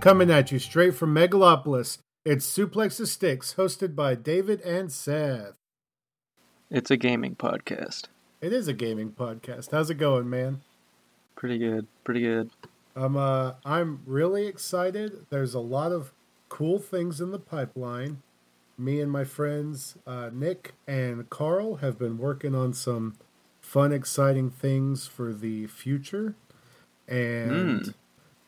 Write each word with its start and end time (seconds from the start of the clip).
Coming 0.00 0.30
at 0.30 0.52
you 0.52 0.58
straight 0.58 0.94
from 0.94 1.14
Megalopolis, 1.14 1.98
it's 2.24 2.46
Suplex 2.46 2.98
the 2.98 3.06
Sticks, 3.06 3.54
hosted 3.54 3.94
by 3.96 4.14
David 4.14 4.60
and 4.60 4.92
Seth. 4.92 5.54
It's 6.70 6.90
a 6.90 6.96
gaming 6.96 7.34
podcast. 7.34 8.04
It 8.40 8.52
is 8.52 8.68
a 8.68 8.72
gaming 8.72 9.10
podcast. 9.10 9.72
How's 9.72 9.90
it 9.90 9.94
going, 9.96 10.30
man? 10.30 10.60
Pretty 11.34 11.58
good. 11.58 11.86
Pretty 12.04 12.20
good. 12.20 12.50
I'm 12.94 13.16
uh 13.16 13.54
I'm 13.64 14.00
really 14.06 14.46
excited. 14.46 15.26
There's 15.30 15.54
a 15.54 15.60
lot 15.60 15.92
of 15.92 16.12
cool 16.48 16.78
things 16.78 17.20
in 17.20 17.30
the 17.32 17.38
pipeline. 17.38 18.22
Me 18.76 19.00
and 19.00 19.10
my 19.10 19.24
friends 19.24 19.96
uh, 20.06 20.30
Nick 20.32 20.74
and 20.86 21.28
Carl 21.30 21.76
have 21.76 21.98
been 21.98 22.18
working 22.18 22.54
on 22.54 22.72
some 22.72 23.16
fun, 23.60 23.92
exciting 23.92 24.50
things 24.50 25.06
for 25.08 25.32
the 25.32 25.66
future, 25.66 26.34
and 27.08 27.80
Mm. 27.82 27.94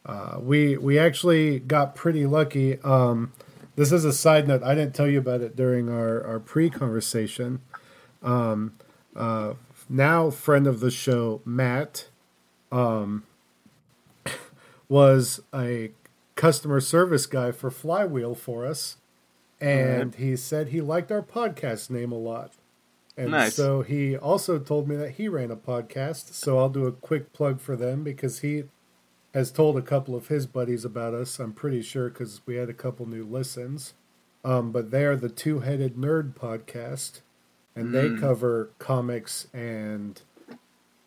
Uh, 0.07 0.39
we 0.41 0.77
we 0.77 0.99
actually 0.99 1.59
got 1.61 1.95
pretty 1.95 2.27
lucky. 2.27 2.81
Um, 2.81 3.33
this 3.77 3.93
is 3.93 4.05
a 4.05 4.13
side 4.13 4.49
note. 4.49 4.63
I 4.63 4.75
didn't 4.75 4.95
tell 4.95 5.09
you 5.09 5.19
about 5.19 5.41
it 5.41 5.57
during 5.57 5.89
our 5.89 6.25
our 6.25 6.41
pre 6.41 6.71
conversation. 6.71 7.61
Um, 8.23 8.75
uh, 9.17 9.55
now 9.89 10.31
friend 10.31 10.67
of 10.67 10.81
the 10.81 10.91
show 10.91 11.41
Matt 11.45 12.09
um, 12.71 13.25
was 14.89 15.41
a 15.55 15.91
customer 16.35 16.81
service 16.81 17.27
guy 17.27 17.53
for 17.53 17.71
Flywheel 17.71 18.35
for 18.35 18.67
us, 18.67 18.97
and 19.61 20.15
he 20.15 20.37
said 20.37 20.69
he 20.69 20.81
liked 20.81 21.13
our 21.13 21.23
podcast 21.23 21.91
name 21.91 22.13
a 22.13 22.19
lot. 22.19 22.53
And 23.17 23.33
Nice. 23.33 23.55
so 23.55 23.83
he 23.83 24.17
also 24.17 24.59
told 24.59 24.89
me 24.89 24.97
that 24.97 25.13
he 25.13 25.29
ran 25.29 25.51
a 25.51 25.57
podcast. 25.57 26.33
So 26.33 26.59
I'll 26.59 26.71
do 26.71 26.87
a 26.87 26.93
quick 26.93 27.33
plug 27.35 27.61
for 27.61 27.77
them 27.77 28.03
because 28.03 28.41
he 28.41 28.65
has 29.35 29.51
told 29.53 29.77
a 29.77 29.83
couple 29.83 30.15
of 30.17 30.29
his 30.29 30.47
buddies 30.47 30.85
about 30.85 31.15
us. 31.15 31.39
I'm 31.39 31.53
pretty 31.53 31.83
sure 31.83 32.09
because 32.09 32.41
we 32.47 32.57
had 32.57 32.69
a 32.69 32.75
couple 32.75 33.07
new 33.07 33.25
listens. 33.25 33.95
Um, 34.45 34.73
but 34.73 34.91
they 34.91 35.05
are 35.05 35.17
the 35.17 35.29
Two 35.29 35.61
Headed 35.61 35.97
Nerd 35.97 36.35
podcast, 36.35 37.21
and 37.77 37.95
they 37.95 38.09
Mm. 38.09 38.19
cover 38.21 38.71
comics 38.79 39.47
and 39.53 40.21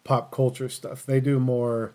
pop 0.03 0.31
culture 0.31 0.69
stuff. 0.69 1.05
They 1.05 1.19
do 1.19 1.39
more 1.39 1.93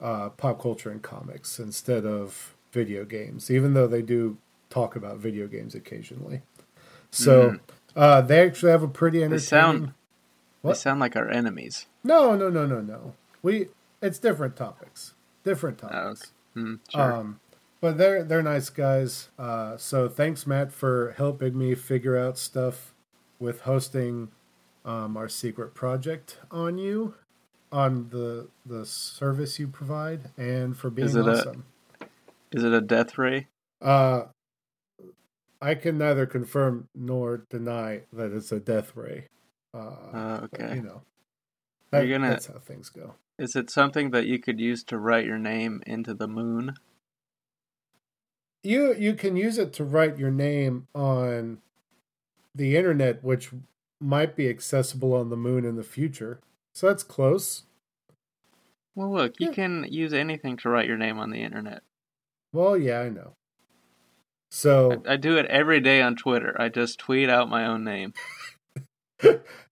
uh, 0.00 0.28
pop 0.30 0.62
culture 0.62 0.90
and 0.90 1.02
comics 1.02 1.58
instead 1.58 2.06
of 2.06 2.54
video 2.70 3.04
games, 3.04 3.50
even 3.50 3.74
though 3.74 3.88
they 3.88 4.00
do 4.02 4.36
talk 4.70 4.94
about 4.94 5.18
video 5.18 5.48
games 5.48 5.74
occasionally. 5.74 6.42
So 7.10 7.50
Mm. 7.52 7.60
uh, 7.96 8.20
they 8.20 8.46
actually 8.46 8.70
have 8.70 8.84
a 8.84 8.88
pretty 8.88 9.26
They 9.26 9.38
sound 9.38 9.92
What? 10.62 10.74
they 10.74 10.78
sound 10.78 11.00
like 11.00 11.16
our 11.16 11.28
enemies. 11.28 11.86
No, 12.04 12.36
no, 12.36 12.48
no, 12.48 12.64
no, 12.64 12.80
no. 12.80 13.14
We 13.42 13.70
it's 14.00 14.20
different 14.20 14.54
topics. 14.54 15.14
Different 15.48 15.80
Oh, 15.82 15.88
okay. 15.88 16.30
Hmm, 16.54 16.74
sure. 16.90 17.12
Um, 17.14 17.40
but 17.80 17.96
they're 17.96 18.22
they're 18.22 18.42
nice 18.42 18.68
guys. 18.68 19.28
Uh, 19.38 19.76
so 19.78 20.08
thanks, 20.08 20.46
Matt, 20.46 20.72
for 20.72 21.14
helping 21.16 21.56
me 21.56 21.74
figure 21.74 22.18
out 22.18 22.36
stuff 22.36 22.92
with 23.38 23.62
hosting 23.62 24.28
um, 24.84 25.16
our 25.16 25.28
secret 25.28 25.74
project 25.74 26.38
on 26.50 26.76
you, 26.76 27.14
on 27.72 28.10
the 28.10 28.48
the 28.66 28.84
service 28.84 29.58
you 29.58 29.68
provide, 29.68 30.30
and 30.36 30.76
for 30.76 30.90
being 30.90 31.08
Is 31.08 31.16
it 31.16 31.26
a- 31.26 31.30
awesome. 31.30 31.64
Is 32.52 32.62
it 32.64 32.72
a 32.74 32.80
death 32.82 33.16
ray? 33.16 33.46
Uh, 33.80 34.24
I 35.62 35.74
can 35.74 35.96
neither 35.98 36.26
confirm 36.26 36.88
nor 36.94 37.44
deny 37.50 38.02
that 38.12 38.32
it's 38.32 38.52
a 38.52 38.60
death 38.60 38.94
ray. 38.96 39.26
Uh, 39.74 39.78
Uh, 39.78 40.40
but, 40.50 40.60
okay. 40.60 40.74
you 40.76 40.82
know, 40.82 41.02
that, 41.90 42.06
you 42.06 42.14
gonna- 42.14 42.30
that's 42.30 42.46
how 42.46 42.58
things 42.58 42.88
go. 42.90 43.14
Is 43.38 43.54
it 43.54 43.70
something 43.70 44.10
that 44.10 44.26
you 44.26 44.38
could 44.40 44.58
use 44.58 44.82
to 44.84 44.98
write 44.98 45.24
your 45.24 45.38
name 45.38 45.82
into 45.86 46.12
the 46.14 46.28
moon? 46.28 46.74
you 48.64 48.92
you 48.94 49.14
can 49.14 49.36
use 49.36 49.56
it 49.56 49.72
to 49.72 49.84
write 49.84 50.18
your 50.18 50.32
name 50.32 50.88
on 50.94 51.58
the 52.54 52.76
internet 52.76 53.22
which 53.22 53.50
might 54.00 54.34
be 54.34 54.48
accessible 54.48 55.14
on 55.14 55.30
the 55.30 55.36
moon 55.36 55.64
in 55.64 55.76
the 55.76 55.84
future 55.84 56.40
so 56.74 56.88
that's 56.88 57.04
close 57.04 57.62
Well, 58.96 59.12
look, 59.12 59.34
you 59.38 59.52
can 59.52 59.86
use 59.88 60.12
anything 60.12 60.56
to 60.58 60.68
write 60.68 60.88
your 60.88 60.96
name 60.96 61.18
on 61.20 61.30
the 61.30 61.40
internet. 61.42 61.82
well 62.52 62.76
yeah 62.76 63.00
i 63.00 63.08
know 63.08 63.34
so 64.50 65.02
I, 65.06 65.12
I 65.12 65.16
do 65.16 65.36
it 65.36 65.46
every 65.46 65.78
day 65.80 66.00
on 66.02 66.16
Twitter. 66.16 66.56
I 66.58 66.68
just 66.68 66.98
tweet 66.98 67.28
out 67.28 67.50
my 67.50 67.66
own 67.66 67.84
name. 67.84 68.12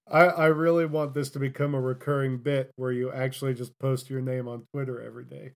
I, 0.08 0.24
I 0.24 0.46
really 0.46 0.86
want 0.86 1.14
this 1.14 1.30
to 1.30 1.38
become 1.38 1.74
a 1.74 1.80
recurring 1.80 2.38
bit 2.38 2.70
where 2.76 2.92
you 2.92 3.12
actually 3.12 3.54
just 3.54 3.78
post 3.78 4.08
your 4.10 4.20
name 4.20 4.46
on 4.48 4.66
twitter 4.72 5.00
every 5.02 5.24
day 5.24 5.52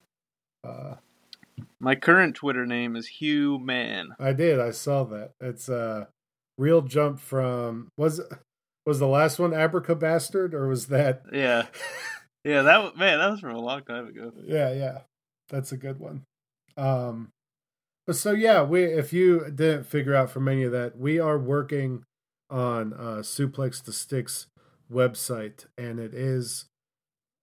uh, 0.65 0.97
My 1.79 1.95
current 1.95 2.35
Twitter 2.35 2.67
name 2.67 2.97
is 2.97 3.07
Hugh 3.07 3.59
Man. 3.59 4.09
i 4.19 4.33
did 4.33 4.59
i 4.61 4.71
saw 4.71 5.05
that 5.05 5.33
it's 5.41 5.69
a 5.69 6.09
real 6.59 6.83
jump 6.83 7.21
from 7.21 7.89
was 7.97 8.21
was 8.87 8.99
the 8.99 9.07
last 9.07 9.39
one 9.39 9.53
abraca 9.53 9.99
bastard 9.99 10.55
or 10.55 10.67
was 10.67 10.87
that 10.89 11.23
Yeah, 11.33 11.67
yeah. 12.45 12.63
That 12.63 12.83
was, 12.83 12.93
man, 12.97 13.19
that 13.19 13.31
was 13.31 13.41
from 13.41 13.55
a 13.55 13.61
long 13.61 13.83
time 13.85 14.09
ago. 14.09 14.33
Yeah, 14.45 14.73
yeah. 14.73 14.99
That's 15.49 15.73
a 15.73 15.77
good 15.77 15.99
one. 16.01 16.25
Um 16.77 17.29
but 18.07 18.17
so 18.17 18.33
yeah, 18.33 18.63
we 18.63 18.85
if 18.85 19.13
you 19.13 19.51
didn't 19.55 19.85
figure 19.85 20.15
out 20.15 20.31
from 20.31 20.49
any 20.49 20.65
of 20.65 20.73
that, 20.73 20.97
we 20.99 21.19
are 21.21 21.39
working 21.39 22.05
on 22.51 22.93
uh 22.93 23.23
Suplex 23.23 23.83
the 23.83 23.93
Sticks 23.93 24.47
website 24.93 25.67
and 25.79 25.99
it 26.01 26.15
is 26.15 26.67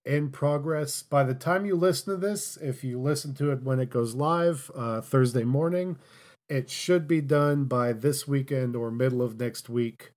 in 0.04 0.30
progress. 0.30 1.02
By 1.02 1.24
the 1.24 1.34
time 1.34 1.66
you 1.66 1.74
listen 1.76 2.14
to 2.14 2.20
this, 2.20 2.56
if 2.56 2.84
you 2.84 3.00
listen 3.00 3.34
to 3.34 3.50
it 3.50 3.62
when 3.62 3.80
it 3.80 3.90
goes 3.90 4.14
live, 4.14 4.70
uh 4.74 5.00
Thursday 5.00 5.44
morning, 5.44 5.98
it 6.48 6.70
should 6.70 7.06
be 7.08 7.20
done 7.20 7.64
by 7.64 7.92
this 7.92 8.26
weekend 8.28 8.74
or 8.76 8.90
middle 8.90 9.22
of 9.22 9.38
next 9.38 9.68
week. 9.68 10.12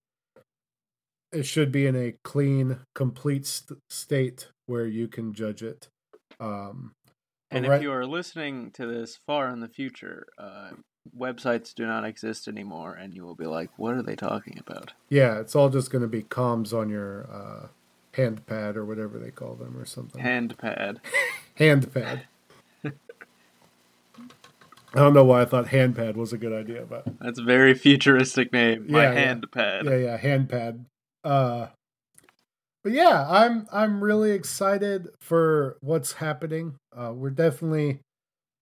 It 1.31 1.43
should 1.43 1.71
be 1.71 1.85
in 1.87 1.95
a 1.95 2.15
clean, 2.23 2.79
complete 2.93 3.45
st- 3.45 3.79
state 3.89 4.49
where 4.65 4.85
you 4.85 5.07
can 5.07 5.33
judge 5.33 5.63
it. 5.63 5.87
Um, 6.39 6.93
And 7.53 7.67
Right. 7.67 7.77
if 7.77 7.81
you 7.83 7.91
are 7.91 8.05
listening 8.05 8.71
to 8.71 8.85
this 8.85 9.17
far 9.17 9.49
in 9.49 9.59
the 9.59 9.67
future, 9.67 10.25
uh, 10.37 10.71
websites 11.17 11.73
do 11.73 11.85
not 11.85 12.05
exist 12.05 12.47
anymore, 12.47 12.93
and 12.95 13.13
you 13.13 13.23
will 13.23 13.35
be 13.35 13.45
like, 13.47 13.69
"What 13.77 13.95
are 13.95 14.03
they 14.03 14.15
talking 14.15 14.57
about?" 14.59 14.93
yeah, 15.09 15.39
it's 15.39 15.55
all 15.55 15.69
just 15.69 15.91
going 15.91 16.01
to 16.03 16.07
be 16.07 16.23
comms 16.23 16.73
on 16.73 16.89
your 16.89 17.27
uh, 17.31 17.67
hand 18.13 18.45
pad 18.45 18.77
or 18.77 18.85
whatever 18.85 19.17
they 19.19 19.31
call 19.31 19.55
them 19.55 19.77
or 19.77 19.85
something. 19.85 20.21
Handpad. 20.23 20.97
hand 21.55 21.93
pad. 21.93 22.23
I 24.93 24.99
don't 24.99 25.13
know 25.13 25.23
why 25.23 25.41
I 25.41 25.45
thought 25.45 25.67
hand 25.69 25.95
pad 25.95 26.17
was 26.17 26.33
a 26.33 26.37
good 26.37 26.51
idea, 26.51 26.85
but 26.85 27.05
That's 27.21 27.39
a 27.39 27.43
very 27.43 27.73
futuristic 27.73 28.51
name. 28.51 28.87
My 28.89 29.03
Yeah, 29.03 29.13
yeah. 29.13 29.33
handpad. 29.35 29.83
yeah, 29.85 29.95
yeah, 29.95 30.17
hand 30.17 30.49
pad. 30.49 30.85
Uh, 31.23 31.67
but 32.83 32.91
yeah, 32.91 33.25
I'm 33.29 33.67
I'm 33.71 34.03
really 34.03 34.31
excited 34.31 35.07
for 35.21 35.77
what's 35.81 36.13
happening. 36.13 36.75
Uh, 36.95 37.13
we're 37.15 37.29
definitely 37.29 37.99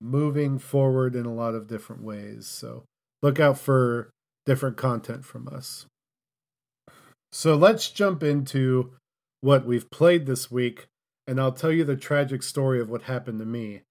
moving 0.01 0.59
forward 0.59 1.15
in 1.15 1.25
a 1.25 1.33
lot 1.33 1.55
of 1.55 1.67
different 1.67 2.03
ways. 2.03 2.47
So 2.47 2.83
look 3.21 3.39
out 3.39 3.57
for 3.57 4.09
different 4.45 4.77
content 4.77 5.25
from 5.25 5.47
us. 5.47 5.85
So 7.31 7.55
let's 7.55 7.89
jump 7.89 8.23
into 8.23 8.91
what 9.41 9.65
we've 9.65 9.89
played 9.91 10.25
this 10.25 10.49
week, 10.49 10.87
and 11.27 11.39
I'll 11.39 11.51
tell 11.51 11.71
you 11.71 11.83
the 11.83 11.95
tragic 11.95 12.41
story 12.43 12.79
of 12.81 12.89
what 12.89 13.03
happened 13.03 13.39
to 13.39 13.45
me. 13.45 13.81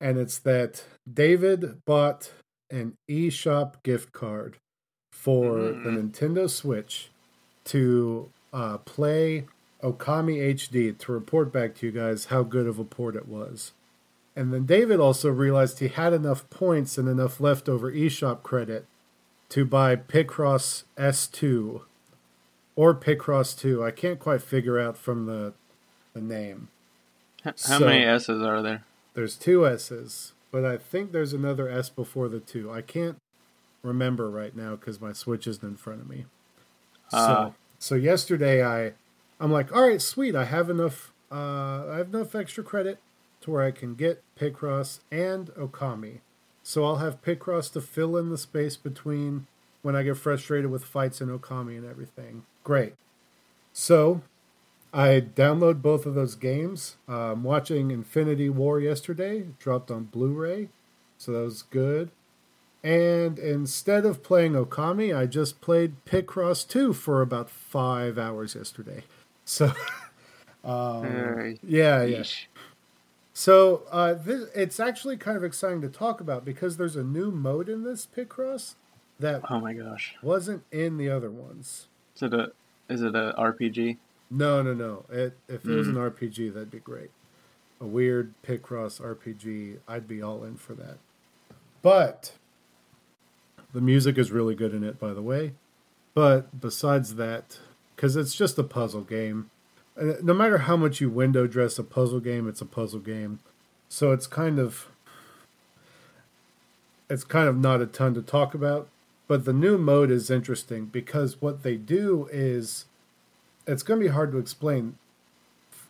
And 0.00 0.18
it's 0.18 0.38
that 0.40 0.84
David 1.12 1.78
bought 1.86 2.30
an 2.70 2.94
eShop 3.10 3.82
gift 3.82 4.12
card 4.12 4.58
for 5.12 5.58
the 5.58 5.90
Mm. 5.90 6.10
Nintendo 6.12 6.48
Switch 6.50 7.10
to 7.64 8.30
uh, 8.52 8.78
play 8.78 9.46
Okami 9.82 10.38
HD 10.54 10.96
to 10.98 11.12
report 11.12 11.52
back 11.52 11.74
to 11.76 11.86
you 11.86 11.92
guys 11.92 12.26
how 12.26 12.42
good 12.42 12.66
of 12.66 12.78
a 12.78 12.84
port 12.84 13.16
it 13.16 13.28
was. 13.28 13.72
And 14.36 14.52
then 14.52 14.66
David 14.66 14.98
also 14.98 15.30
realized 15.30 15.78
he 15.78 15.88
had 15.88 16.12
enough 16.12 16.48
points 16.50 16.98
and 16.98 17.08
enough 17.08 17.40
leftover 17.40 17.92
eShop 17.92 18.42
credit 18.42 18.84
to 19.50 19.64
buy 19.64 19.94
Picross 19.94 20.82
S2 20.98 21.82
or 22.74 22.94
Picross 22.94 23.56
2. 23.56 23.84
I 23.84 23.92
can't 23.92 24.18
quite 24.18 24.42
figure 24.42 24.78
out 24.78 24.96
from 24.96 25.26
the 25.26 25.52
the 26.14 26.20
name. 26.20 26.68
How 27.44 27.52
So- 27.56 27.80
many 27.86 28.04
S's 28.04 28.40
are 28.42 28.62
there? 28.62 28.84
There's 29.14 29.36
two 29.36 29.66
S's, 29.66 30.32
but 30.50 30.64
I 30.64 30.76
think 30.76 31.12
there's 31.12 31.32
another 31.32 31.68
S 31.68 31.88
before 31.88 32.28
the 32.28 32.40
two. 32.40 32.70
I 32.70 32.82
can't 32.82 33.16
remember 33.82 34.30
right 34.30 34.54
now 34.56 34.76
because 34.76 35.00
my 35.00 35.12
Switch 35.12 35.46
isn't 35.46 35.62
in 35.68 35.76
front 35.76 36.00
of 36.00 36.08
me. 36.08 36.24
Ah. 37.12 37.46
so, 37.46 37.54
so 37.78 37.94
yesterday 37.96 38.64
I, 38.64 38.92
I'm 39.40 39.52
like, 39.52 39.74
all 39.74 39.86
right, 39.88 40.00
sweet. 40.00 40.34
I 40.34 40.44
have 40.44 40.70
enough. 40.70 41.12
Uh, 41.30 41.86
I 41.90 41.96
have 41.98 42.14
enough 42.14 42.34
extra 42.34 42.62
credit 42.64 42.98
to 43.44 43.50
where 43.50 43.62
I 43.62 43.70
can 43.70 43.94
get 43.94 44.22
Picross 44.38 45.00
and 45.10 45.48
Okami. 45.54 46.20
So 46.62 46.84
I'll 46.84 46.96
have 46.96 47.22
Picross 47.22 47.72
to 47.74 47.80
fill 47.80 48.16
in 48.16 48.30
the 48.30 48.38
space 48.38 48.76
between 48.76 49.46
when 49.82 49.94
I 49.94 50.02
get 50.02 50.16
frustrated 50.16 50.70
with 50.70 50.84
fights 50.84 51.20
in 51.20 51.28
Okami 51.28 51.76
and 51.76 51.84
everything. 51.84 52.44
Great. 52.64 52.94
So 53.72 54.22
I 54.94 55.20
download 55.20 55.82
both 55.82 56.06
of 56.06 56.14
those 56.14 56.36
games. 56.36 56.96
Uh, 57.08 57.32
I'm 57.32 57.44
watching 57.44 57.90
Infinity 57.90 58.48
War 58.48 58.80
yesterday, 58.80 59.38
it 59.38 59.58
dropped 59.58 59.90
on 59.90 60.04
Blu-ray, 60.04 60.68
So 61.18 61.32
that 61.32 61.40
was 61.40 61.62
good. 61.62 62.10
And 62.82 63.38
instead 63.38 64.06
of 64.06 64.22
playing 64.22 64.52
Okami, 64.52 65.16
I 65.16 65.26
just 65.26 65.60
played 65.60 66.04
Picross 66.04 66.66
2 66.68 66.92
for 66.92 67.22
about 67.22 67.50
five 67.50 68.18
hours 68.18 68.54
yesterday. 68.54 69.04
So, 69.44 69.72
um, 70.64 71.58
yeah, 71.62 72.04
yeah. 72.04 72.22
So 73.34 73.82
uh, 73.90 74.14
this, 74.14 74.48
it's 74.54 74.78
actually 74.78 75.16
kind 75.16 75.36
of 75.36 75.42
exciting 75.42 75.82
to 75.82 75.88
talk 75.88 76.20
about 76.20 76.44
because 76.44 76.76
there's 76.76 76.94
a 76.94 77.02
new 77.02 77.32
mode 77.32 77.68
in 77.68 77.82
this 77.82 78.06
Picross 78.06 78.76
that 79.18 79.42
oh 79.50 79.60
my 79.60 79.74
gosh 79.74 80.14
wasn't 80.22 80.62
in 80.70 80.96
the 80.96 81.10
other 81.10 81.30
ones. 81.30 81.88
Is 82.14 82.22
it 82.22 82.32
a 82.32 82.52
is 82.88 83.02
it 83.02 83.14
a 83.16 83.34
RPG? 83.36 83.98
No, 84.30 84.62
no, 84.62 84.72
no. 84.72 85.04
It, 85.10 85.36
if 85.48 85.64
it 85.64 85.68
mm. 85.68 85.76
was 85.76 85.88
an 85.88 85.94
RPG, 85.94 86.54
that'd 86.54 86.70
be 86.70 86.78
great. 86.78 87.10
A 87.80 87.86
weird 87.86 88.34
Picross 88.46 89.00
RPG, 89.00 89.78
I'd 89.86 90.08
be 90.08 90.22
all 90.22 90.44
in 90.44 90.56
for 90.56 90.74
that. 90.74 90.98
But 91.82 92.32
the 93.72 93.80
music 93.80 94.16
is 94.16 94.30
really 94.30 94.54
good 94.54 94.74
in 94.74 94.84
it, 94.84 94.98
by 94.98 95.12
the 95.12 95.22
way. 95.22 95.52
But 96.14 96.60
besides 96.60 97.16
that, 97.16 97.58
because 97.94 98.16
it's 98.16 98.34
just 98.34 98.58
a 98.58 98.64
puzzle 98.64 99.02
game, 99.02 99.50
no 99.96 100.34
matter 100.34 100.58
how 100.58 100.76
much 100.76 101.00
you 101.00 101.08
window 101.08 101.46
dress 101.46 101.78
a 101.78 101.84
puzzle 101.84 102.20
game, 102.20 102.48
it's 102.48 102.60
a 102.60 102.66
puzzle 102.66 103.00
game. 103.00 103.40
So 103.88 104.12
it's 104.12 104.26
kind 104.26 104.58
of 104.58 104.88
it's 107.08 107.24
kind 107.24 107.48
of 107.48 107.56
not 107.56 107.80
a 107.80 107.86
ton 107.86 108.14
to 108.14 108.22
talk 108.22 108.54
about. 108.54 108.88
But 109.26 109.44
the 109.44 109.52
new 109.52 109.78
mode 109.78 110.10
is 110.10 110.30
interesting 110.30 110.86
because 110.86 111.40
what 111.40 111.62
they 111.62 111.76
do 111.76 112.28
is 112.30 112.84
it's 113.66 113.82
going 113.82 114.00
to 114.00 114.06
be 114.06 114.12
hard 114.12 114.32
to 114.32 114.38
explain. 114.38 114.98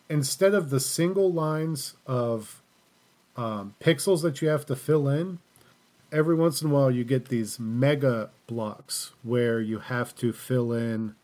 Instead 0.07 0.53
of 0.53 0.69
the 0.69 0.79
single 0.79 1.31
lines 1.31 1.95
of 2.05 2.61
um, 3.35 3.75
pixels 3.81 4.21
that 4.21 4.41
you 4.41 4.47
have 4.47 4.65
to 4.67 4.75
fill 4.75 5.09
in, 5.09 5.39
every 6.11 6.35
once 6.35 6.61
in 6.61 6.69
a 6.69 6.73
while 6.73 6.89
you 6.89 7.03
get 7.03 7.27
these 7.27 7.59
mega 7.59 8.29
blocks 8.47 9.11
where 9.23 9.59
you 9.59 9.79
have 9.79 10.15
to 10.15 10.31
fill 10.31 10.71
in 10.71 11.15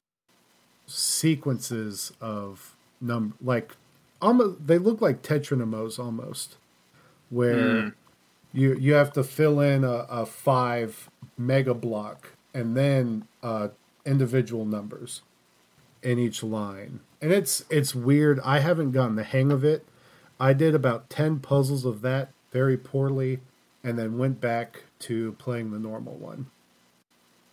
sequences 0.85 2.11
of 2.19 2.70
number 3.01 3.35
like 3.41 3.75
almost 4.21 4.65
they 4.65 4.77
look 4.77 5.01
like 5.01 5.21
tetrominos 5.21 5.97
almost 5.99 6.57
where 7.29 7.55
mm. 7.55 7.93
you 8.53 8.75
you 8.75 8.93
have 8.93 9.11
to 9.11 9.23
fill 9.23 9.59
in 9.59 9.83
a, 9.83 10.05
a 10.09 10.25
five 10.25 11.09
mega 11.37 11.73
block 11.73 12.29
and 12.53 12.77
then 12.77 13.25
uh, 13.41 13.69
individual 14.05 14.65
numbers 14.65 15.21
in 16.03 16.17
each 16.19 16.43
line 16.43 16.99
and 17.21 17.31
it's 17.31 17.65
it's 17.69 17.93
weird 17.93 18.39
i 18.41 18.59
haven't 18.59 18.91
gotten 18.91 19.15
the 19.15 19.23
hang 19.23 19.51
of 19.51 19.63
it 19.63 19.85
i 20.39 20.53
did 20.53 20.73
about 20.73 21.09
10 21.09 21.39
puzzles 21.39 21.85
of 21.85 22.01
that 22.01 22.29
very 22.51 22.77
poorly 22.77 23.39
and 23.83 23.97
then 23.97 24.17
went 24.17 24.39
back 24.39 24.83
to 24.99 25.33
playing 25.33 25.71
the 25.71 25.79
normal 25.79 26.15
one. 26.15 26.47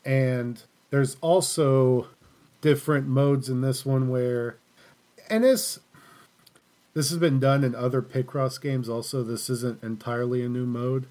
And 0.05 0.63
there's 0.91 1.17
also 1.21 2.09
different 2.61 3.07
modes 3.07 3.49
in 3.49 3.61
this 3.61 3.87
one 3.87 4.09
where 4.09 4.57
and 5.31 5.45
this 5.45 5.81
this 6.95 7.11
has 7.11 7.19
been 7.19 7.39
done 7.39 7.65
in 7.65 7.75
other 7.75 8.03
Picross 8.03 8.61
games 8.61 8.89
also. 8.89 9.23
This 9.23 9.49
isn't 9.49 9.83
entirely 9.83 10.43
a 10.43 10.49
new 10.49 10.67
mode 10.67 11.07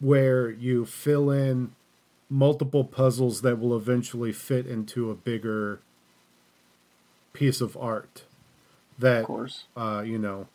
where 0.00 0.50
you 0.50 0.84
fill 0.84 1.30
in 1.30 1.72
multiple 2.28 2.84
puzzles 2.84 3.42
that 3.42 3.58
will 3.58 3.76
eventually 3.76 4.32
fit 4.32 4.66
into 4.66 5.10
a 5.10 5.14
bigger 5.14 5.80
piece 7.32 7.60
of 7.60 7.76
art 7.76 8.24
that 8.98 9.20
of 9.20 9.26
course. 9.26 9.64
Uh, 9.76 10.02
you 10.04 10.18
know 10.18 10.48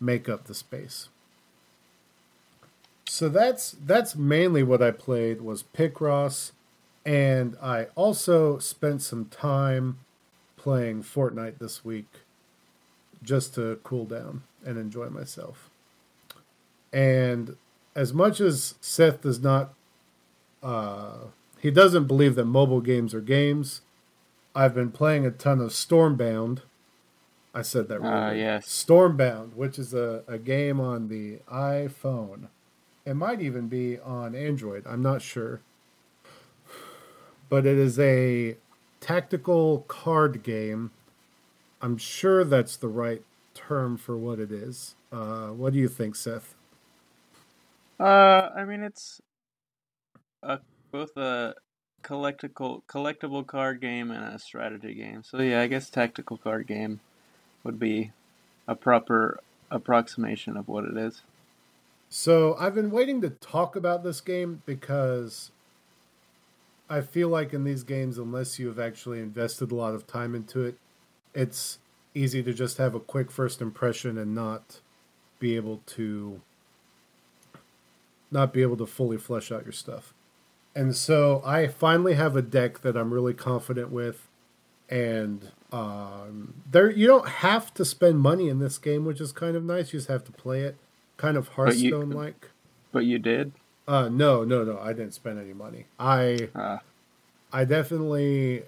make 0.00 0.28
up 0.28 0.44
the 0.44 0.54
space. 0.54 1.08
So 3.06 3.28
that's 3.28 3.76
that's 3.84 4.16
mainly 4.16 4.62
what 4.62 4.82
I 4.82 4.90
played 4.90 5.40
was 5.40 5.62
Picross, 5.62 6.52
and 7.04 7.56
I 7.62 7.86
also 7.94 8.58
spent 8.58 9.02
some 9.02 9.26
time 9.26 9.98
playing 10.62 11.02
Fortnite 11.02 11.58
this 11.58 11.84
week 11.84 12.06
just 13.20 13.54
to 13.54 13.80
cool 13.82 14.04
down 14.04 14.44
and 14.64 14.78
enjoy 14.78 15.08
myself. 15.08 15.70
And 16.92 17.56
as 17.96 18.14
much 18.14 18.40
as 18.40 18.76
Seth 18.80 19.22
does 19.22 19.40
not, 19.40 19.74
uh, 20.62 21.16
he 21.58 21.72
doesn't 21.72 22.06
believe 22.06 22.36
that 22.36 22.44
mobile 22.44 22.80
games 22.80 23.12
are 23.12 23.20
games. 23.20 23.80
I've 24.54 24.74
been 24.74 24.92
playing 24.92 25.26
a 25.26 25.32
ton 25.32 25.60
of 25.60 25.70
Stormbound. 25.70 26.60
I 27.52 27.62
said 27.62 27.88
that 27.88 28.00
right. 28.00 28.28
Uh, 28.28 28.32
yes. 28.32 28.66
Stormbound, 28.66 29.54
which 29.54 29.80
is 29.80 29.92
a, 29.92 30.22
a 30.28 30.38
game 30.38 30.80
on 30.80 31.08
the 31.08 31.38
iPhone. 31.52 32.46
It 33.04 33.14
might 33.14 33.40
even 33.40 33.66
be 33.66 33.98
on 33.98 34.36
Android. 34.36 34.86
I'm 34.86 35.02
not 35.02 35.22
sure. 35.22 35.60
But 37.48 37.66
it 37.66 37.76
is 37.76 37.98
a 37.98 38.56
tactical 39.02 39.80
card 39.88 40.42
game. 40.42 40.92
I'm 41.82 41.98
sure 41.98 42.44
that's 42.44 42.76
the 42.76 42.88
right 42.88 43.22
term 43.52 43.98
for 43.98 44.16
what 44.16 44.38
it 44.38 44.50
is. 44.50 44.94
Uh, 45.12 45.48
what 45.48 45.74
do 45.74 45.78
you 45.78 45.88
think, 45.88 46.14
Seth? 46.16 46.54
Uh, 48.00 48.48
I 48.56 48.64
mean, 48.64 48.82
it's 48.82 49.20
a, 50.42 50.60
both 50.90 51.16
a 51.16 51.54
collectible 52.02 52.82
collectible 52.88 53.46
card 53.46 53.80
game 53.80 54.10
and 54.10 54.34
a 54.34 54.38
strategy 54.38 54.94
game. 54.94 55.22
So 55.22 55.40
yeah, 55.40 55.60
I 55.60 55.66
guess 55.66 55.88
tactical 55.88 56.36
card 56.36 56.66
game 56.66 57.00
would 57.64 57.78
be 57.78 58.12
a 58.66 58.74
proper 58.74 59.40
approximation 59.70 60.56
of 60.56 60.68
what 60.68 60.84
it 60.84 60.96
is. 60.96 61.22
So 62.10 62.56
I've 62.58 62.74
been 62.74 62.90
waiting 62.90 63.20
to 63.22 63.30
talk 63.30 63.76
about 63.76 64.02
this 64.02 64.20
game 64.20 64.62
because 64.66 65.51
I 66.92 67.00
feel 67.00 67.30
like 67.30 67.54
in 67.54 67.64
these 67.64 67.84
games, 67.84 68.18
unless 68.18 68.58
you 68.58 68.66
have 68.66 68.78
actually 68.78 69.20
invested 69.20 69.72
a 69.72 69.74
lot 69.74 69.94
of 69.94 70.06
time 70.06 70.34
into 70.34 70.62
it, 70.62 70.76
it's 71.32 71.78
easy 72.14 72.42
to 72.42 72.52
just 72.52 72.76
have 72.76 72.94
a 72.94 73.00
quick 73.00 73.30
first 73.30 73.62
impression 73.62 74.18
and 74.18 74.34
not 74.34 74.80
be 75.38 75.56
able 75.56 75.80
to 75.86 76.42
not 78.30 78.52
be 78.52 78.60
able 78.60 78.76
to 78.76 78.84
fully 78.84 79.16
flesh 79.16 79.50
out 79.50 79.64
your 79.64 79.72
stuff. 79.72 80.12
And 80.74 80.94
so 80.94 81.42
I 81.46 81.66
finally 81.66 82.12
have 82.12 82.36
a 82.36 82.42
deck 82.42 82.82
that 82.82 82.94
I'm 82.94 83.12
really 83.12 83.32
confident 83.32 83.90
with, 83.90 84.28
and 84.90 85.50
um, 85.72 86.52
there 86.70 86.90
you 86.90 87.06
don't 87.06 87.26
have 87.26 87.72
to 87.72 87.86
spend 87.86 88.18
money 88.18 88.50
in 88.50 88.58
this 88.58 88.76
game, 88.76 89.06
which 89.06 89.20
is 89.20 89.32
kind 89.32 89.56
of 89.56 89.64
nice. 89.64 89.94
You 89.94 89.98
just 89.98 90.10
have 90.10 90.24
to 90.24 90.32
play 90.32 90.60
it 90.60 90.76
kind 91.16 91.38
of 91.38 91.48
Hearthstone 91.48 92.10
like. 92.10 92.40
But, 92.40 92.98
but, 92.98 93.04
you 93.06 93.18
did? 93.18 93.52
Uh, 93.86 94.08
no, 94.08 94.44
no, 94.44 94.64
no. 94.64 94.78
I 94.78 94.92
didn't 94.92 95.14
spend 95.14 95.38
any 95.38 95.52
money. 95.52 95.86
I, 95.98 96.48
uh. 96.54 96.78
I 97.52 97.64
definitely, 97.64 98.62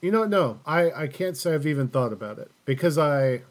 you 0.00 0.10
know, 0.10 0.24
no, 0.24 0.60
I, 0.66 0.90
I 0.92 1.06
can't 1.06 1.36
say 1.36 1.54
I've 1.54 1.66
even 1.66 1.88
thought 1.88 2.12
about 2.12 2.38
it 2.38 2.50
because 2.64 2.98
I, 2.98 3.42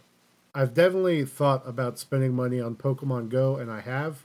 I've 0.54 0.74
definitely 0.74 1.26
thought 1.26 1.68
about 1.68 2.00
spending 2.00 2.34
money 2.34 2.62
on 2.62 2.76
Pokemon 2.76 3.30
Go, 3.30 3.58
and 3.58 3.72
I 3.72 3.82
have. 3.82 4.24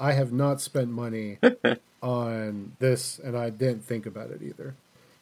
I 0.00 0.12
have 0.12 0.32
not 0.32 0.60
spent 0.60 0.90
money 0.90 1.38
on 2.02 2.72
this, 2.78 3.18
and 3.18 3.36
I 3.36 3.50
didn't 3.50 3.84
think 3.84 4.06
about 4.06 4.30
it 4.30 4.42
either, 4.42 4.74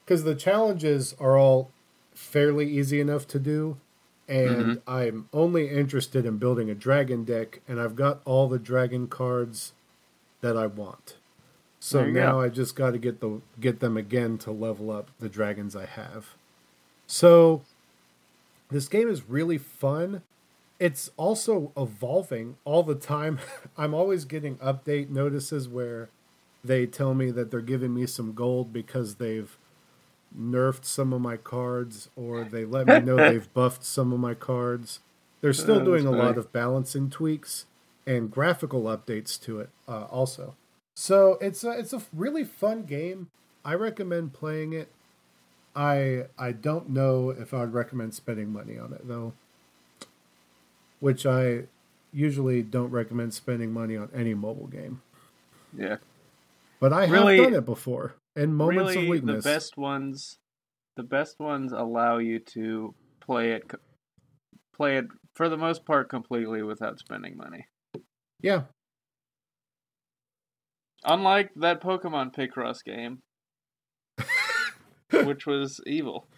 because 0.04 0.24
the 0.24 0.34
challenges 0.34 1.14
are 1.18 1.36
all 1.36 1.70
fairly 2.14 2.68
easy 2.70 3.00
enough 3.00 3.26
to 3.28 3.38
do 3.38 3.76
and 4.28 4.56
mm-hmm. 4.56 4.90
I'm 4.90 5.28
only 5.32 5.68
interested 5.68 6.26
in 6.26 6.38
building 6.38 6.68
a 6.68 6.74
dragon 6.74 7.24
deck, 7.24 7.60
and 7.68 7.80
I've 7.80 7.94
got 7.94 8.20
all 8.24 8.48
the 8.48 8.58
dragon 8.58 9.06
cards 9.06 9.72
that 10.40 10.56
I 10.56 10.66
want. 10.66 11.16
So 11.80 12.04
now 12.04 12.32
go. 12.32 12.40
I 12.40 12.48
just 12.48 12.74
got 12.74 12.92
to 12.92 12.98
get 12.98 13.20
the 13.20 13.40
get 13.60 13.80
them 13.80 13.96
again 13.96 14.38
to 14.38 14.50
level 14.50 14.90
up 14.90 15.10
the 15.18 15.28
dragons 15.28 15.76
I 15.76 15.86
have. 15.86 16.34
So 17.06 17.62
this 18.70 18.88
game 18.88 19.08
is 19.08 19.28
really 19.28 19.58
fun. 19.58 20.22
It's 20.78 21.10
also 21.16 21.72
evolving 21.76 22.56
all 22.64 22.82
the 22.82 22.94
time. 22.94 23.38
I'm 23.78 23.94
always 23.94 24.24
getting 24.24 24.56
update 24.56 25.10
notices 25.10 25.68
where 25.68 26.08
they 26.64 26.86
tell 26.86 27.14
me 27.14 27.30
that 27.30 27.50
they're 27.50 27.60
giving 27.60 27.94
me 27.94 28.06
some 28.06 28.32
gold 28.32 28.72
because 28.72 29.16
they've 29.16 29.56
nerfed 30.36 30.84
some 30.84 31.12
of 31.12 31.20
my 31.20 31.36
cards 31.36 32.10
or 32.16 32.44
they 32.44 32.64
let 32.64 32.86
me 32.86 33.00
know 33.00 33.16
they've 33.30 33.52
buffed 33.54 33.84
some 33.84 34.12
of 34.12 34.18
my 34.18 34.34
cards. 34.34 35.00
They're 35.40 35.52
still 35.52 35.84
doing 35.84 36.06
a 36.06 36.10
lot 36.10 36.36
of 36.36 36.52
balancing 36.52 37.08
tweaks 37.10 37.66
and 38.06 38.30
graphical 38.30 38.84
updates 38.84 39.40
to 39.42 39.60
it 39.60 39.70
uh, 39.88 40.04
also. 40.04 40.54
So 40.94 41.38
it's 41.40 41.64
a, 41.64 41.70
it's 41.70 41.92
a 41.92 42.02
really 42.12 42.44
fun 42.44 42.84
game. 42.84 43.28
I 43.64 43.74
recommend 43.74 44.32
playing 44.32 44.72
it. 44.72 44.90
I 45.74 46.24
I 46.38 46.52
don't 46.52 46.88
know 46.88 47.30
if 47.30 47.52
I'd 47.52 47.74
recommend 47.74 48.14
spending 48.14 48.50
money 48.50 48.78
on 48.78 48.92
it 48.94 49.06
though. 49.06 49.34
Which 51.00 51.26
I 51.26 51.64
usually 52.12 52.62
don't 52.62 52.90
recommend 52.90 53.34
spending 53.34 53.72
money 53.72 53.96
on 53.96 54.08
any 54.14 54.32
mobile 54.32 54.68
game. 54.68 55.02
Yeah. 55.76 55.96
But 56.80 56.94
I 56.94 57.06
really, 57.06 57.36
have 57.36 57.46
done 57.46 57.54
it 57.54 57.66
before 57.66 58.14
in 58.34 58.54
moments 58.54 58.94
really, 58.94 59.04
of 59.04 59.10
weakness. 59.10 59.44
The 59.44 59.50
best 59.50 59.76
ones, 59.76 60.38
the 60.96 61.02
best 61.02 61.38
ones 61.38 61.72
allow 61.72 62.18
you 62.18 62.38
to 62.38 62.94
play 63.20 63.52
it, 63.52 63.70
play 64.74 64.96
it 64.96 65.06
for 65.34 65.48
the 65.48 65.56
most 65.58 65.84
part 65.84 66.08
completely 66.08 66.62
without 66.62 66.98
spending 66.98 67.36
money. 67.36 67.66
Yeah. 68.46 68.62
Unlike 71.04 71.50
that 71.56 71.82
Pokemon 71.82 72.32
Picross 72.32 72.84
game, 72.84 73.18
which 75.24 75.46
was 75.46 75.80
evil. 75.84 76.28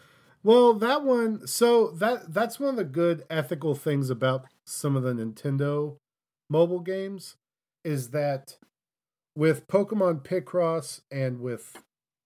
Well, 0.43 0.73
that 0.73 1.03
one. 1.05 1.47
So 1.47 1.91
that 1.91 2.33
that's 2.33 2.59
one 2.59 2.71
of 2.71 2.77
the 2.77 2.85
good 2.85 3.25
ethical 3.29 3.75
things 3.75 4.09
about 4.09 4.47
some 4.65 4.97
of 4.97 5.03
the 5.03 5.13
Nintendo 5.13 5.97
mobile 6.49 6.81
games 6.81 7.37
is 7.85 8.09
that 8.09 8.57
with 9.37 9.67
Pokemon 9.69 10.25
Picross 10.25 11.03
and 11.11 11.41
with 11.41 11.77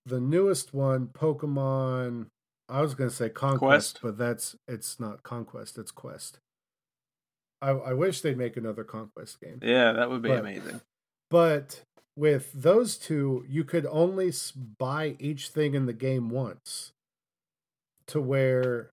the 0.07 0.21
newest 0.21 0.73
one, 0.73 1.09
Pokemon. 1.09 2.27
I 2.69 2.83
was 2.83 2.95
going 2.95 3.11
to 3.11 3.17
say 3.17 3.31
Conquest, 3.31 4.01
Quest? 4.01 4.01
but 4.01 4.17
that's 4.17 4.55
it's 4.69 5.01
not 5.01 5.25
Conquest. 5.25 5.77
It's 5.77 5.91
Quest. 5.91 6.39
I, 7.63 7.71
I 7.71 7.93
wish 7.95 8.21
they'd 8.21 8.37
make 8.37 8.57
another 8.57 8.85
Conquest 8.85 9.41
game. 9.41 9.61
Yeah, 9.63 9.93
that 9.93 10.11
would 10.11 10.21
be 10.23 10.29
But- 10.29 10.41
amazing. 10.41 10.81
But 11.31 11.81
with 12.17 12.53
those 12.53 12.99
two, 12.99 13.47
you 13.49 13.65
could 13.65 13.87
only 13.87 14.31
buy 14.79 15.17
each 15.19 15.49
thing 15.49 15.75
in 15.75 15.87
the 15.87 15.95
game 15.95 16.29
once 16.29 16.93
to 18.09 18.21
where 18.21 18.91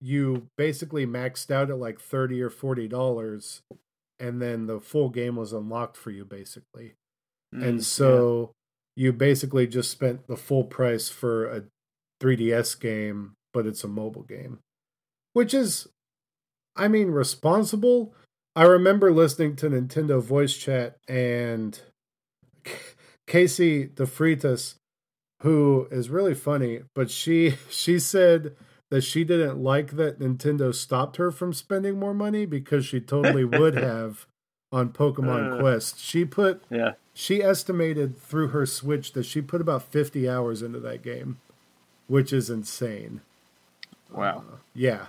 you 0.00 0.46
basically 0.56 1.06
maxed 1.06 1.50
out 1.50 1.68
at 1.70 1.78
like 1.78 2.00
30 2.00 2.40
or 2.40 2.48
40 2.50 2.88
dollars 2.88 3.60
and 4.18 4.40
then 4.40 4.66
the 4.66 4.80
full 4.80 5.10
game 5.10 5.36
was 5.36 5.52
unlocked 5.52 5.96
for 5.96 6.10
you 6.10 6.24
basically. 6.24 6.94
Mm, 7.54 7.64
and 7.64 7.84
so 7.84 8.52
you 8.96 9.12
basically 9.12 9.66
just 9.66 9.90
spent 9.90 10.26
the 10.26 10.36
full 10.36 10.64
price 10.64 11.08
for 11.08 11.46
a 11.46 11.64
3DS 12.22 12.80
game, 12.80 13.34
but 13.52 13.66
it's 13.66 13.84
a 13.84 13.88
mobile 13.88 14.22
game, 14.22 14.60
which 15.34 15.52
is, 15.52 15.88
I 16.76 16.88
mean, 16.88 17.08
responsible. 17.10 18.14
I 18.56 18.64
remember 18.64 19.12
listening 19.12 19.56
to 19.56 19.70
Nintendo 19.70 20.22
voice 20.22 20.56
chat 20.56 20.96
and 21.08 21.78
Casey 23.26 23.86
DeFreitas, 23.88 24.74
who 25.42 25.86
is 25.90 26.10
really 26.10 26.34
funny, 26.34 26.80
but 26.94 27.10
she 27.10 27.54
she 27.70 27.98
said 27.98 28.54
that 28.90 29.02
she 29.02 29.24
didn't 29.24 29.58
like 29.62 29.92
that 29.92 30.18
Nintendo 30.18 30.74
stopped 30.74 31.16
her 31.16 31.30
from 31.30 31.52
spending 31.54 31.98
more 31.98 32.12
money 32.14 32.44
because 32.44 32.84
she 32.84 33.00
totally 33.00 33.44
would 33.58 33.74
have 33.74 34.26
on 34.70 34.90
Pokemon 34.90 35.54
Uh. 35.56 35.60
Quest. 35.60 35.98
She 35.98 36.24
put 36.24 36.62
yeah, 36.70 36.92
she 37.14 37.42
estimated 37.42 38.18
through 38.18 38.48
her 38.48 38.66
Switch 38.66 39.12
that 39.12 39.24
she 39.24 39.40
put 39.40 39.60
about 39.62 39.82
50 39.82 40.28
hours 40.28 40.60
into 40.62 40.80
that 40.80 41.02
game, 41.02 41.38
which 42.06 42.32
is 42.32 42.50
insane. 42.50 43.20
wow. 44.10 44.44
Uh, 44.50 44.56
yeah. 44.74 45.06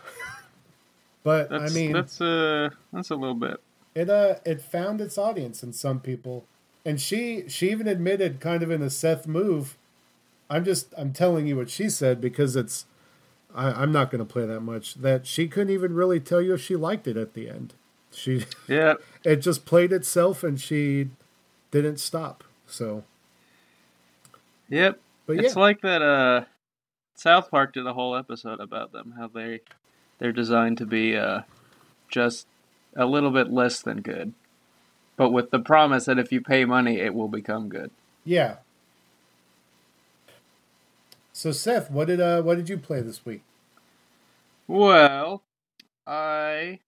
But 1.24 1.50
That's 1.50 1.72
I 1.72 1.76
mean, 1.76 1.94
that's 1.94 2.20
uh 2.22 2.70
that's 2.92 3.10
a 3.10 3.16
little 3.16 3.36
bit. 3.36 3.62
it 3.96 4.10
uh 4.10 4.36
it 4.46 4.62
found 4.62 5.02
its 5.02 5.18
audience 5.18 5.64
in 5.64 5.74
some 5.74 6.00
people. 6.00 6.46
And 6.86 7.00
she 7.00 7.46
she 7.48 7.72
even 7.72 7.88
admitted 7.88 8.42
kind 8.42 8.62
of 8.62 8.70
in 8.70 8.82
a 8.82 8.90
Seth 8.90 9.26
move. 9.26 9.78
I'm 10.50 10.66
just 10.66 10.94
I'm 10.98 11.14
telling 11.14 11.48
you 11.48 11.56
what 11.56 11.70
she 11.70 11.90
said 11.90 12.20
because 12.20 12.56
it's 12.56 12.86
I, 13.56 13.72
I'm 13.72 13.92
not 13.92 14.12
gonna 14.12 14.26
play 14.26 14.46
that 14.46 14.62
much. 14.62 14.96
That 14.96 15.26
she 15.26 15.48
couldn't 15.48 15.74
even 15.74 15.94
really 15.94 16.20
tell 16.20 16.42
you 16.42 16.56
if 16.56 16.62
she 16.62 16.76
liked 16.76 17.08
it 17.08 17.16
at 17.16 17.34
the 17.34 17.50
end. 17.50 17.74
She 18.12 18.46
Yeah, 18.68 18.96
it 19.24 19.38
just 19.38 19.66
played 19.66 19.94
itself 19.94 20.44
and 20.44 20.60
she 20.60 21.10
didn't 21.72 21.98
stop. 21.98 22.44
So 22.68 23.06
yep. 24.68 25.00
but 25.26 25.38
it's 25.38 25.56
yeah. 25.56 25.62
like 25.62 25.82
that. 25.82 26.02
Uh, 26.02 26.46
South 27.16 27.50
Park 27.50 27.74
did 27.74 27.88
a 27.88 27.94
whole 27.94 28.16
episode 28.16 28.60
about 28.60 28.92
them, 28.92 29.14
how 29.18 29.28
they 29.28 29.62
they're 30.24 30.32
designed 30.32 30.78
to 30.78 30.86
be 30.86 31.18
uh 31.18 31.42
just 32.08 32.48
a 32.96 33.06
little 33.06 33.30
bit 33.30 33.52
less 33.52 33.82
than 33.82 34.00
good, 34.00 34.34
but 35.18 35.32
with 35.32 35.52
the 35.52 35.60
promise 35.60 36.06
that 36.06 36.18
if 36.18 36.32
you 36.32 36.40
pay 36.40 36.64
money, 36.64 37.00
it 37.00 37.14
will 37.14 37.28
become 37.28 37.68
good. 37.68 37.92
Yeah. 38.24 38.58
So 41.34 41.52
Seth, 41.52 41.92
what 41.92 42.08
did 42.08 42.22
uh 42.22 42.42
what 42.42 42.56
did 42.56 42.70
you 42.70 42.78
play 42.78 43.02
this 43.02 43.26
week? 43.26 43.42
Well, 44.66 45.44
I, 46.08 46.80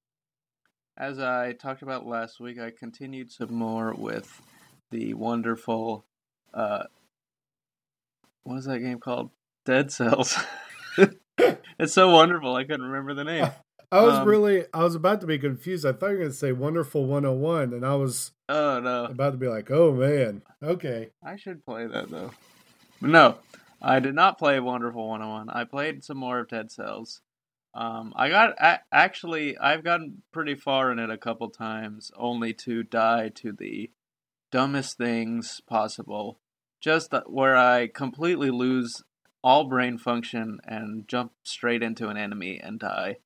as 0.95 1.19
I 1.19 1.51
talked 1.51 1.81
about 1.81 2.07
last 2.07 2.39
week, 2.39 2.57
I 2.57 2.71
continued 2.71 3.33
some 3.33 3.53
more 3.53 3.93
with 3.93 4.41
the 4.91 5.13
wonderful, 5.13 6.05
uh, 6.53 6.83
what 8.43 8.55
is 8.55 8.65
that 8.65 8.79
game 8.79 8.99
called? 8.99 9.31
Dead 9.65 9.91
Cells. 9.91 10.37
it's 11.79 11.93
so 11.93 12.09
wonderful. 12.09 12.55
I 12.55 12.63
couldn't 12.63 12.85
remember 12.85 13.13
the 13.13 13.23
name. 13.23 13.49
I 13.91 14.01
was 14.01 14.15
Um, 14.15 14.27
really 14.27 14.65
I 14.73 14.83
was 14.83 14.95
about 14.95 15.21
to 15.21 15.27
be 15.27 15.37
confused. 15.37 15.85
I 15.85 15.91
thought 15.93 16.07
you 16.07 16.13
were 16.17 16.23
gonna 16.23 16.33
say 16.33 16.51
Wonderful 16.51 17.05
101 17.05 17.71
and 17.73 17.85
I 17.85 17.95
was 17.95 18.31
Oh 18.49 18.79
no, 18.79 19.05
about 19.05 19.31
to 19.31 19.37
be 19.37 19.47
like, 19.47 19.69
oh 19.71 19.93
man. 19.93 20.41
Okay. 20.61 21.09
I 21.23 21.35
should 21.35 21.65
play 21.65 21.85
that 21.87 22.09
though. 22.09 22.31
But 23.01 23.11
no, 23.11 23.37
I 23.81 23.99
did 23.99 24.15
not 24.15 24.37
play 24.39 24.59
Wonderful 24.59 25.07
101. 25.07 25.49
I 25.49 25.63
played 25.65 26.03
some 26.03 26.17
more 26.17 26.39
of 26.39 26.49
Dead 26.49 26.71
Cells. 26.71 27.21
Um, 27.75 28.13
I 28.15 28.29
got 28.29 28.55
a- 28.59 28.81
actually 28.91 29.57
I've 29.57 29.83
gotten 29.83 30.23
pretty 30.33 30.55
far 30.55 30.91
in 30.91 30.97
it 30.99 31.09
a 31.09 31.17
couple 31.17 31.49
times, 31.49 32.09
only 32.17 32.53
to 32.65 32.83
die 32.83 33.29
to 33.35 33.51
the 33.51 33.91
dumbest 34.51 34.97
things 34.97 35.61
possible. 35.67 36.39
Just 36.81 37.13
where 37.27 37.55
I 37.57 37.87
completely 37.87 38.49
lose 38.49 39.03
all 39.45 39.63
brain 39.63 39.95
function 39.99 40.59
and 40.65 41.07
jump 41.07 41.31
straight 41.43 41.83
into 41.83 42.07
an 42.07 42.17
enemy 42.17 42.59
and 42.61 42.79
die. 42.79 43.17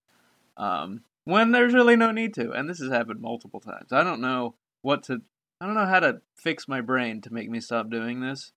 Um, 0.57 1.03
when 1.23 1.51
there's 1.51 1.73
really 1.73 1.95
no 1.95 2.11
need 2.11 2.33
to, 2.33 2.51
and 2.51 2.69
this 2.69 2.79
has 2.79 2.91
happened 2.91 3.21
multiple 3.21 3.61
times. 3.61 3.93
I 3.93 4.03
don't 4.03 4.19
know 4.19 4.55
what 4.81 5.03
to. 5.03 5.21
I 5.61 5.65
don't 5.65 5.75
know 5.75 5.85
how 5.85 6.01
to 6.01 6.21
fix 6.35 6.67
my 6.67 6.81
brain 6.81 7.21
to 7.21 7.33
make 7.33 7.49
me 7.49 7.61
stop 7.61 7.89
doing 7.89 8.19
this, 8.19 8.51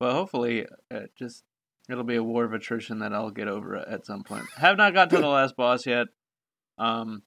but 0.00 0.12
hopefully, 0.12 0.66
it 0.90 1.12
just 1.16 1.44
it'll 1.88 2.02
be 2.02 2.16
a 2.16 2.22
war 2.22 2.44
of 2.44 2.52
attrition 2.52 2.98
that 2.98 3.14
I'll 3.14 3.30
get 3.30 3.46
over 3.46 3.76
at 3.76 4.06
some 4.06 4.24
point. 4.24 4.46
Have 4.56 4.76
not 4.76 4.94
got 4.94 5.10
to 5.10 5.18
the 5.18 5.28
last 5.28 5.56
boss 5.56 5.86
yet. 5.86 6.08
Um, 6.78 7.22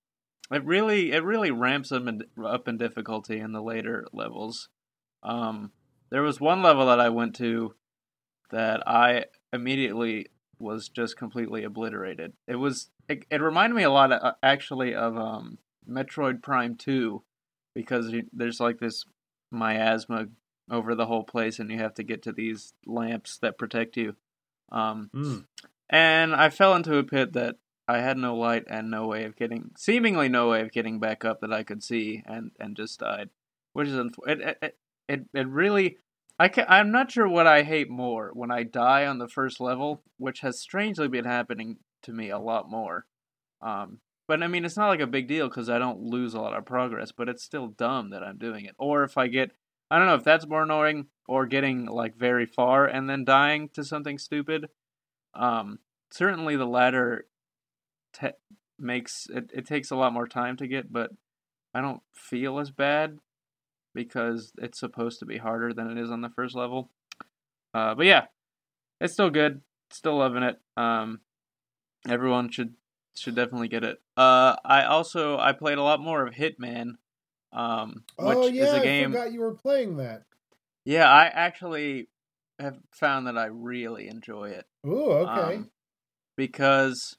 it 0.52 0.66
really 0.66 1.14
it 1.14 1.24
really 1.24 1.52
ramps 1.52 1.90
them 1.90 2.10
in, 2.10 2.24
up 2.46 2.68
in 2.68 2.78
difficulty 2.78 3.40
in 3.40 3.54
the 3.54 3.62
later 3.62 4.06
levels. 4.12 4.68
Um, 5.24 5.72
there 6.10 6.24
was 6.24 6.42
one 6.42 6.62
level 6.62 6.88
that 6.88 7.00
I 7.00 7.08
went 7.08 7.36
to 7.36 7.74
that 8.52 8.86
I 8.88 9.26
immediately 9.54 10.28
was 10.60 10.90
just 10.90 11.18
completely 11.18 11.64
obliterated. 11.64 12.34
It 12.48 12.56
was 12.56 12.90
it, 13.08 13.26
it 13.30 13.42
reminded 13.42 13.76
me 13.76 13.84
a 13.84 13.92
lot 13.92 14.12
of, 14.12 14.22
uh, 14.24 14.34
actually 14.44 14.94
of 14.96 15.18
um, 15.18 15.58
Metroid 15.90 16.42
Prime 16.42 16.76
Two 16.76 17.24
because 17.76 18.12
there's 18.34 18.60
like 18.60 18.80
this 18.80 19.06
miasma 19.52 20.28
over 20.70 20.96
the 20.96 21.06
whole 21.06 21.24
place, 21.24 21.60
and 21.60 21.72
you 21.72 21.78
have 21.78 21.94
to 21.96 22.04
get 22.04 22.24
to 22.24 22.32
these 22.32 22.74
lamps 22.86 23.38
that 23.38 23.58
protect 23.58 23.96
you. 23.98 24.16
Um, 24.72 25.10
Mm. 25.16 25.46
and 25.90 26.36
I 26.36 26.50
fell 26.50 26.76
into 26.76 26.98
a 26.98 27.04
pit 27.04 27.34
that 27.34 27.56
I 27.88 28.00
had 28.00 28.18
no 28.18 28.36
light 28.36 28.66
and 28.68 28.92
no 28.92 29.08
way 29.08 29.24
of 29.24 29.38
getting, 29.38 29.72
seemingly 29.78 30.28
no 30.28 30.50
way 30.50 30.60
of 30.62 30.74
getting 30.74 31.00
back 31.00 31.24
up 31.24 31.40
that 31.40 31.54
I 31.54 31.64
could 31.64 31.82
see, 31.84 32.22
and 32.26 32.52
and 32.60 32.76
just 32.76 33.00
died, 33.00 33.30
which 33.74 33.88
is 33.88 33.96
it 33.96 34.58
it, 34.62 34.78
it, 35.08 35.26
it 35.34 35.48
really. 35.48 35.98
I 36.40 36.50
can, 36.50 36.66
I'm 36.68 36.92
not 36.92 37.12
sure 37.12 37.28
what 37.28 37.48
I 37.48 37.64
hate 37.64 37.90
more 37.90 38.30
when 38.34 38.52
I 38.52 38.64
die 38.64 39.06
on 39.06 39.18
the 39.18 39.28
first 39.28 39.60
level, 39.60 40.04
which 40.18 40.42
has 40.42 40.60
strangely 40.60 41.08
been 41.08 41.26
happening 41.26 41.78
to 42.04 42.14
me 42.14 42.30
a 42.30 42.38
lot 42.38 42.70
more. 42.70 43.06
Um, 43.62 44.00
but 44.28 44.44
I 44.44 44.48
mean, 44.48 44.66
it's 44.66 44.78
not 44.78 44.90
like 44.90 45.00
a 45.00 45.08
big 45.08 45.28
deal 45.28 45.48
because 45.48 45.70
I 45.70 45.80
don't 45.80 46.02
lose 46.02 46.34
a 46.34 46.42
lot 46.42 46.54
of 46.54 46.66
progress, 46.66 47.12
but 47.12 47.30
it's 47.30 47.44
still 47.44 47.68
dumb 47.68 48.12
that 48.12 48.24
I'm 48.24 48.38
doing 48.38 48.66
it. 48.66 48.76
Or 48.78 49.04
if 49.04 49.18
I 49.18 49.28
get, 49.28 49.52
I 49.90 49.98
don't 49.98 50.08
know 50.08 50.16
if 50.16 50.24
that's 50.24 50.48
more 50.48 50.64
annoying, 50.64 51.08
or 51.28 51.46
getting 51.46 51.86
like 51.86 52.16
very 52.16 52.46
far 52.46 52.86
and 52.86 53.10
then 53.10 53.26
dying 53.26 53.70
to 53.70 53.84
something 53.84 54.18
stupid. 54.18 54.70
Um, 55.34 55.80
certainly 56.12 56.56
the 56.56 56.66
latter 56.66 57.26
te- 58.14 58.30
makes 58.78 59.28
it, 59.34 59.52
it 59.54 59.66
takes 59.66 59.92
a 59.92 59.96
lot 59.96 60.14
more 60.14 60.28
time 60.28 60.58
to 60.58 60.68
get, 60.68 60.92
but 60.92 61.12
I 61.74 61.82
don't 61.82 62.02
feel 62.14 62.60
as 62.60 62.70
bad 62.70 63.20
because 63.98 64.52
it's 64.60 64.80
supposed 64.80 65.18
to 65.20 65.26
be 65.26 65.38
harder 65.38 65.74
than 65.74 65.90
it 65.90 65.98
is 65.98 66.12
on 66.12 66.22
the 66.22 66.30
first 66.30 66.56
level. 66.56 66.92
Uh, 67.74 67.96
but 67.96 68.06
yeah, 68.06 68.26
it's 69.02 69.14
still 69.14 69.32
good. 69.32 69.62
Still 69.92 70.18
loving 70.18 70.44
it. 70.44 70.62
Um, 70.78 71.22
everyone 72.08 72.52
should 72.52 72.76
should 73.16 73.34
definitely 73.34 73.70
get 73.70 73.84
it. 73.84 73.98
Uh, 74.16 74.56
I 74.64 74.84
also 74.84 75.40
I 75.40 75.54
played 75.54 75.80
a 75.80 75.84
lot 75.84 76.00
more 76.00 76.26
of 76.26 76.36
Hitman, 76.36 76.92
um, 77.52 78.04
which 78.20 78.38
oh 78.38 78.48
yeah, 78.48 78.64
is 78.66 78.74
a 78.74 78.82
game. 78.82 79.12
forgot 79.12 79.34
you 79.34 79.40
were 79.40 79.56
playing 79.56 79.98
that. 79.98 80.26
Yeah, 80.86 81.10
I 81.12 81.26
actually 81.26 82.08
have 82.60 82.78
found 82.92 83.26
that 83.26 83.38
I 83.38 83.48
really 83.48 84.10
enjoy 84.10 84.50
it. 84.50 84.66
Ooh, 84.86 85.12
okay. 85.12 85.56
Um, 85.56 85.72
because 86.36 87.18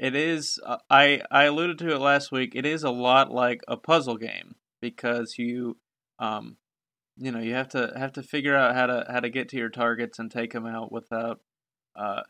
it 0.00 0.16
is 0.16 0.58
uh, 0.66 0.78
I 0.90 1.22
I 1.30 1.44
alluded 1.44 1.78
to 1.78 1.94
it 1.94 2.00
last 2.00 2.32
week. 2.32 2.56
It 2.56 2.66
is 2.66 2.82
a 2.82 2.90
lot 2.90 3.30
like 3.30 3.60
a 3.68 3.76
puzzle 3.76 4.16
game 4.16 4.56
because 4.80 5.36
you 5.38 5.76
um 6.22 6.56
you 7.18 7.30
know, 7.30 7.40
you 7.40 7.54
have 7.54 7.68
to 7.70 7.92
have 7.94 8.12
to 8.14 8.22
figure 8.22 8.56
out 8.56 8.74
how 8.74 8.86
to 8.86 9.06
how 9.10 9.20
to 9.20 9.28
get 9.28 9.50
to 9.50 9.56
your 9.56 9.68
targets 9.68 10.18
and 10.18 10.30
take 10.30 10.52
them 10.52 10.66
out 10.66 10.90
without 10.90 11.40
uh 11.94 12.22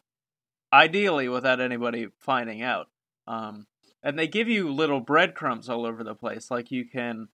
ideally 0.72 1.28
without 1.28 1.60
anybody 1.60 2.08
finding 2.18 2.62
out. 2.62 2.88
Um 3.26 3.66
and 4.02 4.18
they 4.18 4.26
give 4.26 4.48
you 4.48 4.72
little 4.72 5.00
breadcrumbs 5.00 5.68
all 5.68 5.86
over 5.86 6.02
the 6.02 6.16
place 6.16 6.50
like 6.50 6.72
you 6.72 6.84
can 6.84 7.28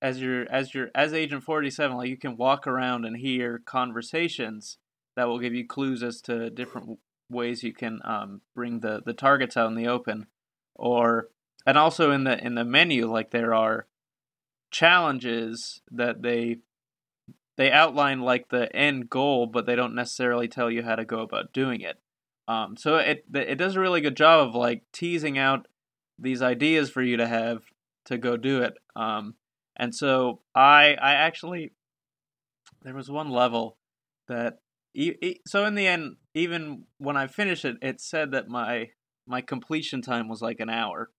as 0.00 0.20
your 0.20 0.46
as 0.50 0.74
your 0.74 0.90
as 0.94 1.12
Agent 1.12 1.44
Forty 1.44 1.70
Seven, 1.70 1.96
like 1.96 2.08
you 2.08 2.16
can 2.16 2.36
walk 2.36 2.66
around 2.66 3.04
and 3.04 3.16
hear 3.16 3.60
conversations 3.64 4.78
that 5.16 5.28
will 5.28 5.38
give 5.38 5.54
you 5.54 5.66
clues 5.66 6.02
as 6.02 6.20
to 6.22 6.50
different 6.50 6.98
ways 7.30 7.62
you 7.62 7.72
can 7.72 8.00
um, 8.04 8.40
bring 8.54 8.80
the 8.80 9.02
the 9.04 9.12
targets 9.12 9.56
out 9.56 9.68
in 9.68 9.74
the 9.74 9.88
open, 9.88 10.26
or 10.74 11.28
and 11.66 11.76
also 11.76 12.10
in 12.12 12.24
the 12.24 12.44
in 12.44 12.54
the 12.54 12.64
menu, 12.64 13.10
like 13.10 13.30
there 13.30 13.54
are 13.54 13.86
challenges 14.70 15.80
that 15.90 16.22
they 16.22 16.58
they 17.56 17.72
outline 17.72 18.20
like 18.20 18.48
the 18.48 18.74
end 18.74 19.10
goal, 19.10 19.46
but 19.46 19.66
they 19.66 19.74
don't 19.74 19.94
necessarily 19.94 20.46
tell 20.46 20.70
you 20.70 20.82
how 20.84 20.94
to 20.94 21.04
go 21.04 21.20
about 21.20 21.52
doing 21.52 21.80
it. 21.80 21.98
Um, 22.46 22.76
so 22.76 22.96
it 22.96 23.24
it 23.34 23.56
does 23.56 23.76
a 23.76 23.80
really 23.80 24.00
good 24.00 24.16
job 24.16 24.48
of 24.48 24.54
like 24.54 24.84
teasing 24.92 25.36
out 25.36 25.66
these 26.18 26.40
ideas 26.40 26.88
for 26.88 27.02
you 27.02 27.16
to 27.16 27.26
have 27.26 27.64
to 28.06 28.16
go 28.16 28.36
do 28.36 28.62
it. 28.62 28.74
Um, 28.96 29.34
and 29.76 29.94
so 29.94 30.40
I 30.54 30.96
I 31.00 31.14
actually 31.14 31.72
there 32.82 32.94
was 32.94 33.10
one 33.10 33.30
level 33.30 33.76
that 34.28 34.60
so 35.46 35.64
in 35.64 35.74
the 35.74 35.86
end 35.86 36.16
even 36.34 36.84
when 36.98 37.16
I 37.16 37.26
finished 37.26 37.64
it 37.64 37.76
it 37.82 38.00
said 38.00 38.30
that 38.30 38.48
my 38.48 38.90
my 39.26 39.40
completion 39.40 40.00
time 40.00 40.28
was 40.28 40.40
like 40.40 40.60
an 40.60 40.70
hour. 40.70 41.10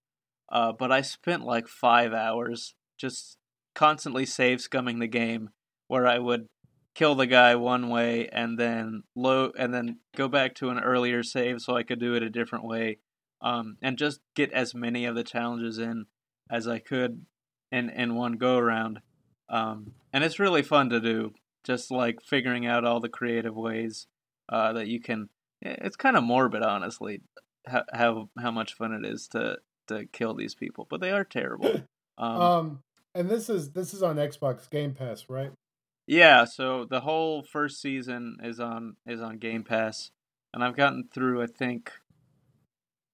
Uh, 0.51 0.71
but 0.71 0.91
I 0.91 1.01
spent 1.01 1.43
like 1.43 1.67
5 1.67 2.11
hours 2.11 2.73
just 2.97 3.37
constantly 3.79 4.25
save 4.25 4.59
scumming 4.59 4.99
the 4.99 5.07
game 5.07 5.51
where 5.87 6.05
I 6.05 6.19
would 6.19 6.47
kill 6.95 7.15
the 7.15 7.25
guy 7.25 7.55
one 7.55 7.87
way 7.87 8.27
and 8.27 8.59
then 8.59 9.03
low 9.15 9.53
and 9.57 9.73
then 9.73 9.99
go 10.17 10.27
back 10.27 10.53
to 10.55 10.69
an 10.69 10.79
earlier 10.79 11.23
save 11.23 11.61
so 11.61 11.77
I 11.77 11.83
could 11.83 11.97
do 11.97 12.13
it 12.13 12.21
a 12.21 12.29
different 12.29 12.65
way 12.65 12.97
um, 13.41 13.77
and 13.81 13.97
just 13.97 14.19
get 14.35 14.51
as 14.51 14.75
many 14.75 15.05
of 15.05 15.15
the 15.15 15.23
challenges 15.23 15.77
in 15.77 16.07
as 16.51 16.67
I 16.67 16.79
could 16.79 17.25
in 17.71 17.89
in 17.89 18.15
one 18.15 18.33
go 18.33 18.57
around. 18.57 18.99
Um, 19.47 19.93
and 20.11 20.25
it's 20.25 20.39
really 20.39 20.61
fun 20.61 20.89
to 20.89 20.99
do 20.99 21.31
just 21.63 21.89
like 21.89 22.19
figuring 22.21 22.65
out 22.65 22.83
all 22.83 22.99
the 22.99 23.07
creative 23.07 23.55
ways 23.55 24.07
uh, 24.49 24.73
that 24.73 24.87
you 24.87 24.99
can 24.99 25.29
it's 25.61 25.95
kind 25.95 26.17
of 26.17 26.23
morbid 26.23 26.63
honestly 26.63 27.21
how, 27.65 27.83
how 27.93 28.29
how 28.41 28.51
much 28.51 28.73
fun 28.73 28.91
it 28.91 29.05
is 29.05 29.29
to 29.29 29.59
to 29.87 30.05
kill 30.07 30.33
these 30.33 30.53
people 30.53 30.85
but 30.89 30.99
they 30.99 31.11
are 31.11 31.23
terrible. 31.23 31.83
Um, 32.21 32.41
um 32.41 32.83
and 33.13 33.29
this 33.29 33.49
is 33.49 33.71
this 33.71 33.93
is 33.93 34.03
on 34.03 34.17
Xbox 34.17 34.69
Game 34.69 34.93
Pass, 34.93 35.25
right? 35.29 35.51
Yeah, 36.07 36.45
so 36.45 36.85
the 36.89 37.01
whole 37.01 37.43
first 37.43 37.81
season 37.81 38.37
is 38.43 38.59
on 38.59 38.95
is 39.05 39.21
on 39.21 39.37
Game 39.37 39.63
Pass, 39.63 40.11
and 40.53 40.63
I've 40.63 40.75
gotten 40.75 41.07
through 41.13 41.41
I 41.41 41.47
think 41.47 41.91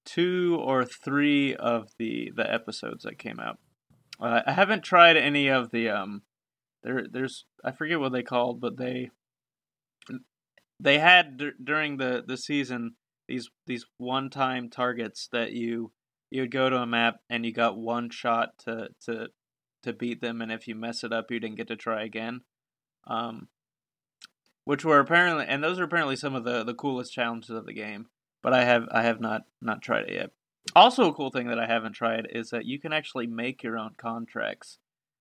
two 0.04 0.58
or 0.62 0.84
three 0.84 1.54
of 1.54 1.90
the 1.98 2.32
the 2.34 2.50
episodes 2.50 3.04
that 3.04 3.18
came 3.18 3.40
out. 3.40 3.58
Uh, 4.18 4.40
I 4.46 4.52
haven't 4.52 4.82
tried 4.82 5.16
any 5.16 5.48
of 5.48 5.70
the 5.70 5.90
um 5.90 6.22
there 6.82 7.06
there's 7.10 7.44
I 7.64 7.72
forget 7.72 8.00
what 8.00 8.12
they 8.12 8.22
called, 8.22 8.60
but 8.60 8.76
they 8.76 9.10
they 10.80 10.98
had 10.98 11.36
d- 11.38 11.50
during 11.62 11.96
the 11.96 12.24
the 12.26 12.36
season 12.36 12.94
these 13.28 13.50
these 13.66 13.84
one 13.98 14.30
time 14.30 14.70
targets 14.70 15.28
that 15.32 15.52
you 15.52 15.92
you 16.30 16.42
would 16.42 16.50
go 16.50 16.70
to 16.70 16.76
a 16.76 16.86
map 16.86 17.16
and 17.28 17.44
you 17.44 17.52
got 17.52 17.76
one 17.76 18.10
shot 18.10 18.50
to 18.64 18.88
to 19.04 19.28
to 19.86 19.92
beat 19.92 20.20
them, 20.20 20.42
and 20.42 20.52
if 20.52 20.68
you 20.68 20.74
mess 20.74 21.02
it 21.02 21.12
up, 21.12 21.30
you 21.30 21.40
didn't 21.40 21.56
get 21.56 21.68
to 21.68 21.76
try 21.76 22.04
again. 22.04 22.42
Um, 23.06 23.48
which 24.66 24.84
were 24.84 24.98
apparently, 24.98 25.46
and 25.48 25.62
those 25.62 25.78
are 25.78 25.84
apparently 25.84 26.16
some 26.16 26.34
of 26.34 26.44
the 26.44 26.62
the 26.64 26.74
coolest 26.74 27.12
challenges 27.12 27.50
of 27.50 27.66
the 27.66 27.72
game. 27.72 28.06
But 28.42 28.52
I 28.52 28.64
have 28.64 28.86
I 28.90 29.02
have 29.02 29.20
not 29.20 29.42
not 29.62 29.80
tried 29.80 30.08
it 30.08 30.14
yet. 30.14 30.30
Also, 30.74 31.08
a 31.08 31.14
cool 31.14 31.30
thing 31.30 31.46
that 31.46 31.58
I 31.58 31.66
haven't 31.66 31.92
tried 31.92 32.26
is 32.30 32.50
that 32.50 32.66
you 32.66 32.78
can 32.78 32.92
actually 32.92 33.28
make 33.28 33.62
your 33.62 33.78
own 33.78 33.94
contracts. 33.96 34.78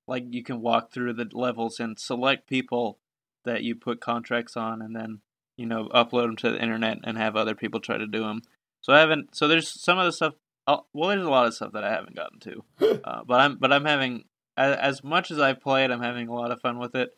Like 0.07 0.25
you 0.29 0.43
can 0.43 0.61
walk 0.61 0.91
through 0.91 1.13
the 1.13 1.29
levels 1.31 1.79
and 1.79 1.97
select 1.99 2.49
people 2.49 2.99
that 3.45 3.63
you 3.63 3.75
put 3.75 4.01
contracts 4.01 4.57
on, 4.57 4.81
and 4.81 4.95
then 4.95 5.21
you 5.57 5.67
know 5.67 5.89
upload 5.93 6.25
them 6.25 6.35
to 6.37 6.51
the 6.51 6.61
internet 6.61 6.97
and 7.03 7.17
have 7.17 7.35
other 7.35 7.55
people 7.55 7.79
try 7.79 7.97
to 7.97 8.07
do 8.07 8.21
them. 8.21 8.41
So 8.81 8.93
I 8.93 8.99
haven't. 8.99 9.35
So 9.35 9.47
there's 9.47 9.69
some 9.69 9.99
of 9.99 10.05
the 10.05 10.11
stuff. 10.11 10.33
Oh, 10.67 10.85
well, 10.93 11.09
there's 11.09 11.23
a 11.23 11.29
lot 11.29 11.45
of 11.45 11.53
stuff 11.53 11.73
that 11.73 11.83
I 11.83 11.91
haven't 11.91 12.15
gotten 12.15 12.39
to, 12.39 12.63
uh, 13.03 13.23
but 13.27 13.39
I'm 13.39 13.57
but 13.57 13.71
I'm 13.71 13.85
having 13.85 14.25
as 14.57 15.03
much 15.03 15.31
as 15.31 15.39
I've 15.39 15.61
played, 15.61 15.91
I'm 15.91 16.01
having 16.01 16.27
a 16.27 16.33
lot 16.33 16.51
of 16.51 16.61
fun 16.61 16.79
with 16.79 16.95
it. 16.95 17.15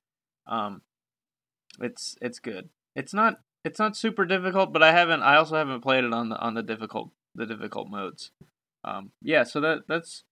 Um, 0.48 0.82
it's 1.80 2.16
it's 2.22 2.40
good. 2.40 2.70
It's 2.96 3.14
not 3.14 3.40
it's 3.64 3.80
not 3.80 3.96
super 3.96 4.26
difficult, 4.26 4.74
but 4.74 4.84
I 4.84 4.92
haven't. 4.92 5.22
I 5.22 5.36
also 5.36 5.56
haven't 5.56 5.82
played 5.82 6.04
it 6.04 6.14
on 6.14 6.30
the 6.30 6.38
on 6.38 6.54
the 6.54 6.64
difficult 6.64 7.12
the 7.36 7.46
difficult 7.46 7.90
modes. 7.90 8.32
Um, 8.84 9.12
yeah, 9.22 9.44
so 9.44 9.60
that 9.62 9.84
that's 9.88 10.24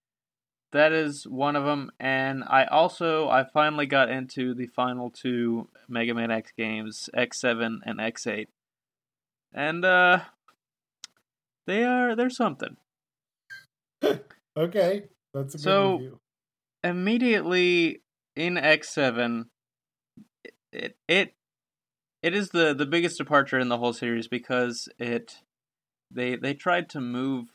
that 0.72 0.92
is 0.92 1.26
one 1.26 1.54
of 1.54 1.64
them, 1.64 1.90
and 2.00 2.42
I 2.46 2.64
also 2.64 3.28
I 3.28 3.44
finally 3.44 3.86
got 3.86 4.10
into 4.10 4.54
the 4.54 4.66
final 4.66 5.10
two 5.10 5.68
Mega 5.88 6.14
Man 6.14 6.30
X 6.30 6.52
games, 6.56 7.08
X 7.14 7.40
Seven 7.40 7.82
and 7.84 8.00
X 8.00 8.26
Eight, 8.26 8.48
and 9.52 9.84
uh, 9.84 10.20
they 11.66 11.84
are 11.84 12.16
they're 12.16 12.30
something. 12.30 12.76
okay, 14.56 15.04
that's 15.32 15.54
a 15.54 15.58
good 15.58 15.62
so, 15.62 15.92
review 15.92 16.20
immediately 16.82 18.02
in 18.34 18.54
X7 18.54 19.46
it 20.72 20.96
it 21.08 21.34
it 22.22 22.34
is 22.34 22.50
the 22.50 22.74
the 22.74 22.86
biggest 22.86 23.18
departure 23.18 23.58
in 23.58 23.68
the 23.68 23.78
whole 23.78 23.92
series 23.92 24.28
because 24.28 24.88
it 24.98 25.38
they 26.10 26.36
they 26.36 26.54
tried 26.54 26.88
to 26.90 27.00
move 27.00 27.46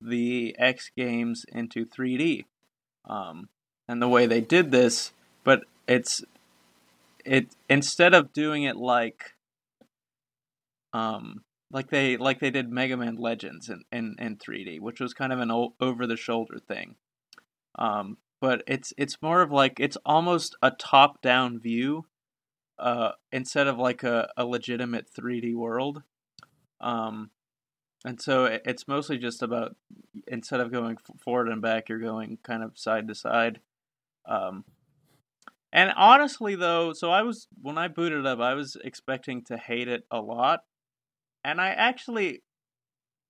the 0.00 0.54
X 0.58 0.90
games 0.96 1.44
into 1.52 1.86
3D. 1.86 2.44
Um, 3.08 3.48
and 3.88 4.00
the 4.00 4.08
way 4.08 4.26
they 4.26 4.40
did 4.40 4.70
this, 4.70 5.12
but 5.44 5.64
it's 5.88 6.22
it 7.24 7.48
instead 7.68 8.14
of 8.14 8.32
doing 8.32 8.64
it 8.64 8.76
like 8.76 9.32
um 10.92 11.42
like 11.70 11.90
they 11.90 12.16
like 12.16 12.40
they 12.40 12.50
did 12.50 12.70
Mega 12.70 12.96
Man 12.96 13.16
Legends 13.16 13.68
in, 13.68 13.82
in, 13.90 14.14
in 14.18 14.36
3D, 14.36 14.80
which 14.80 15.00
was 15.00 15.14
kind 15.14 15.32
of 15.32 15.40
an 15.40 15.50
over 15.80 16.06
the 16.06 16.16
shoulder 16.16 16.58
thing. 16.58 16.96
Um, 17.76 18.18
but 18.42 18.64
it's 18.66 18.92
it's 18.98 19.22
more 19.22 19.40
of 19.40 19.52
like 19.52 19.78
it's 19.78 19.96
almost 20.04 20.56
a 20.60 20.72
top 20.72 21.22
down 21.22 21.60
view 21.60 22.06
uh, 22.76 23.12
instead 23.30 23.68
of 23.68 23.78
like 23.78 24.02
a, 24.02 24.28
a 24.36 24.44
legitimate 24.44 25.06
3D 25.16 25.54
world. 25.54 26.02
Um, 26.80 27.30
and 28.04 28.20
so 28.20 28.46
it's 28.46 28.88
mostly 28.88 29.16
just 29.16 29.44
about 29.44 29.76
instead 30.26 30.58
of 30.58 30.72
going 30.72 30.96
forward 31.24 31.50
and 31.50 31.62
back, 31.62 31.88
you're 31.88 32.00
going 32.00 32.36
kind 32.42 32.64
of 32.64 32.76
side 32.76 33.06
to 33.06 33.14
side. 33.14 33.60
Um, 34.26 34.64
and 35.72 35.92
honestly, 35.96 36.56
though, 36.56 36.94
so 36.94 37.12
I 37.12 37.22
was 37.22 37.46
when 37.60 37.78
I 37.78 37.86
booted 37.86 38.26
up, 38.26 38.40
I 38.40 38.54
was 38.54 38.76
expecting 38.82 39.44
to 39.44 39.56
hate 39.56 39.86
it 39.86 40.02
a 40.10 40.20
lot, 40.20 40.64
and 41.44 41.60
I 41.60 41.68
actually 41.68 42.42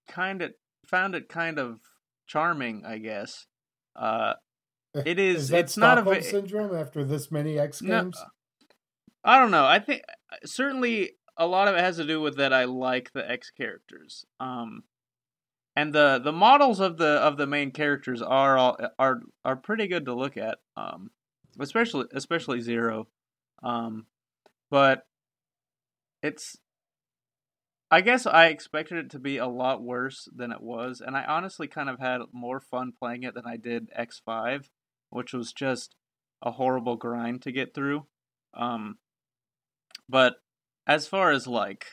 kind 0.09 0.41
of 0.41 0.53
found 0.87 1.15
it 1.15 1.29
kind 1.29 1.59
of 1.59 1.81
charming, 2.27 2.87
I 2.87 2.97
guess. 2.97 3.47
Uh, 3.95 4.35
it 4.95 5.19
is. 5.19 5.45
is 5.45 5.51
it's 5.51 5.73
Stockholm 5.73 6.07
not 6.07 6.19
a 6.19 6.23
syndrome 6.23 6.75
after 6.75 7.05
this 7.05 7.31
many 7.31 7.59
X 7.59 7.81
games. 7.81 8.17
No, 8.17 8.69
I 9.25 9.39
don't 9.39 9.51
know. 9.51 9.65
I 9.65 9.79
think 9.79 10.03
certainly 10.45 11.13
a 11.37 11.47
lot 11.47 11.69
of 11.69 11.75
it 11.75 11.81
has 11.81 11.97
to 11.97 12.05
do 12.05 12.21
with 12.21 12.37
that 12.37 12.53
I 12.53 12.65
like 12.65 13.13
the 13.13 13.29
X 13.29 13.51
characters. 13.51 14.25
Um, 14.41 14.85
and 15.75 15.95
the 15.95 16.21
the 16.23 16.33
models 16.33 16.81
of 16.81 16.99
the 16.99 17.07
of 17.07 17.37
the 17.37 17.47
main 17.47 17.71
characters 17.71 18.21
are 18.21 18.59
all, 18.59 18.77
are 18.99 19.21
are 19.45 19.57
pretty 19.57 19.87
good 19.87 20.05
to 20.07 20.15
look 20.15 20.37
at. 20.37 20.59
Um, 20.77 21.11
especially 21.59 22.07
especially 22.13 22.61
Zero. 22.61 23.09
Um, 23.63 24.07
but 24.71 25.07
it's 26.23 26.59
I 27.91 28.01
guess 28.01 28.27
I 28.27 28.47
expected 28.47 28.99
it 28.99 29.11
to 29.11 29.19
be 29.19 29.37
a 29.37 29.47
lot 29.47 29.83
worse 29.83 30.29
than 30.35 30.51
it 30.53 30.63
was, 30.63 31.03
and 31.05 31.17
I 31.17 31.25
honestly 31.25 31.69
kind 31.69 31.89
of 31.89 31.99
had 32.01 32.21
more 32.33 32.61
fun 32.61 32.93
playing 32.99 33.23
it 33.23 33.35
than 33.35 33.47
I 33.47 33.57
did 33.57 33.91
X5 33.99 34.69
which 35.13 35.33
was 35.33 35.53
just 35.53 35.95
a 36.43 36.53
horrible 36.53 36.97
grind 36.97 37.43
to 37.43 37.53
get 37.53 37.75
through. 37.75 38.07
Um, 38.55 38.99
but 40.09 40.37
as 40.87 41.07
far 41.07 41.31
as 41.31 41.47
like 41.47 41.87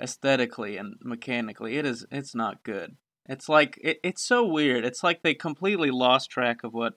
aesthetically 0.00 0.76
and 0.76 0.96
mechanically, 1.02 1.76
it 1.76 1.86
is 1.86 2.06
it's 2.10 2.34
not 2.34 2.64
good. 2.64 2.96
It's 3.26 3.48
like 3.48 3.78
it, 3.82 3.98
it's 4.02 4.26
so 4.26 4.44
weird. 4.44 4.84
It's 4.84 5.04
like 5.04 5.22
they 5.22 5.34
completely 5.34 5.90
lost 5.90 6.30
track 6.30 6.64
of 6.64 6.72
what 6.72 6.94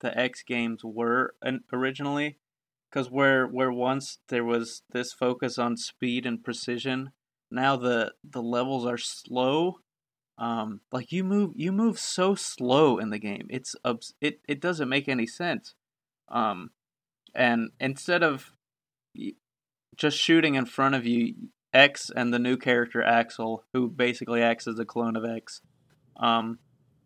the 0.00 0.16
X 0.18 0.42
games 0.42 0.82
were 0.84 1.34
originally, 1.72 2.38
because 2.90 3.10
where 3.10 3.46
where 3.46 3.72
once 3.72 4.18
there 4.28 4.44
was 4.44 4.82
this 4.90 5.12
focus 5.12 5.58
on 5.58 5.76
speed 5.76 6.26
and 6.26 6.42
precision, 6.42 7.12
now 7.50 7.76
the 7.76 8.12
the 8.28 8.42
levels 8.42 8.86
are 8.86 8.98
slow 8.98 9.78
um, 10.38 10.80
like 10.90 11.12
you 11.12 11.24
move, 11.24 11.52
you 11.54 11.72
move 11.72 11.98
so 11.98 12.34
slow 12.34 12.98
in 12.98 13.10
the 13.10 13.18
game. 13.18 13.46
It's 13.50 13.76
it 14.20 14.40
it 14.48 14.60
doesn't 14.60 14.88
make 14.88 15.08
any 15.08 15.26
sense. 15.26 15.74
Um, 16.28 16.70
and 17.34 17.70
instead 17.80 18.22
of 18.22 18.52
just 19.96 20.18
shooting 20.18 20.54
in 20.56 20.66
front 20.66 20.94
of 20.94 21.06
you, 21.06 21.34
X 21.72 22.10
and 22.14 22.32
the 22.32 22.38
new 22.38 22.56
character 22.56 23.02
Axl, 23.06 23.60
who 23.72 23.88
basically 23.88 24.42
acts 24.42 24.66
as 24.66 24.78
a 24.78 24.84
clone 24.84 25.16
of 25.16 25.24
X, 25.24 25.60
um, 26.16 26.58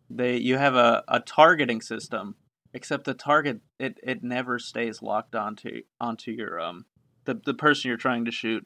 they 0.09 0.37
you 0.37 0.57
have 0.57 0.75
a, 0.75 1.03
a 1.07 1.19
targeting 1.19 1.81
system 1.81 2.35
except 2.73 3.05
the 3.05 3.13
target 3.13 3.61
it, 3.79 3.99
it 4.03 4.23
never 4.23 4.59
stays 4.59 5.01
locked 5.01 5.35
onto 5.35 5.81
onto 5.99 6.31
your 6.31 6.59
um 6.59 6.85
the 7.25 7.39
the 7.45 7.53
person 7.53 7.89
you're 7.89 7.97
trying 7.97 8.25
to 8.25 8.31
shoot. 8.31 8.65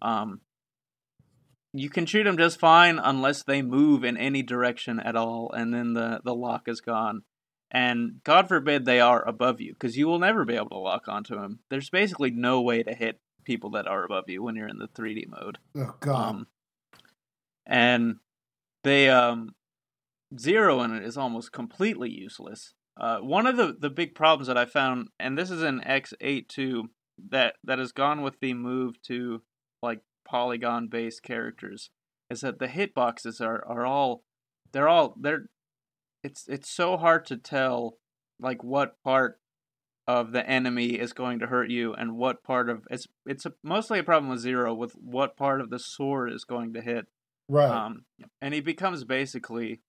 Um, 0.00 0.40
you 1.72 1.90
can 1.90 2.06
shoot 2.06 2.24
them 2.24 2.38
just 2.38 2.58
fine 2.58 2.98
unless 2.98 3.42
they 3.42 3.62
move 3.62 4.04
in 4.04 4.16
any 4.16 4.42
direction 4.42 4.98
at 5.00 5.16
all, 5.16 5.50
and 5.52 5.72
then 5.72 5.94
the 5.94 6.20
the 6.24 6.34
lock 6.34 6.68
is 6.68 6.80
gone. 6.80 7.22
And 7.70 8.22
God 8.24 8.48
forbid 8.48 8.84
they 8.84 9.00
are 9.00 9.26
above 9.26 9.60
you, 9.60 9.74
because 9.74 9.96
you 9.96 10.06
will 10.06 10.18
never 10.18 10.44
be 10.44 10.56
able 10.56 10.70
to 10.70 10.78
lock 10.78 11.06
onto 11.06 11.34
them. 11.34 11.60
There's 11.70 11.90
basically 11.90 12.30
no 12.30 12.62
way 12.62 12.82
to 12.82 12.94
hit 12.94 13.20
people 13.44 13.70
that 13.70 13.86
are 13.86 14.04
above 14.04 14.24
you 14.28 14.42
when 14.42 14.56
you're 14.56 14.68
in 14.68 14.78
the 14.78 14.88
3D 14.88 15.28
mode. 15.28 15.58
Oh 15.76 15.94
God. 16.00 16.28
Um, 16.28 16.46
and 17.66 18.16
they 18.84 19.10
um, 19.10 19.54
zero 20.38 20.82
in 20.82 20.94
it 20.94 21.04
is 21.04 21.16
almost 21.16 21.52
completely 21.52 22.10
useless. 22.10 22.74
Uh, 22.98 23.18
one 23.18 23.46
of 23.46 23.56
the, 23.56 23.76
the 23.78 23.90
big 23.90 24.14
problems 24.14 24.48
that 24.48 24.58
I 24.58 24.64
found, 24.64 25.08
and 25.20 25.36
this 25.36 25.50
is 25.50 25.62
in 25.62 25.80
X8 25.80 26.48
too, 26.48 26.90
that 27.30 27.56
that 27.64 27.78
has 27.78 27.92
gone 27.92 28.22
with 28.22 28.38
the 28.40 28.54
move 28.54 29.00
to 29.02 29.42
like 29.82 30.00
polygon 30.28 30.88
based 30.88 31.22
characters, 31.22 31.90
is 32.30 32.40
that 32.40 32.58
the 32.58 32.68
hitboxes 32.68 33.40
are 33.40 33.64
are 33.66 33.86
all 33.86 34.22
they're 34.72 34.88
all 34.88 35.14
they're 35.20 35.46
it's 36.22 36.46
it's 36.48 36.70
so 36.70 36.96
hard 36.96 37.24
to 37.26 37.36
tell 37.36 37.98
like 38.40 38.62
what 38.62 39.02
part 39.02 39.40
of 40.06 40.32
the 40.32 40.48
enemy 40.48 40.98
is 40.98 41.12
going 41.12 41.38
to 41.38 41.46
hurt 41.46 41.70
you 41.70 41.92
and 41.94 42.16
what 42.16 42.42
part 42.42 42.70
of 42.70 42.86
it's 42.90 43.06
it's 43.26 43.44
a, 43.44 43.52
mostly 43.62 43.98
a 43.98 44.04
problem 44.04 44.30
with 44.30 44.40
zero 44.40 44.74
with 44.74 44.92
what 44.92 45.36
part 45.36 45.60
of 45.60 45.70
the 45.70 45.78
sword 45.78 46.32
is 46.32 46.44
going 46.44 46.72
to 46.72 46.80
hit 46.80 47.06
right. 47.48 47.70
um 47.70 48.04
and 48.40 48.54
he 48.54 48.60
becomes 48.60 49.04
basically 49.04 49.80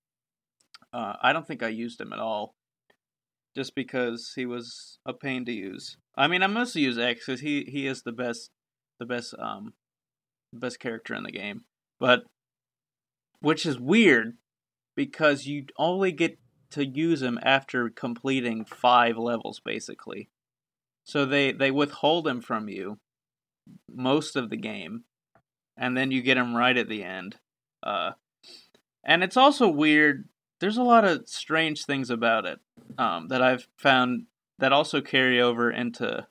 uh 0.93 1.13
i 1.21 1.31
don't 1.31 1.47
think 1.47 1.63
i 1.63 1.69
used 1.69 2.01
him 2.01 2.11
at 2.11 2.19
all 2.19 2.53
just 3.55 3.75
because 3.75 4.33
he 4.35 4.45
was 4.45 4.99
a 5.05 5.13
pain 5.13 5.45
to 5.45 5.53
use 5.53 5.97
i 6.17 6.27
mean 6.27 6.43
i 6.43 6.47
mostly 6.47 6.81
use 6.81 6.97
x 6.97 7.25
because 7.25 7.39
he 7.39 7.63
he 7.63 7.87
is 7.87 8.03
the 8.03 8.11
best 8.11 8.51
the 8.99 9.05
best 9.05 9.33
um 9.39 9.73
best 10.53 10.79
character 10.79 11.13
in 11.13 11.23
the 11.23 11.31
game. 11.31 11.63
But 11.99 12.23
which 13.41 13.65
is 13.65 13.79
weird 13.79 14.37
because 14.95 15.45
you 15.45 15.65
only 15.77 16.11
get 16.11 16.37
to 16.71 16.85
use 16.85 17.21
him 17.21 17.39
after 17.41 17.89
completing 17.89 18.65
five 18.65 19.17
levels 19.17 19.59
basically. 19.63 20.29
So 21.03 21.25
they 21.25 21.51
they 21.51 21.71
withhold 21.71 22.27
him 22.27 22.41
from 22.41 22.69
you 22.69 22.99
most 23.91 24.35
of 24.35 24.49
the 24.49 24.57
game 24.57 25.03
and 25.77 25.95
then 25.95 26.11
you 26.11 26.21
get 26.21 26.37
him 26.37 26.55
right 26.55 26.77
at 26.77 26.89
the 26.89 27.03
end. 27.03 27.37
Uh 27.81 28.11
and 29.03 29.23
it's 29.23 29.37
also 29.37 29.67
weird 29.67 30.27
there's 30.59 30.77
a 30.77 30.83
lot 30.83 31.05
of 31.05 31.27
strange 31.27 31.85
things 31.85 32.09
about 32.09 32.45
it 32.45 32.59
um 32.97 33.27
that 33.29 33.41
i've 33.41 33.67
found 33.77 34.25
that 34.59 34.73
also 34.73 35.01
carry 35.01 35.41
over 35.41 35.71
into 35.71 36.25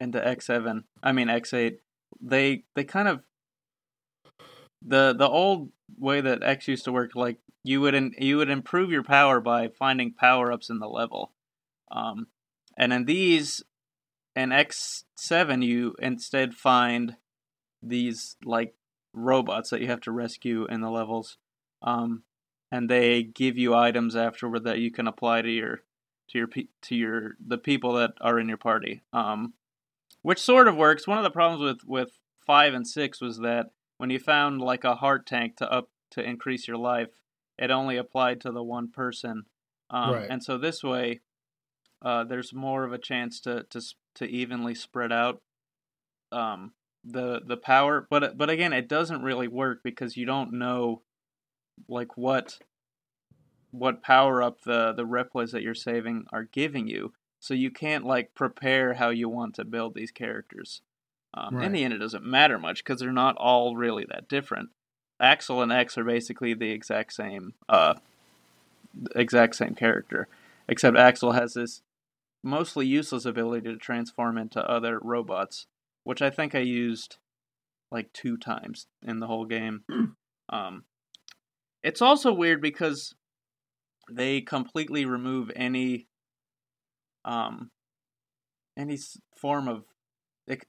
into 0.00 0.18
x7 0.18 0.82
i 1.02 1.12
mean 1.12 1.28
x8 1.28 1.76
they 2.20 2.64
they 2.74 2.84
kind 2.84 3.08
of 3.08 3.20
the 4.82 5.14
the 5.16 5.28
old 5.28 5.70
way 5.96 6.20
that 6.20 6.42
X 6.42 6.68
used 6.68 6.84
to 6.84 6.92
work, 6.92 7.14
like 7.14 7.38
you 7.64 7.80
would 7.80 7.94
in, 7.94 8.12
you 8.18 8.36
would 8.38 8.50
improve 8.50 8.90
your 8.90 9.02
power 9.02 9.40
by 9.40 9.68
finding 9.68 10.12
power 10.12 10.52
ups 10.52 10.70
in 10.70 10.78
the 10.78 10.88
level, 10.88 11.32
um, 11.90 12.28
and 12.76 12.92
in 12.92 13.04
these, 13.04 13.62
in 14.36 14.52
X 14.52 15.04
seven, 15.16 15.62
you 15.62 15.94
instead 15.98 16.54
find 16.54 17.16
these 17.82 18.36
like 18.44 18.74
robots 19.12 19.70
that 19.70 19.80
you 19.80 19.88
have 19.88 20.00
to 20.02 20.12
rescue 20.12 20.66
in 20.66 20.80
the 20.80 20.90
levels, 20.90 21.38
um, 21.82 22.22
and 22.70 22.88
they 22.88 23.22
give 23.22 23.58
you 23.58 23.74
items 23.74 24.14
afterward 24.14 24.64
that 24.64 24.78
you 24.78 24.90
can 24.90 25.06
apply 25.06 25.42
to 25.42 25.50
your 25.50 25.80
to 26.30 26.38
your 26.38 26.48
to 26.82 26.94
your 26.94 27.36
the 27.44 27.58
people 27.58 27.94
that 27.94 28.12
are 28.20 28.38
in 28.38 28.48
your 28.48 28.58
party, 28.58 29.02
um, 29.12 29.54
which 30.22 30.38
sort 30.38 30.68
of 30.68 30.76
works. 30.76 31.06
One 31.06 31.18
of 31.18 31.24
the 31.24 31.30
problems 31.30 31.62
with 31.62 31.84
with 31.84 32.18
five 32.46 32.74
and 32.74 32.86
six 32.86 33.20
was 33.20 33.38
that 33.38 33.70
when 33.98 34.10
you 34.10 34.18
found 34.18 34.60
like 34.60 34.84
a 34.84 34.96
heart 34.96 35.26
tank 35.26 35.56
to 35.56 35.70
up 35.70 35.90
to 36.12 36.22
increase 36.22 36.66
your 36.66 36.78
life, 36.78 37.10
it 37.58 37.70
only 37.70 37.96
applied 37.96 38.40
to 38.40 38.52
the 38.52 38.62
one 38.62 38.90
person. 38.90 39.44
Um, 39.90 40.14
Right. 40.14 40.30
And 40.30 40.42
so 40.42 40.56
this 40.56 40.82
way, 40.82 41.20
uh, 42.02 42.24
there's 42.24 42.54
more 42.54 42.84
of 42.84 42.92
a 42.92 42.98
chance 42.98 43.40
to 43.40 43.64
to 43.70 43.82
to 44.14 44.26
evenly 44.26 44.74
spread 44.74 45.12
out 45.12 45.42
um, 46.32 46.72
the 47.04 47.40
the 47.44 47.56
power. 47.56 48.06
But 48.08 48.38
but 48.38 48.50
again, 48.50 48.72
it 48.72 48.88
doesn't 48.88 49.22
really 49.22 49.48
work 49.48 49.80
because 49.82 50.16
you 50.16 50.26
don't 50.26 50.52
know 50.52 51.02
like 51.88 52.16
what 52.16 52.58
what 53.70 54.02
power 54.02 54.42
up 54.42 54.62
the 54.62 54.92
the 54.92 55.04
replays 55.04 55.50
that 55.52 55.62
you're 55.62 55.74
saving 55.74 56.26
are 56.32 56.44
giving 56.44 56.86
you. 56.86 57.12
So 57.40 57.54
you 57.54 57.70
can't 57.70 58.04
like 58.04 58.34
prepare 58.34 58.94
how 58.94 59.10
you 59.10 59.28
want 59.28 59.54
to 59.54 59.64
build 59.64 59.94
these 59.94 60.10
characters. 60.10 60.82
Um, 61.34 61.56
Right. 61.56 61.66
In 61.66 61.72
the 61.72 61.84
end, 61.84 61.94
it 61.94 61.98
doesn't 61.98 62.24
matter 62.24 62.58
much 62.58 62.84
because 62.84 63.00
they're 63.00 63.12
not 63.12 63.36
all 63.36 63.76
really 63.76 64.06
that 64.10 64.28
different. 64.28 64.70
Axl 65.20 65.62
and 65.62 65.72
X 65.72 65.98
are 65.98 66.04
basically 66.04 66.54
the 66.54 66.70
exact 66.70 67.12
same, 67.12 67.54
uh, 67.68 67.94
exact 69.14 69.56
same 69.56 69.74
character, 69.74 70.28
except 70.68 70.96
Axl 70.96 71.34
has 71.34 71.54
this 71.54 71.82
mostly 72.42 72.86
useless 72.86 73.24
ability 73.24 73.68
to 73.68 73.76
transform 73.76 74.38
into 74.38 74.60
other 74.60 74.98
robots, 75.02 75.66
which 76.04 76.22
I 76.22 76.30
think 76.30 76.54
I 76.54 76.60
used 76.60 77.16
like 77.90 78.12
two 78.12 78.36
times 78.36 78.86
in 79.02 79.18
the 79.18 79.26
whole 79.26 79.44
game. 79.44 79.82
um, 80.48 80.84
it's 81.82 82.02
also 82.02 82.32
weird 82.32 82.60
because 82.60 83.14
they 84.10 84.40
completely 84.40 85.04
remove 85.04 85.50
any 85.54 86.06
um 87.24 87.70
any 88.76 88.98
form 89.36 89.68
of 89.68 89.84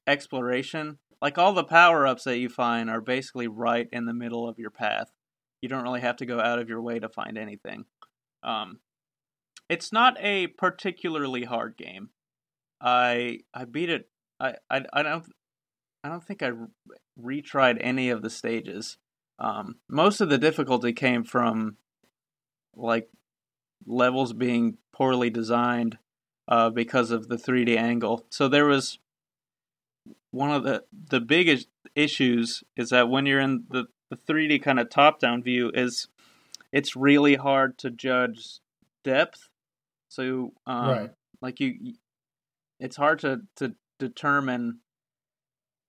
exploration 0.07 0.97
like 1.21 1.37
all 1.37 1.53
the 1.53 1.63
power-ups 1.63 2.23
that 2.23 2.39
you 2.39 2.49
find 2.49 2.89
are 2.89 3.01
basically 3.01 3.47
right 3.47 3.87
in 3.91 4.05
the 4.05 4.13
middle 4.13 4.47
of 4.47 4.57
your 4.57 4.69
path. 4.69 5.11
You 5.61 5.69
don't 5.69 5.83
really 5.83 6.01
have 6.01 6.15
to 6.17 6.25
go 6.25 6.39
out 6.39 6.59
of 6.59 6.69
your 6.69 6.81
way 6.81 6.99
to 6.99 7.09
find 7.09 7.37
anything. 7.37 7.85
Um 8.43 8.79
it's 9.67 9.91
not 9.91 10.17
a 10.19 10.47
particularly 10.47 11.43
hard 11.43 11.77
game. 11.77 12.09
I 12.81 13.39
i 13.53 13.65
beat 13.65 13.89
it 13.89 14.09
i 14.39 14.55
i, 14.69 14.85
I 14.93 15.03
don't 15.03 15.25
i 16.03 16.09
don't 16.09 16.23
think 16.23 16.41
i 16.41 16.51
retried 17.21 17.77
any 17.81 18.09
of 18.09 18.21
the 18.21 18.29
stages. 18.29 18.97
Um 19.39 19.75
most 19.89 20.21
of 20.21 20.29
the 20.29 20.37
difficulty 20.37 20.93
came 20.93 21.25
from 21.25 21.75
like 22.75 23.09
levels 23.85 24.31
being 24.31 24.77
poorly 24.93 25.29
designed 25.29 25.97
uh, 26.47 26.69
because 26.69 27.11
of 27.11 27.27
the 27.27 27.35
3D 27.35 27.77
angle. 27.77 28.25
So 28.29 28.47
there 28.47 28.65
was 28.65 28.99
one 30.31 30.51
of 30.51 30.63
the 30.63 30.83
the 30.91 31.19
biggest 31.19 31.67
issues 31.95 32.63
is 32.77 32.89
that 32.89 33.09
when 33.09 33.25
you're 33.25 33.39
in 33.39 33.65
the, 33.69 33.85
the 34.09 34.15
3D 34.15 34.61
kind 34.61 34.79
of 34.79 34.89
top 34.89 35.19
down 35.19 35.43
view 35.43 35.71
is 35.73 36.07
it's 36.71 36.95
really 36.95 37.35
hard 37.35 37.77
to 37.79 37.89
judge 37.89 38.59
depth. 39.03 39.49
So 40.09 40.53
um, 40.67 40.89
right. 40.89 41.11
like 41.41 41.59
you 41.59 41.93
it's 42.79 42.95
hard 42.95 43.19
to 43.19 43.41
to 43.57 43.75
determine 43.97 44.79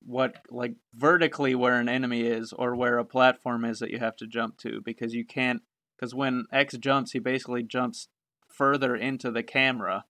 what 0.05 0.37
like 0.51 0.75
vertically 0.95 1.55
where 1.55 1.79
an 1.79 1.89
enemy 1.89 2.23
is 2.23 2.53
or 2.53 2.75
where 2.75 2.99
a 2.99 3.05
platform 3.05 3.65
is 3.65 3.79
that 3.81 3.91
you 3.91 3.99
have 3.99 4.17
to 4.17 4.27
jump 4.27 4.57
to 4.59 4.81
because 4.83 5.15
you 5.15 5.25
can't 5.25 5.63
because 5.97 6.15
when 6.15 6.47
X 6.53 6.75
jumps 6.79 7.13
he 7.13 7.19
basically 7.19 7.63
jumps 7.63 8.09
further 8.49 8.97
into 8.97 9.31
the 9.31 9.43
camera 9.43 10.05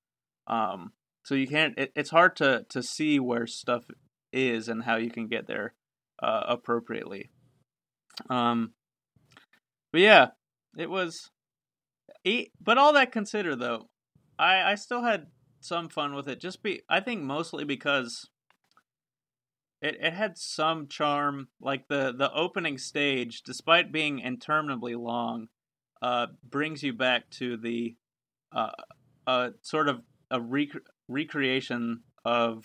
um 0.47 0.93
so 1.25 1.35
you 1.35 1.47
can't 1.47 1.77
it, 1.77 1.93
it's 1.97 2.11
hard 2.11 2.37
to 2.37 2.65
to 2.69 2.83
see 2.85 3.19
where 3.19 3.49
stuff 3.49 3.85
is 4.33 4.69
and 4.69 4.83
how 4.83 4.97
you 4.97 5.11
can 5.11 5.27
get 5.27 5.47
there 5.47 5.75
uh 6.23 6.45
appropriately. 6.49 7.31
Um 8.29 8.73
but 9.93 10.01
yeah 10.01 10.29
it 10.77 10.89
was 10.89 11.31
e- 12.25 12.51
but 12.61 12.79
all 12.79 12.93
that 12.93 13.13
considered 13.13 13.57
though 13.57 13.89
i 14.39 14.73
i 14.73 14.75
still 14.75 15.03
had 15.03 15.27
some 15.61 15.89
fun 15.89 16.15
with 16.15 16.29
it 16.29 16.41
just 16.41 16.63
be 16.63 16.83
i 16.89 17.01
think 17.01 17.23
mostly 17.23 17.65
because 17.65 18.29
it, 19.83 19.97
it 20.01 20.13
had 20.13 20.37
some 20.39 20.87
charm 20.89 21.49
like 21.61 21.89
the 21.89 22.13
the 22.17 22.33
opening 22.33 22.79
stage 22.79 23.43
despite 23.43 23.93
being 23.93 24.21
interminably 24.21 24.95
long 24.95 25.49
uh 26.03 26.27
brings 26.49 26.83
you 26.83 26.93
back 26.93 27.29
to 27.31 27.57
the 27.57 27.97
uh 28.53 28.71
uh 29.27 29.51
sort 29.63 29.89
of 29.89 30.01
a 30.31 30.41
rec- 30.41 30.69
recreation 31.09 32.03
of 32.25 32.65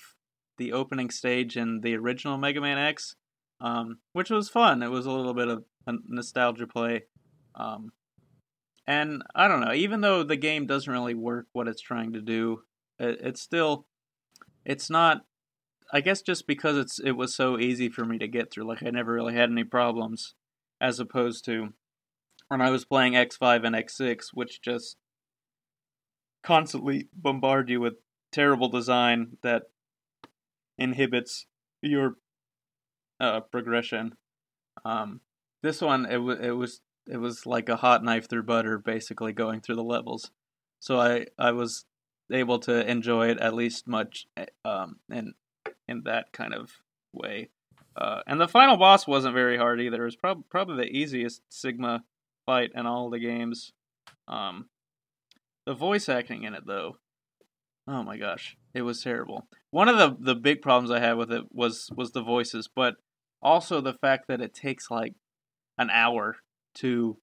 the 0.57 0.73
opening 0.73 1.09
stage 1.09 1.57
in 1.57 1.81
the 1.81 1.95
original 1.95 2.37
Mega 2.37 2.61
Man 2.61 2.77
X 2.77 3.15
um 3.61 3.99
which 4.13 4.29
was 4.29 4.49
fun. 4.49 4.83
It 4.83 4.91
was 4.91 5.05
a 5.05 5.11
little 5.11 5.33
bit 5.33 5.47
of 5.47 5.63
a 5.87 5.93
nostalgia 6.07 6.67
play. 6.67 7.03
Um 7.55 7.91
and 8.87 9.23
I 9.33 9.47
don't 9.47 9.61
know 9.61 9.73
even 9.73 10.01
though 10.01 10.23
the 10.23 10.35
game 10.35 10.65
doesn't 10.65 10.91
really 10.91 11.15
work 11.15 11.47
what 11.53 11.67
it's 11.67 11.81
trying 11.81 12.13
to 12.13 12.21
do 12.21 12.63
it, 12.99 13.19
it's 13.21 13.41
still 13.41 13.87
it's 14.65 14.89
not 14.89 15.25
I 15.93 16.01
guess 16.01 16.21
just 16.21 16.47
because 16.47 16.77
it's 16.77 16.99
it 16.99 17.11
was 17.11 17.35
so 17.35 17.59
easy 17.59 17.89
for 17.89 18.05
me 18.05 18.17
to 18.17 18.27
get 18.27 18.51
through, 18.51 18.65
like 18.65 18.83
I 18.83 18.89
never 18.89 19.13
really 19.13 19.35
had 19.35 19.49
any 19.49 19.63
problems, 19.63 20.33
as 20.81 20.99
opposed 20.99 21.45
to 21.45 21.69
when 22.47 22.61
I 22.61 22.69
was 22.69 22.85
playing 22.85 23.15
X 23.15 23.37
five 23.37 23.63
and 23.63 23.75
X 23.75 23.95
six, 23.95 24.33
which 24.33 24.61
just 24.61 24.97
constantly 26.43 27.07
bombard 27.13 27.69
you 27.69 27.79
with 27.79 27.95
terrible 28.31 28.67
design 28.67 29.37
that 29.41 29.63
inhibits 30.77 31.45
your 31.81 32.15
uh, 33.19 33.41
progression. 33.41 34.15
Um, 34.83 35.21
this 35.63 35.81
one 35.81 36.05
it 36.05 36.17
was 36.17 36.39
it 36.39 36.51
was 36.51 36.81
it 37.07 37.17
was 37.17 37.45
like 37.45 37.69
a 37.69 37.77
hot 37.77 38.03
knife 38.03 38.29
through 38.29 38.43
butter, 38.43 38.77
basically 38.77 39.33
going 39.33 39.61
through 39.61 39.75
the 39.75 39.83
levels. 39.83 40.31
So 40.79 40.99
I 40.99 41.27
I 41.37 41.51
was 41.51 41.85
able 42.31 42.59
to 42.59 42.89
enjoy 42.89 43.29
it 43.29 43.39
at 43.39 43.53
least 43.53 43.87
much 43.87 44.27
eh, 44.37 44.45
um, 44.63 44.97
in 45.09 45.33
in 45.87 46.03
that 46.03 46.31
kind 46.31 46.53
of 46.53 46.71
way. 47.13 47.49
Uh, 47.95 48.21
and 48.27 48.41
the 48.41 48.47
final 48.47 48.75
boss 48.75 49.07
wasn't 49.07 49.33
very 49.33 49.57
hard 49.57 49.79
either. 49.79 50.01
It 50.01 50.05
was 50.05 50.15
prob- 50.15 50.49
probably 50.49 50.77
the 50.77 50.97
easiest 50.97 51.41
Sigma 51.49 52.03
fight 52.45 52.71
in 52.75 52.85
all 52.85 53.09
the 53.09 53.19
games. 53.19 53.71
Um, 54.27 54.67
the 55.65 55.73
voice 55.73 56.09
acting 56.09 56.43
in 56.43 56.53
it, 56.53 56.65
though, 56.65 56.97
oh 57.87 58.03
my 58.03 58.17
gosh, 58.17 58.57
it 58.75 58.81
was 58.81 59.01
terrible. 59.01 59.47
One 59.71 59.87
of 59.87 59.97
the 59.97 60.15
the 60.19 60.35
big 60.35 60.61
problems 60.61 60.91
I 60.91 60.99
had 60.99 61.13
with 61.13 61.31
it 61.31 61.45
was 61.51 61.89
was 61.95 62.11
the 62.11 62.21
voices, 62.21 62.69
but 62.73 62.95
also 63.41 63.79
the 63.79 63.93
fact 63.93 64.27
that 64.27 64.41
it 64.41 64.53
takes 64.53 64.91
like 64.91 65.13
an 65.77 65.89
hour 65.89 66.35
to, 66.75 67.17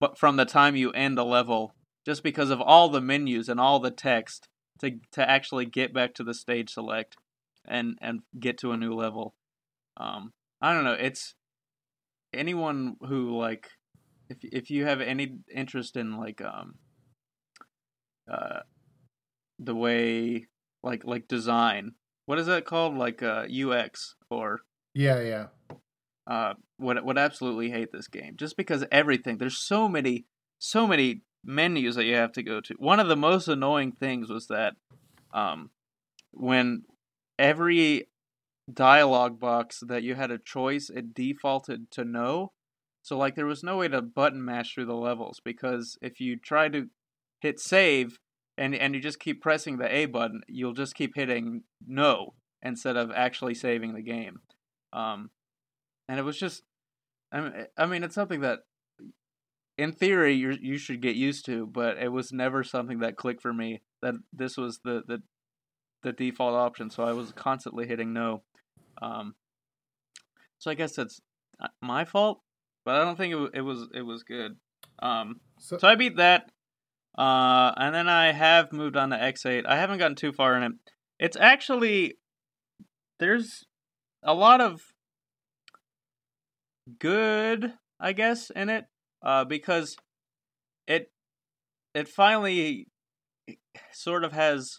but 0.00 0.16
from 0.16 0.36
the 0.36 0.44
time 0.44 0.76
you 0.76 0.92
end 0.92 1.18
a 1.18 1.24
level, 1.24 1.74
just 2.06 2.22
because 2.22 2.50
of 2.50 2.60
all 2.60 2.88
the 2.88 3.00
menus 3.00 3.48
and 3.48 3.58
all 3.58 3.80
the 3.80 3.90
text 3.90 4.48
to 4.80 4.92
to 5.12 5.28
actually 5.28 5.66
get 5.66 5.92
back 5.92 6.14
to 6.14 6.24
the 6.24 6.34
stage 6.34 6.70
select 6.70 7.16
and 7.66 7.98
and 8.00 8.20
get 8.38 8.56
to 8.58 8.70
a 8.70 8.76
new 8.76 8.94
level. 8.94 9.34
Um, 9.96 10.32
I 10.60 10.72
don't 10.72 10.84
know. 10.84 10.92
It's 10.92 11.34
anyone 12.32 12.96
who 13.00 13.36
like 13.36 13.68
if 14.28 14.38
if 14.42 14.70
you 14.70 14.86
have 14.86 15.00
any 15.00 15.38
interest 15.52 15.96
in 15.96 16.16
like 16.16 16.40
um 16.40 16.74
uh 18.30 18.60
the 19.58 19.74
way 19.74 20.46
like 20.84 21.04
like 21.04 21.26
design. 21.26 21.92
What 22.26 22.38
is 22.38 22.46
that 22.46 22.64
called? 22.64 22.96
Like 22.96 23.22
uh 23.22 23.46
ux 23.66 24.14
or 24.30 24.60
Yeah, 24.94 25.20
yeah. 25.20 25.46
uh 26.26 26.54
would 26.78 27.02
would 27.04 27.18
absolutely 27.18 27.70
hate 27.70 27.90
this 27.92 28.08
game 28.08 28.34
just 28.36 28.56
because 28.56 28.84
everything. 28.92 29.38
There's 29.38 29.58
so 29.58 29.88
many 29.88 30.26
so 30.58 30.86
many 30.86 31.22
menus 31.44 31.96
that 31.96 32.04
you 32.04 32.14
have 32.14 32.32
to 32.32 32.42
go 32.42 32.60
to. 32.60 32.74
One 32.78 33.00
of 33.00 33.08
the 33.08 33.16
most 33.16 33.48
annoying 33.48 33.92
things 33.92 34.30
was 34.30 34.46
that 34.48 34.74
um 35.32 35.70
when 36.30 36.82
every 37.38 38.08
dialogue 38.72 39.38
box 39.38 39.80
that 39.86 40.02
you 40.02 40.14
had 40.14 40.30
a 40.30 40.38
choice 40.38 40.90
it 40.90 41.14
defaulted 41.14 41.90
to 41.92 42.04
no. 42.04 42.52
So 43.02 43.18
like 43.18 43.34
there 43.34 43.46
was 43.46 43.62
no 43.62 43.76
way 43.78 43.88
to 43.88 44.00
button 44.00 44.42
mash 44.44 44.74
through 44.74 44.86
the 44.86 44.94
levels 44.94 45.40
because 45.44 45.98
if 46.00 46.20
you 46.20 46.38
try 46.38 46.68
to 46.68 46.88
hit 47.40 47.60
save 47.60 48.18
and 48.56 48.74
and 48.74 48.94
you 48.94 49.00
just 49.00 49.20
keep 49.20 49.42
pressing 49.42 49.78
the 49.78 49.92
A 49.92 50.06
button, 50.06 50.42
you'll 50.48 50.72
just 50.72 50.94
keep 50.94 51.14
hitting 51.14 51.62
no 51.86 52.34
instead 52.62 52.96
of 52.96 53.10
actually 53.10 53.54
saving 53.54 53.94
the 53.94 54.02
game. 54.02 54.40
Um, 54.92 55.30
and 56.08 56.18
it 56.18 56.22
was 56.22 56.38
just, 56.38 56.62
I 57.32 57.40
mean, 57.40 57.52
I 57.76 57.86
mean, 57.86 58.04
it's 58.04 58.14
something 58.14 58.40
that, 58.40 58.60
in 59.76 59.92
theory, 59.92 60.34
you 60.34 60.56
you 60.60 60.78
should 60.78 61.02
get 61.02 61.16
used 61.16 61.44
to, 61.46 61.66
but 61.66 61.98
it 61.98 62.12
was 62.12 62.32
never 62.32 62.62
something 62.62 63.00
that 63.00 63.16
clicked 63.16 63.42
for 63.42 63.52
me. 63.52 63.82
That 64.02 64.14
this 64.32 64.56
was 64.56 64.80
the 64.84 65.02
the, 65.06 65.22
the 66.02 66.12
default 66.12 66.54
option, 66.54 66.90
so 66.90 67.02
I 67.02 67.12
was 67.12 67.32
constantly 67.32 67.86
hitting 67.86 68.12
no. 68.12 68.42
Um, 69.02 69.34
so 70.58 70.70
I 70.70 70.74
guess 70.74 70.94
that's 70.94 71.20
uh, 71.60 71.68
my 71.82 72.04
fault, 72.04 72.40
but 72.84 72.94
I 72.94 73.04
don't 73.04 73.16
think 73.16 73.34
it, 73.34 73.58
it 73.58 73.62
was 73.62 73.88
it 73.92 74.02
was 74.02 74.22
good. 74.22 74.56
Um, 75.00 75.40
So, 75.58 75.78
so 75.78 75.88
I 75.88 75.96
beat 75.96 76.16
that. 76.18 76.50
Uh, 77.16 77.72
and 77.76 77.94
then 77.94 78.08
I 78.08 78.32
have 78.32 78.72
moved 78.72 78.96
on 78.96 79.10
to 79.10 79.16
X8. 79.16 79.66
I 79.66 79.76
haven't 79.76 79.98
gotten 79.98 80.16
too 80.16 80.32
far 80.32 80.56
in 80.56 80.62
it. 80.62 80.72
It's 81.18 81.36
actually 81.36 82.18
there's 83.20 83.64
a 84.22 84.34
lot 84.34 84.60
of 84.60 84.80
good, 86.98 87.74
I 88.00 88.12
guess, 88.12 88.50
in 88.50 88.68
it. 88.68 88.86
Uh, 89.22 89.44
because 89.44 89.96
it 90.86 91.10
it 91.94 92.08
finally 92.08 92.88
sort 93.92 94.24
of 94.24 94.32
has 94.32 94.78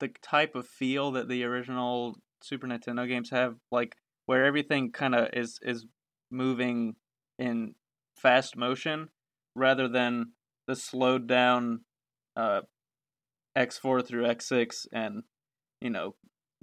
the 0.00 0.08
type 0.22 0.54
of 0.54 0.66
feel 0.66 1.10
that 1.12 1.28
the 1.28 1.44
original 1.44 2.16
Super 2.42 2.66
Nintendo 2.66 3.06
games 3.08 3.30
have, 3.30 3.56
like 3.70 3.96
where 4.26 4.44
everything 4.44 4.92
kind 4.92 5.14
of 5.14 5.28
is 5.32 5.58
is 5.62 5.86
moving 6.30 6.96
in 7.38 7.74
fast 8.16 8.56
motion 8.56 9.08
rather 9.54 9.88
than 9.88 10.32
the 10.66 10.76
slowed 10.76 11.26
down 11.26 11.80
uh, 12.36 12.62
X4 13.56 14.06
through 14.06 14.26
X6, 14.26 14.86
and 14.92 15.22
you 15.80 15.90
know 15.90 16.14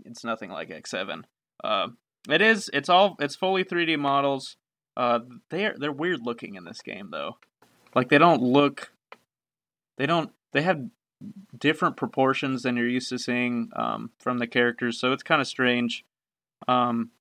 it's 0.05 0.23
nothing 0.23 0.51
like 0.51 0.69
X7. 0.69 1.23
Uh, 1.63 1.87
it 2.29 2.41
is. 2.41 2.69
It's 2.73 2.89
all. 2.89 3.15
It's 3.19 3.35
fully 3.35 3.63
3D 3.63 3.97
models. 3.99 4.57
Uh, 4.95 5.19
they're 5.49 5.75
they're 5.77 5.91
weird 5.91 6.19
looking 6.23 6.55
in 6.55 6.65
this 6.65 6.81
game 6.81 7.09
though. 7.11 7.37
Like 7.95 8.09
they 8.09 8.17
don't 8.17 8.41
look. 8.41 8.91
They 9.97 10.05
don't. 10.05 10.31
They 10.53 10.61
have 10.61 10.81
different 11.57 11.97
proportions 11.97 12.63
than 12.63 12.75
you're 12.75 12.87
used 12.87 13.09
to 13.09 13.17
seeing 13.17 13.69
um, 13.75 14.11
from 14.19 14.39
the 14.39 14.47
characters, 14.47 14.99
so 14.99 15.11
it's 15.11 15.23
kind 15.23 15.41
of 15.41 15.47
strange. 15.47 16.05
Um, 16.67 17.11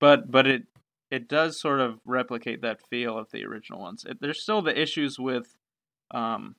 but 0.00 0.30
but 0.30 0.46
it 0.46 0.64
it 1.10 1.28
does 1.28 1.60
sort 1.60 1.80
of 1.80 2.00
replicate 2.04 2.62
that 2.62 2.86
feel 2.88 3.18
of 3.18 3.30
the 3.30 3.44
original 3.44 3.80
ones. 3.80 4.04
It, 4.08 4.20
there's 4.20 4.42
still 4.42 4.62
the 4.62 4.78
issues 4.78 5.18
with 5.18 5.54
um, 6.12 6.56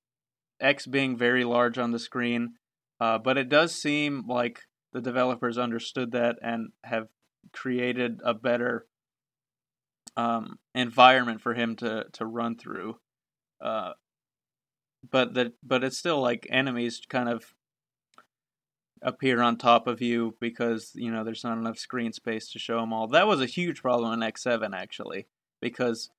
X 0.60 0.86
being 0.86 1.18
very 1.18 1.44
large 1.44 1.78
on 1.78 1.92
the 1.92 2.00
screen, 2.00 2.56
uh, 3.00 3.18
but 3.18 3.38
it 3.38 3.50
does 3.50 3.74
seem 3.74 4.28
like 4.28 4.62
the 4.92 5.02
developers 5.02 5.58
understood 5.58 6.12
that 6.12 6.38
and 6.42 6.72
have 6.84 7.08
created 7.52 8.22
a 8.24 8.34
better 8.34 8.86
um, 10.16 10.60
environment 10.76 11.42
for 11.42 11.54
him 11.54 11.76
to 11.78 12.06
to 12.14 12.26
run 12.26 12.56
through. 12.56 12.98
Uh, 13.62 13.94
but 15.10 15.34
that 15.34 15.54
but 15.64 15.84
it's 15.84 15.98
still 15.98 16.22
like 16.22 16.48
enemies 16.50 17.02
kind 17.10 17.30
of 17.30 17.54
appear 19.02 19.42
on 19.42 19.58
top 19.58 19.86
of 19.86 20.02
you 20.02 20.36
because 20.40 20.92
you 20.96 21.12
know 21.12 21.24
there's 21.24 21.44
not 21.44 21.58
enough 21.58 21.78
screen 21.78 22.14
space 22.14 22.50
to 22.52 22.60
show 22.60 22.80
them 22.80 22.94
all. 22.94 23.08
That 23.08 23.28
was 23.28 23.42
a 23.42 23.46
huge 23.46 23.82
problem 23.82 24.14
in 24.14 24.32
X7 24.32 24.74
actually 24.76 25.28
because 25.62 26.10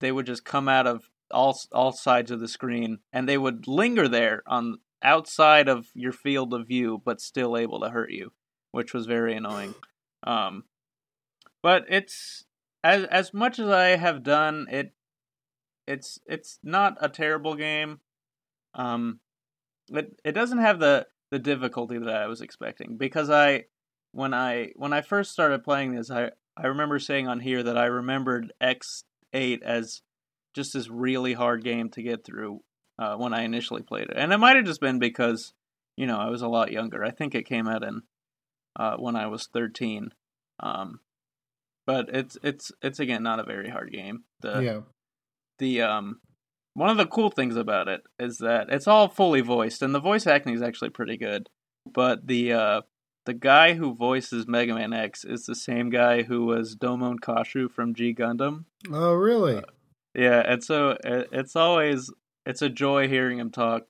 they 0.00 0.12
would 0.12 0.26
just 0.26 0.44
come 0.44 0.68
out 0.68 0.86
of 0.86 1.10
all 1.30 1.58
all 1.72 1.92
sides 1.92 2.30
of 2.30 2.40
the 2.40 2.48
screen 2.48 2.98
and 3.12 3.28
they 3.28 3.38
would 3.38 3.66
linger 3.66 4.08
there 4.08 4.42
on 4.46 4.78
outside 5.02 5.68
of 5.68 5.88
your 5.94 6.12
field 6.12 6.54
of 6.54 6.66
view 6.66 7.00
but 7.04 7.20
still 7.20 7.56
able 7.56 7.80
to 7.80 7.90
hurt 7.90 8.10
you, 8.10 8.32
which 8.72 8.94
was 8.94 9.06
very 9.06 9.36
annoying. 9.36 9.74
Um, 10.22 10.64
but 11.62 11.84
it's 11.88 12.44
as 12.82 13.04
as 13.04 13.34
much 13.34 13.58
as 13.58 13.68
I 13.68 13.96
have 13.96 14.22
done 14.22 14.66
it 14.70 14.92
it's 15.86 16.18
it's 16.26 16.58
not 16.62 16.96
a 17.00 17.08
terrible 17.08 17.54
game. 17.54 18.00
Um 18.74 19.20
it 19.88 20.20
it 20.24 20.32
doesn't 20.32 20.58
have 20.58 20.78
the 20.78 21.06
the 21.30 21.38
difficulty 21.38 21.98
that 21.98 22.14
I 22.14 22.26
was 22.26 22.40
expecting 22.40 22.96
because 22.96 23.30
I 23.30 23.64
when 24.12 24.32
I 24.32 24.72
when 24.76 24.92
I 24.92 25.00
first 25.00 25.32
started 25.32 25.64
playing 25.64 25.94
this 25.94 26.10
I 26.10 26.30
I 26.56 26.68
remember 26.68 26.98
saying 26.98 27.28
on 27.28 27.40
here 27.40 27.62
that 27.62 27.76
I 27.76 27.86
remembered 27.86 28.52
X8 28.62 29.62
as 29.62 30.02
just 30.56 30.72
this 30.72 30.88
really 30.88 31.34
hard 31.34 31.62
game 31.62 31.90
to 31.90 32.02
get 32.02 32.24
through 32.24 32.62
uh, 32.98 33.14
when 33.14 33.32
I 33.32 33.42
initially 33.42 33.82
played 33.82 34.08
it. 34.08 34.16
And 34.16 34.32
it 34.32 34.38
might 34.38 34.56
have 34.56 34.64
just 34.64 34.80
been 34.80 34.98
because 34.98 35.52
you 35.96 36.06
know, 36.06 36.18
I 36.18 36.28
was 36.28 36.42
a 36.42 36.48
lot 36.48 36.72
younger. 36.72 37.04
I 37.04 37.10
think 37.10 37.34
it 37.34 37.46
came 37.46 37.68
out 37.68 37.82
in 37.82 38.02
uh, 38.78 38.96
when 38.96 39.16
I 39.16 39.28
was 39.28 39.48
13. 39.52 40.10
Um 40.60 41.00
but 41.86 42.08
it's 42.08 42.36
it's 42.42 42.72
it's 42.82 42.98
again 42.98 43.22
not 43.22 43.38
a 43.38 43.44
very 43.44 43.68
hard 43.68 43.92
game. 43.92 44.24
The 44.40 44.60
yeah. 44.60 44.80
the 45.58 45.82
um 45.82 46.20
one 46.74 46.90
of 46.90 46.96
the 46.96 47.06
cool 47.06 47.30
things 47.30 47.56
about 47.56 47.88
it 47.88 48.02
is 48.18 48.38
that 48.38 48.68
it's 48.70 48.88
all 48.88 49.08
fully 49.08 49.42
voiced 49.42 49.82
and 49.82 49.94
the 49.94 50.00
voice 50.00 50.26
acting 50.26 50.54
is 50.54 50.62
actually 50.62 50.90
pretty 50.90 51.16
good 51.16 51.48
but 51.86 52.26
the 52.26 52.52
uh 52.52 52.80
the 53.26 53.34
guy 53.34 53.74
who 53.74 53.94
voices 53.94 54.46
Mega 54.46 54.74
Man 54.74 54.92
X 54.92 55.24
is 55.24 55.44
the 55.44 55.54
same 55.54 55.90
guy 55.90 56.22
who 56.22 56.46
was 56.46 56.76
Domon 56.76 57.16
Kasshu 57.20 57.70
from 57.70 57.92
G 57.92 58.14
Gundam. 58.14 58.64
Oh, 58.90 59.12
really? 59.14 59.62
Yeah, 60.16 60.42
and 60.44 60.64
so 60.64 60.96
it, 61.04 61.28
it's 61.30 61.54
always 61.54 62.10
it's 62.46 62.62
a 62.62 62.70
joy 62.70 63.06
hearing 63.06 63.38
him 63.38 63.50
talk. 63.50 63.82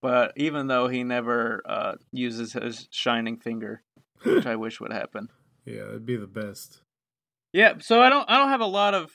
But 0.00 0.32
even 0.36 0.68
though 0.68 0.88
he 0.88 1.04
never 1.04 1.62
uh, 1.66 1.94
uses 2.12 2.54
his 2.54 2.88
shining 2.90 3.38
finger, 3.38 3.82
which 4.22 4.46
I 4.46 4.56
wish 4.56 4.80
would 4.80 4.92
happen. 4.92 5.28
yeah, 5.64 5.82
it'd 5.88 6.06
be 6.06 6.16
the 6.16 6.26
best. 6.26 6.80
Yeah, 7.52 7.74
so 7.80 8.00
I 8.00 8.08
don't 8.08 8.28
I 8.28 8.38
don't 8.38 8.48
have 8.48 8.60
a 8.60 8.66
lot 8.66 8.94
of 8.94 9.10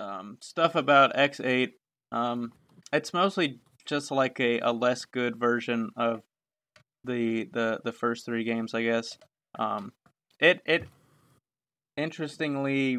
um, 0.00 0.38
stuff 0.42 0.74
about 0.74 1.14
X8. 1.14 1.72
Um, 2.12 2.52
it's 2.92 3.14
mostly 3.14 3.60
just 3.86 4.10
like 4.10 4.38
a, 4.40 4.60
a 4.60 4.72
less 4.72 5.04
good 5.04 5.36
version 5.36 5.90
of 5.96 6.22
the 7.04 7.48
the 7.52 7.80
the 7.84 7.92
first 7.92 8.26
three 8.26 8.44
games, 8.44 8.74
I 8.74 8.82
guess. 8.82 9.16
Um, 9.58 9.92
it 10.40 10.60
it 10.66 10.84
interestingly 11.96 12.98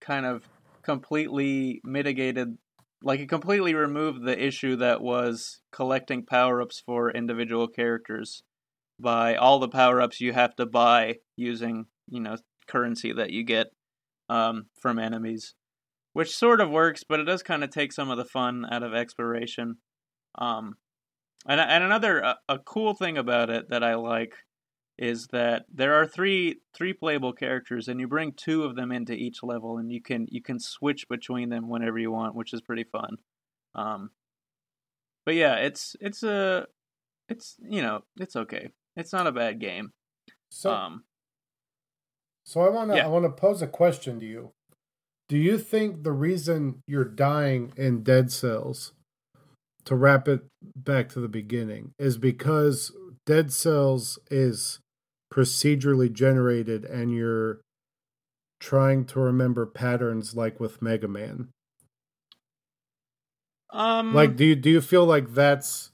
kind 0.00 0.24
of 0.26 0.48
completely 0.90 1.80
mitigated 1.84 2.58
like 3.02 3.20
it 3.20 3.28
completely 3.28 3.74
removed 3.74 4.24
the 4.24 4.44
issue 4.46 4.76
that 4.76 5.00
was 5.00 5.60
collecting 5.72 6.26
power 6.26 6.60
ups 6.60 6.82
for 6.84 7.10
individual 7.10 7.66
characters 7.66 8.42
by 8.98 9.34
all 9.36 9.58
the 9.58 9.68
power 9.68 10.00
ups 10.00 10.20
you 10.20 10.32
have 10.32 10.54
to 10.56 10.66
buy 10.66 11.14
using 11.36 11.86
you 12.08 12.20
know 12.20 12.36
currency 12.66 13.12
that 13.12 13.30
you 13.30 13.44
get 13.44 13.68
um, 14.28 14.66
from 14.80 14.98
enemies, 14.98 15.54
which 16.12 16.34
sort 16.34 16.60
of 16.60 16.70
works, 16.70 17.02
but 17.06 17.20
it 17.20 17.24
does 17.24 17.42
kind 17.42 17.64
of 17.64 17.70
take 17.70 17.92
some 17.92 18.10
of 18.10 18.16
the 18.16 18.24
fun 18.24 18.64
out 18.70 18.82
of 18.82 18.94
exploration. 18.94 19.76
Um, 20.36 20.74
and 21.46 21.60
and 21.60 21.84
another 21.84 22.18
a, 22.18 22.36
a 22.48 22.58
cool 22.58 22.94
thing 22.94 23.18
about 23.18 23.50
it 23.50 23.70
that 23.70 23.82
I 23.82 23.94
like 23.94 24.34
is 25.00 25.28
that 25.28 25.64
there 25.72 25.94
are 25.94 26.06
three 26.06 26.60
three 26.74 26.92
playable 26.92 27.32
characters 27.32 27.88
and 27.88 27.98
you 27.98 28.06
bring 28.06 28.32
two 28.32 28.64
of 28.64 28.76
them 28.76 28.92
into 28.92 29.14
each 29.14 29.42
level 29.42 29.78
and 29.78 29.90
you 29.90 30.00
can 30.00 30.26
you 30.30 30.42
can 30.42 30.60
switch 30.60 31.08
between 31.08 31.48
them 31.48 31.70
whenever 31.70 31.98
you 31.98 32.12
want 32.12 32.34
which 32.34 32.52
is 32.52 32.60
pretty 32.60 32.84
fun. 32.84 33.16
Um 33.74 34.10
but 35.24 35.34
yeah 35.34 35.54
it's 35.54 35.96
it's 36.00 36.22
a 36.22 36.66
it's 37.30 37.56
you 37.66 37.80
know 37.80 38.02
it's 38.18 38.36
okay. 38.36 38.68
It's 38.94 39.12
not 39.12 39.26
a 39.26 39.32
bad 39.32 39.58
game. 39.58 39.92
So 40.50 40.70
um 40.70 41.04
so 42.44 42.60
i 42.60 42.68
want 42.68 42.90
to 42.90 42.96
yeah. 42.96 43.04
i 43.04 43.08
want 43.08 43.24
to 43.24 43.30
pose 43.30 43.62
a 43.62 43.66
question 43.66 44.20
to 44.20 44.26
you. 44.26 44.52
Do 45.30 45.38
you 45.38 45.58
think 45.58 46.02
the 46.02 46.12
reason 46.12 46.82
you're 46.86 47.04
dying 47.04 47.72
in 47.76 48.02
dead 48.02 48.30
cells 48.30 48.92
to 49.86 49.94
wrap 49.94 50.28
it 50.28 50.42
back 50.76 51.08
to 51.10 51.20
the 51.20 51.28
beginning 51.28 51.94
is 51.98 52.18
because 52.18 52.92
dead 53.24 53.52
cells 53.52 54.18
is 54.30 54.80
procedurally 55.32 56.12
generated 56.12 56.84
and 56.84 57.14
you're 57.14 57.60
trying 58.58 59.04
to 59.06 59.20
remember 59.20 59.64
patterns 59.66 60.34
like 60.34 60.60
with 60.60 60.82
Mega 60.82 61.08
Man? 61.08 61.48
Um 63.72 64.12
like 64.14 64.36
do 64.36 64.44
you 64.44 64.56
do 64.56 64.68
you 64.68 64.80
feel 64.80 65.06
like 65.06 65.32
that's 65.32 65.90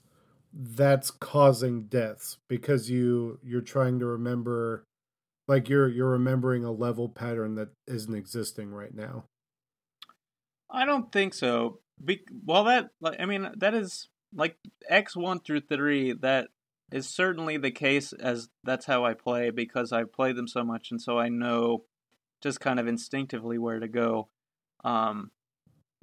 that's 0.53 1.11
causing 1.11 1.85
deaths 1.85 2.39
because 2.49 2.91
you 2.91 3.39
you're 3.43 3.61
trying 3.61 3.99
to 3.99 4.07
remember 4.07 4.85
like 5.47 5.69
you're 5.69 5.89
you're 5.89 6.11
remembering 6.11 6.65
a 6.65 6.73
level 6.73 7.09
pattern 7.09 7.55
that 7.57 7.69
isn't 7.87 8.15
existing 8.15 8.71
right 8.71 8.95
now? 8.95 9.25
I 10.71 10.85
don't 10.85 11.13
think 11.13 11.35
so. 11.35 11.81
Be- 12.03 12.25
well 12.45 12.65
that 12.65 12.91
like 13.01 13.21
I 13.21 13.27
mean 13.27 13.51
that 13.59 13.75
is 13.75 14.09
like 14.35 14.57
X1 14.91 15.45
through 15.45 15.63
3 15.63 16.15
that 16.23 16.49
is 16.93 17.09
certainly 17.09 17.57
the 17.57 17.71
case 17.71 18.13
as 18.13 18.49
that's 18.65 18.87
how 18.87 19.05
I 19.05 19.15
play 19.15 19.51
because 19.51 19.93
I 19.93 20.05
play 20.05 20.33
them 20.33 20.47
so 20.47 20.63
much 20.63 20.91
and 20.91 21.01
so 21.01 21.19
I 21.19 21.29
know 21.29 21.85
just 22.43 22.61
kind 22.61 22.79
of 22.79 22.87
instinctively 22.87 23.59
where 23.59 23.81
to 23.81 23.89
go. 23.89 24.29
Um, 24.85 25.31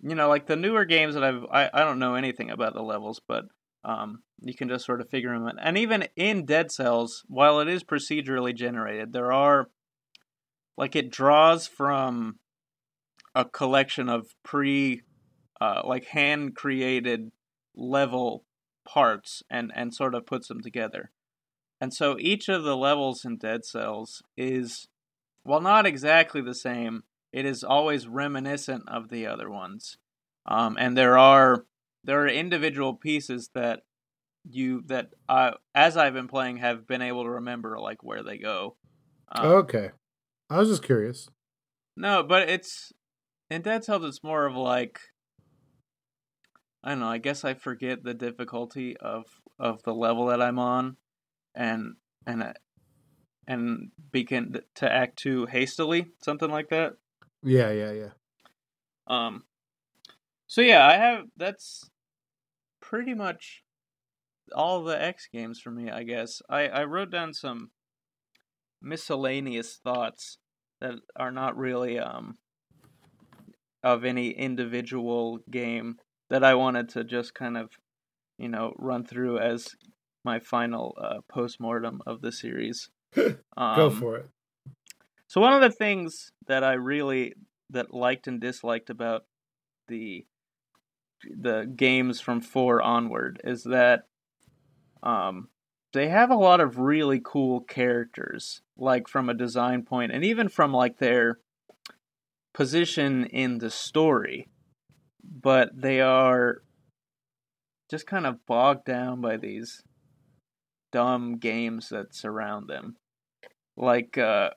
you 0.02 0.16
know, 0.16 0.28
like 0.28 0.48
the 0.48 0.56
newer 0.56 0.86
games 0.86 1.14
that 1.14 1.24
I've 1.24 1.46
I, 1.52 1.70
I 1.74 1.80
don't 1.80 2.00
know 2.00 2.16
anything 2.16 2.50
about 2.50 2.74
the 2.74 2.82
levels, 2.82 3.22
but 3.26 3.46
um, 3.86 4.24
you 4.42 4.54
can 4.54 4.68
just 4.70 4.86
sort 4.86 5.02
of 5.02 5.10
figure 5.10 5.34
them 5.34 5.48
out. 5.48 5.56
And 5.62 5.78
even 5.78 6.08
in 6.16 6.46
Dead 6.46 6.72
Cells, 6.72 7.24
while 7.28 7.60
it 7.60 7.68
is 7.68 7.84
procedurally 7.84 8.56
generated, 8.56 9.14
there 9.14 9.32
are 9.32 9.70
like 10.78 10.96
it 10.96 11.12
draws 11.12 11.68
from 11.68 12.40
a 13.36 13.46
collection 13.46 14.10
of 14.10 14.28
pre 14.44 15.02
uh, 15.62 15.82
like 15.86 16.06
hand 16.06 16.56
created 16.56 17.32
level 17.76 18.44
parts 18.86 19.44
and 19.50 19.72
and 19.76 19.94
sort 19.94 20.16
of 20.16 20.26
puts 20.26 20.48
them 20.48 20.62
together. 20.62 21.12
And 21.82 21.94
so 21.94 22.18
each 22.20 22.48
of 22.50 22.64
the 22.64 22.78
levels 22.78 23.26
in 23.26 23.38
Dead 23.38 23.66
Cells 23.66 24.24
is 24.38 24.88
while 25.44 25.62
not 25.62 25.86
exactly 25.86 26.42
the 26.42 26.56
same, 26.56 27.04
it 27.32 27.46
is 27.46 27.64
always 27.64 28.08
reminiscent 28.08 28.84
of 28.88 29.10
the 29.10 29.28
other 29.28 29.50
ones. 29.50 29.98
Um, 30.46 30.78
and 30.80 30.98
there 30.98 31.18
are 31.18 31.66
there 32.04 32.24
are 32.24 32.28
individual 32.28 32.94
pieces 32.94 33.50
that 33.54 33.82
you 34.50 34.84
that 34.88 35.10
I, 35.28 35.54
as 35.74 35.98
I've 35.98 36.14
been 36.14 36.28
playing 36.28 36.58
have 36.58 36.88
been 36.88 37.02
able 37.02 37.24
to 37.24 37.30
remember 37.30 37.80
like 37.80 38.04
where 38.04 38.24
they 38.24 38.38
go. 38.38 38.76
Um, 39.32 39.46
okay, 39.46 39.92
I 40.50 40.58
was 40.60 40.70
just 40.70 40.84
curious. 40.84 41.30
No, 41.96 42.24
but 42.24 42.50
it's 42.50 42.92
in 43.50 43.62
Dead 43.62 43.84
Cells. 43.84 44.04
It's 44.06 44.24
more 44.24 44.46
of 44.46 44.56
like 44.56 45.00
I 46.84 46.90
don't 46.90 47.00
know. 47.00 47.08
I 47.08 47.18
guess 47.18 47.46
I 47.46 47.54
forget 47.54 48.04
the 48.04 48.14
difficulty 48.14 48.98
of 48.98 49.26
of 49.58 49.84
the 49.84 49.94
level 49.94 50.26
that 50.28 50.42
I'm 50.42 50.60
on, 50.60 50.98
and 51.56 51.96
and 52.28 52.44
uh, 52.44 52.54
and 53.48 53.92
begin 54.12 54.60
to 54.76 54.92
act 54.92 55.18
too 55.18 55.46
hastily, 55.46 56.08
something 56.22 56.50
like 56.50 56.70
that. 56.70 56.96
Yeah, 57.42 57.72
yeah, 57.72 57.92
yeah. 57.92 58.10
Um. 59.08 59.44
So 60.48 60.62
yeah, 60.62 60.86
I 60.86 60.94
have. 60.94 61.26
That's 61.38 61.90
pretty 62.82 63.14
much 63.14 63.64
all 64.54 64.84
the 64.84 65.02
X 65.02 65.30
games 65.32 65.60
for 65.62 65.72
me. 65.72 65.90
I 65.90 66.04
guess 66.04 66.42
I 66.50 66.68
I 66.68 66.84
wrote 66.84 67.12
down 67.12 67.34
some 67.34 67.72
miscellaneous 68.82 69.80
thoughts 69.82 70.38
that 70.82 70.96
are 71.16 71.32
not 71.32 71.58
really 71.58 71.98
um 71.98 72.38
of 73.82 74.04
any 74.04 74.32
individual 74.32 75.40
game 75.50 75.98
that 76.30 76.44
I 76.44 76.56
wanted 76.56 76.90
to 76.90 77.04
just 77.04 77.34
kind 77.34 77.58
of, 77.58 77.72
you 78.38 78.50
know, 78.50 78.74
run 78.78 79.06
through 79.06 79.40
as 79.40 79.76
my 80.26 80.40
final 80.40 80.98
uh, 81.00 81.20
post 81.28 81.60
mortem 81.60 82.02
of 82.06 82.22
the 82.22 82.32
series. 82.32 82.90
Um, 83.56 83.76
Go 83.76 83.90
for 83.92 84.18
it. 84.18 84.30
So 85.28 85.40
one 85.40 85.54
of 85.54 85.62
the 85.62 85.70
things 85.70 86.32
that 86.48 86.64
I 86.64 86.74
really 86.74 87.36
that 87.70 87.94
liked 87.94 88.28
and 88.28 88.42
disliked 88.42 88.90
about 88.90 89.26
the 89.88 90.26
the 91.24 91.72
games 91.76 92.20
from 92.20 92.42
four 92.42 92.82
onward 92.82 93.40
is 93.44 93.64
that 93.64 94.08
um, 95.04 95.50
they 95.94 96.10
have 96.10 96.32
a 96.32 96.36
lot 96.36 96.60
of 96.60 96.80
really 96.80 97.22
cool 97.24 97.62
characters, 97.62 98.62
like 98.78 99.08
from 99.08 99.30
a 99.30 99.34
design 99.34 99.84
point, 99.84 100.12
and 100.12 100.24
even 100.24 100.50
from 100.50 100.74
like 100.74 100.98
their 100.98 101.40
position 102.54 103.26
in 103.26 103.60
the 103.60 103.70
story 103.70 104.50
but 105.24 105.70
they 105.80 106.02
are 106.02 106.62
just 107.90 108.08
kind 108.08 108.26
of 108.26 108.46
bogged 108.46 108.86
down 108.86 109.22
by 109.22 109.38
these 109.38 109.84
dumb 110.92 111.38
games 111.38 111.90
that 111.90 112.16
surround 112.16 112.68
them. 112.68 112.96
Like, 113.76 114.18
uh, 114.18 114.52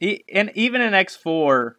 e- 0.00 0.24
and 0.32 0.50
even 0.54 0.80
in 0.80 0.92
X4, 0.92 1.72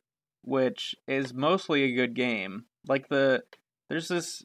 which 0.43 0.95
is 1.07 1.33
mostly 1.33 1.83
a 1.83 1.95
good 1.95 2.13
game, 2.13 2.65
like 2.87 3.07
the 3.09 3.43
there's 3.89 4.07
this 4.07 4.43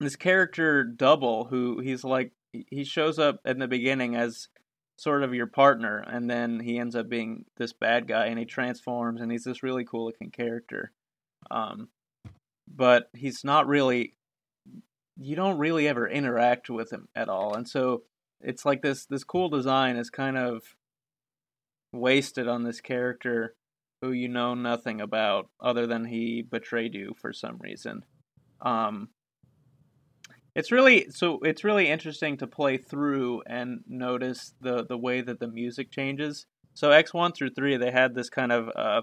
this 0.00 0.16
character 0.16 0.84
double 0.84 1.44
who 1.44 1.80
he's 1.80 2.04
like 2.04 2.32
he 2.52 2.84
shows 2.84 3.18
up 3.18 3.40
in 3.44 3.58
the 3.58 3.68
beginning 3.68 4.16
as 4.16 4.48
sort 4.98 5.22
of 5.22 5.34
your 5.34 5.46
partner 5.46 5.98
and 5.98 6.28
then 6.28 6.60
he 6.60 6.78
ends 6.78 6.94
up 6.94 7.08
being 7.08 7.44
this 7.56 7.72
bad 7.72 8.06
guy 8.06 8.26
and 8.26 8.38
he 8.38 8.44
transforms 8.44 9.20
and 9.20 9.32
he's 9.32 9.44
this 9.44 9.62
really 9.62 9.84
cool 9.84 10.06
looking 10.06 10.30
character 10.30 10.92
um 11.50 11.88
but 12.74 13.08
he's 13.14 13.44
not 13.44 13.66
really 13.66 14.14
you 15.20 15.36
don't 15.36 15.58
really 15.58 15.88
ever 15.88 16.08
interact 16.08 16.70
with 16.70 16.90
him 16.90 17.08
at 17.14 17.28
all. 17.28 17.54
And 17.54 17.68
so 17.68 18.02
it's 18.40 18.64
like 18.64 18.82
this 18.82 19.06
this 19.06 19.24
cool 19.24 19.48
design 19.48 19.96
is 19.96 20.10
kind 20.10 20.36
of 20.36 20.62
wasted 21.92 22.48
on 22.48 22.64
this 22.64 22.80
character 22.80 23.54
who 24.00 24.12
you 24.12 24.28
know 24.28 24.54
nothing 24.54 25.00
about 25.00 25.48
other 25.60 25.86
than 25.86 26.06
he 26.06 26.42
betrayed 26.42 26.94
you 26.94 27.14
for 27.20 27.32
some 27.32 27.58
reason. 27.60 28.04
Um 28.60 29.08
it's 30.54 30.72
really 30.72 31.10
so 31.10 31.40
it's 31.42 31.64
really 31.64 31.88
interesting 31.88 32.36
to 32.38 32.46
play 32.46 32.78
through 32.78 33.42
and 33.46 33.80
notice 33.86 34.54
the 34.60 34.84
the 34.84 34.98
way 34.98 35.20
that 35.20 35.40
the 35.40 35.48
music 35.48 35.90
changes. 35.90 36.46
So 36.74 36.88
x1 36.88 37.34
through 37.34 37.50
3 37.50 37.76
they 37.76 37.90
had 37.90 38.14
this 38.14 38.30
kind 38.30 38.50
of 38.50 38.70
uh 38.74 39.02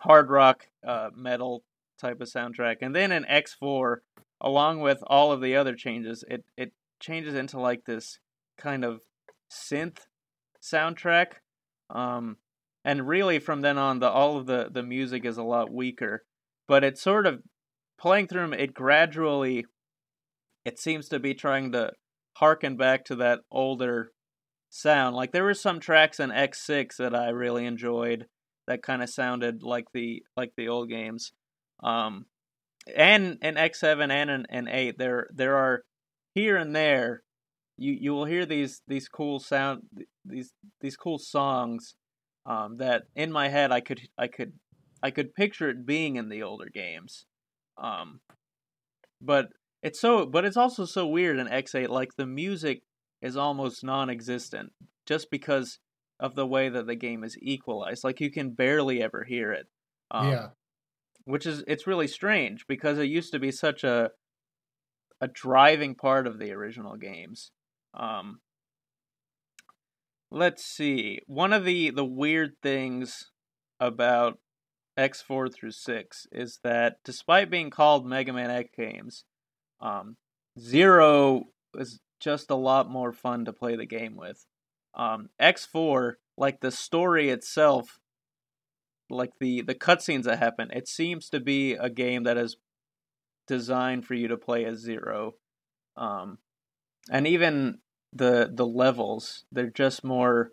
hard 0.00 0.28
rock 0.28 0.66
uh 0.86 1.10
metal 1.14 1.62
type 1.98 2.20
of 2.20 2.28
soundtrack. 2.28 2.76
And 2.80 2.94
then 2.94 3.12
in 3.12 3.24
X4, 3.24 3.96
along 4.40 4.80
with 4.80 5.02
all 5.06 5.32
of 5.32 5.40
the 5.40 5.56
other 5.56 5.74
changes, 5.74 6.24
it 6.28 6.44
it 6.56 6.72
changes 7.00 7.34
into 7.34 7.60
like 7.60 7.84
this 7.84 8.18
kind 8.58 8.84
of 8.84 9.00
synth 9.50 10.00
soundtrack. 10.62 11.34
Um, 11.90 12.36
and 12.84 13.06
really 13.06 13.38
from 13.38 13.60
then 13.60 13.78
on, 13.78 13.98
the 13.98 14.08
all 14.08 14.36
of 14.36 14.46
the 14.46 14.68
the 14.70 14.82
music 14.82 15.24
is 15.24 15.38
a 15.38 15.42
lot 15.42 15.72
weaker. 15.72 16.24
But 16.68 16.84
it's 16.84 17.02
sort 17.02 17.26
of 17.26 17.42
playing 17.98 18.28
through 18.28 18.42
them. 18.42 18.52
It 18.54 18.74
gradually, 18.74 19.66
it 20.64 20.78
seems 20.78 21.08
to 21.08 21.18
be 21.18 21.34
trying 21.34 21.72
to 21.72 21.92
harken 22.36 22.76
back 22.76 23.04
to 23.06 23.16
that 23.16 23.40
older 23.50 24.12
sound. 24.68 25.16
Like 25.16 25.32
there 25.32 25.44
were 25.44 25.54
some 25.54 25.80
tracks 25.80 26.20
in 26.20 26.30
X6 26.30 26.96
that 26.96 27.14
I 27.14 27.28
really 27.30 27.66
enjoyed 27.66 28.26
that 28.66 28.82
kind 28.82 29.02
of 29.02 29.08
sounded 29.08 29.62
like 29.62 29.86
the 29.92 30.22
like 30.36 30.52
the 30.56 30.68
old 30.68 30.88
games. 30.88 31.32
Um, 31.82 32.26
and 32.94 33.38
in 33.42 33.56
X 33.56 33.80
seven 33.80 34.10
and 34.10 34.30
in, 34.30 34.46
in 34.50 34.68
eight, 34.68 34.98
there 34.98 35.28
there 35.34 35.56
are 35.56 35.82
here 36.34 36.56
and 36.56 36.74
there, 36.74 37.22
you 37.76 37.92
you 37.92 38.12
will 38.12 38.24
hear 38.24 38.46
these 38.46 38.82
these 38.86 39.08
cool 39.08 39.40
sound 39.40 39.82
these 40.24 40.52
these 40.80 40.96
cool 40.96 41.18
songs, 41.18 41.94
um, 42.44 42.76
that 42.76 43.04
in 43.14 43.32
my 43.32 43.48
head 43.48 43.72
I 43.72 43.80
could 43.80 44.00
I 44.16 44.28
could 44.28 44.52
I 45.02 45.10
could 45.10 45.34
picture 45.34 45.68
it 45.68 45.86
being 45.86 46.16
in 46.16 46.28
the 46.28 46.42
older 46.42 46.68
games, 46.72 47.26
um, 47.76 48.20
but 49.20 49.48
it's 49.82 50.00
so 50.00 50.26
but 50.26 50.44
it's 50.44 50.56
also 50.56 50.84
so 50.84 51.06
weird 51.06 51.38
in 51.38 51.46
X8 51.46 51.88
like 51.88 52.10
the 52.16 52.26
music 52.26 52.82
is 53.22 53.36
almost 53.36 53.84
non-existent 53.84 54.72
just 55.06 55.30
because 55.30 55.78
of 56.20 56.34
the 56.34 56.46
way 56.46 56.68
that 56.68 56.86
the 56.86 56.94
game 56.94 57.24
is 57.24 57.36
equalized. 57.40 58.04
Like 58.04 58.20
you 58.20 58.30
can 58.30 58.50
barely 58.50 59.02
ever 59.02 59.24
hear 59.24 59.52
it. 59.52 59.66
Um, 60.10 60.30
yeah. 60.30 60.48
Which 61.26 61.44
is 61.44 61.62
it's 61.66 61.86
really 61.86 62.08
strange 62.08 62.66
because 62.66 62.98
it 62.98 63.08
used 63.08 63.32
to 63.32 63.38
be 63.38 63.50
such 63.50 63.84
a 63.84 64.10
a 65.20 65.28
driving 65.28 65.94
part 65.94 66.26
of 66.26 66.38
the 66.38 66.52
original 66.52 66.96
games. 66.96 67.50
Um, 67.94 68.40
let's 70.30 70.64
see. 70.64 71.20
One 71.26 71.52
of 71.52 71.64
the 71.64 71.90
the 71.90 72.04
weird 72.04 72.52
things 72.62 73.30
about 73.78 74.38
X4 74.98 75.52
through 75.52 75.72
6 75.72 76.26
is 76.32 76.58
that 76.64 76.96
despite 77.04 77.50
being 77.50 77.70
called 77.70 78.06
Mega 78.06 78.32
Man 78.32 78.50
X 78.50 78.70
games, 78.76 79.24
um, 79.80 80.16
Zero 80.58 81.44
is 81.76 82.00
just 82.18 82.50
a 82.50 82.56
lot 82.56 82.90
more 82.90 83.12
fun 83.12 83.44
to 83.44 83.52
play 83.52 83.76
the 83.76 83.86
game 83.86 84.16
with. 84.16 84.46
Um, 84.94 85.28
X4, 85.40 86.14
like 86.38 86.60
the 86.60 86.70
story 86.70 87.28
itself, 87.28 87.98
like 89.10 89.32
the 89.40 89.62
the 89.62 89.74
cutscenes 89.74 90.24
that 90.24 90.38
happen, 90.38 90.70
it 90.72 90.88
seems 90.88 91.28
to 91.30 91.40
be 91.40 91.72
a 91.74 91.90
game 91.90 92.24
that 92.24 92.36
is 92.36 92.56
designed 93.46 94.04
for 94.06 94.14
you 94.14 94.28
to 94.28 94.36
play 94.36 94.64
as 94.64 94.78
Zero. 94.78 95.34
Um, 95.96 96.38
and 97.10 97.26
even 97.26 97.78
the 98.12 98.50
the 98.52 98.66
levels, 98.66 99.44
they're 99.52 99.70
just 99.70 100.04
more 100.04 100.52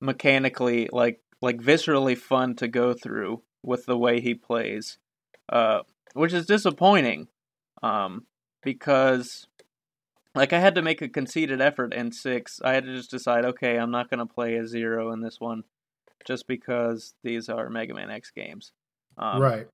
mechanically 0.00 0.88
like 0.92 1.20
like 1.42 1.58
viscerally 1.58 2.16
fun 2.16 2.54
to 2.56 2.68
go 2.68 2.92
through 2.92 3.42
with 3.62 3.86
the 3.86 3.98
way 3.98 4.20
he 4.20 4.34
plays, 4.34 4.98
uh, 5.50 5.80
which 6.14 6.32
is 6.32 6.46
disappointing, 6.46 7.28
um, 7.82 8.26
because 8.62 9.46
like 10.34 10.52
I 10.52 10.60
had 10.60 10.74
to 10.76 10.82
make 10.82 11.02
a 11.02 11.08
conceited 11.08 11.60
effort 11.60 11.92
in 11.92 12.12
six. 12.12 12.60
I 12.64 12.74
had 12.74 12.84
to 12.84 12.94
just 12.94 13.10
decide, 13.10 13.44
okay, 13.44 13.76
I'm 13.76 13.90
not 13.90 14.10
gonna 14.10 14.26
play 14.26 14.56
a 14.56 14.66
zero 14.66 15.12
in 15.12 15.20
this 15.20 15.40
one, 15.40 15.64
just 16.26 16.46
because 16.46 17.14
these 17.22 17.48
are 17.48 17.68
Mega 17.70 17.94
Man 17.94 18.10
X 18.10 18.30
games, 18.30 18.72
um, 19.18 19.40
right? 19.40 19.66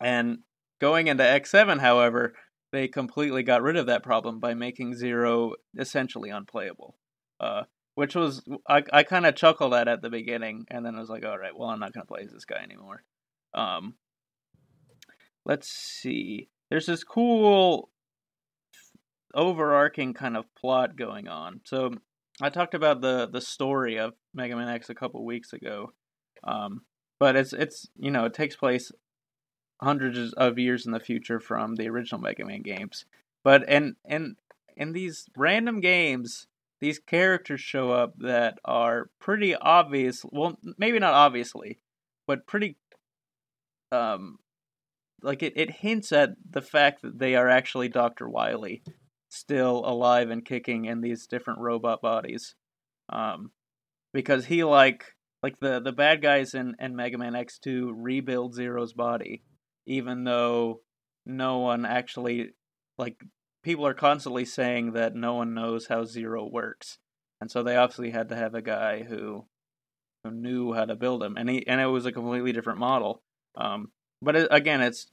And 0.00 0.38
going 0.80 1.06
into 1.06 1.22
X7, 1.24 1.80
however, 1.80 2.34
they 2.72 2.88
completely 2.88 3.42
got 3.42 3.62
rid 3.62 3.76
of 3.76 3.86
that 3.86 4.02
problem 4.02 4.40
by 4.40 4.54
making 4.54 4.94
Zero 4.94 5.54
essentially 5.78 6.30
unplayable. 6.30 6.96
Uh, 7.40 7.62
which 7.94 8.14
was 8.14 8.42
I 8.68 8.82
I 8.92 9.02
kind 9.04 9.26
of 9.26 9.36
chuckled 9.36 9.74
at 9.74 9.88
at 9.88 10.02
the 10.02 10.10
beginning, 10.10 10.66
and 10.70 10.84
then 10.84 10.96
I 10.96 11.00
was 11.00 11.08
like, 11.08 11.24
all 11.24 11.38
right, 11.38 11.56
well, 11.56 11.68
I'm 11.68 11.80
not 11.80 11.92
gonna 11.92 12.06
play 12.06 12.22
as 12.24 12.32
this 12.32 12.44
guy 12.44 12.62
anymore. 12.62 13.02
Um, 13.54 13.94
let's 15.44 15.68
see. 15.68 16.48
There's 16.70 16.86
this 16.86 17.04
cool 17.04 17.90
overarching 19.34 20.14
kind 20.14 20.36
of 20.36 20.44
plot 20.54 20.96
going 20.96 21.28
on. 21.28 21.60
So 21.64 21.92
I 22.40 22.50
talked 22.50 22.74
about 22.74 23.00
the 23.00 23.28
the 23.30 23.40
story 23.40 23.98
of 23.98 24.14
Mega 24.34 24.56
Man 24.56 24.68
X 24.68 24.90
a 24.90 24.94
couple 24.94 25.24
weeks 25.24 25.52
ago, 25.52 25.92
um, 26.42 26.82
but 27.20 27.36
it's 27.36 27.52
it's 27.52 27.88
you 27.96 28.10
know 28.10 28.24
it 28.24 28.34
takes 28.34 28.56
place 28.56 28.90
hundreds 29.80 30.32
of 30.34 30.58
years 30.58 30.86
in 30.86 30.92
the 30.92 31.00
future 31.00 31.38
from 31.40 31.74
the 31.74 31.88
original 31.88 32.20
Mega 32.20 32.44
Man 32.44 32.62
games. 32.62 33.04
But 33.44 33.68
in 33.68 33.96
in 34.04 34.36
in 34.76 34.92
these 34.92 35.26
random 35.36 35.80
games, 35.80 36.46
these 36.80 36.98
characters 36.98 37.60
show 37.60 37.92
up 37.92 38.14
that 38.18 38.58
are 38.64 39.10
pretty 39.20 39.54
obvious. 39.54 40.24
Well, 40.30 40.58
maybe 40.76 40.98
not 40.98 41.14
obviously, 41.14 41.78
but 42.26 42.46
pretty 42.46 42.76
um 43.92 44.38
like 45.22 45.42
it, 45.42 45.54
it 45.56 45.70
hints 45.70 46.12
at 46.12 46.30
the 46.50 46.62
fact 46.62 47.02
that 47.02 47.18
they 47.18 47.36
are 47.36 47.48
actually 47.48 47.88
Dr. 47.88 48.28
Wily 48.28 48.82
still 49.34 49.82
alive 49.84 50.30
and 50.30 50.44
kicking 50.44 50.84
in 50.84 51.00
these 51.00 51.26
different 51.26 51.60
robot 51.60 52.00
bodies. 52.00 52.54
Um 53.10 53.50
because 54.12 54.46
he 54.46 54.64
like 54.64 55.04
like 55.42 55.58
the 55.60 55.80
the 55.80 55.92
bad 55.92 56.22
guys 56.22 56.54
in, 56.54 56.74
in 56.78 56.96
Mega 56.96 57.18
Man 57.18 57.32
X2 57.32 57.92
rebuild 57.94 58.54
Zero's 58.54 58.92
body 58.92 59.42
even 59.86 60.24
though 60.24 60.80
no 61.26 61.58
one 61.58 61.84
actually 61.84 62.50
like 62.98 63.22
people 63.62 63.86
are 63.86 63.94
constantly 63.94 64.44
saying 64.44 64.92
that 64.92 65.14
no 65.14 65.34
one 65.34 65.54
knows 65.54 65.86
how 65.86 66.04
zero 66.04 66.46
works. 66.46 66.98
And 67.40 67.50
so 67.50 67.62
they 67.62 67.76
obviously 67.76 68.10
had 68.10 68.28
to 68.28 68.36
have 68.36 68.54
a 68.54 68.62
guy 68.62 69.02
who 69.02 69.46
who 70.22 70.30
knew 70.30 70.72
how 70.72 70.84
to 70.84 70.94
build 70.94 71.22
him. 71.22 71.36
And 71.36 71.48
he 71.48 71.66
and 71.66 71.80
it 71.80 71.86
was 71.86 72.06
a 72.06 72.12
completely 72.12 72.52
different 72.52 72.78
model. 72.78 73.22
Um, 73.56 73.90
but 74.22 74.36
it, 74.36 74.48
again 74.50 74.80
it's 74.80 75.06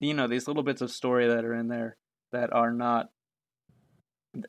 you 0.00 0.14
know 0.14 0.26
these 0.26 0.48
little 0.48 0.62
bits 0.62 0.80
of 0.80 0.90
story 0.90 1.28
that 1.28 1.44
are 1.44 1.54
in 1.54 1.68
there 1.68 1.96
that 2.32 2.52
are 2.52 2.72
not 2.72 3.08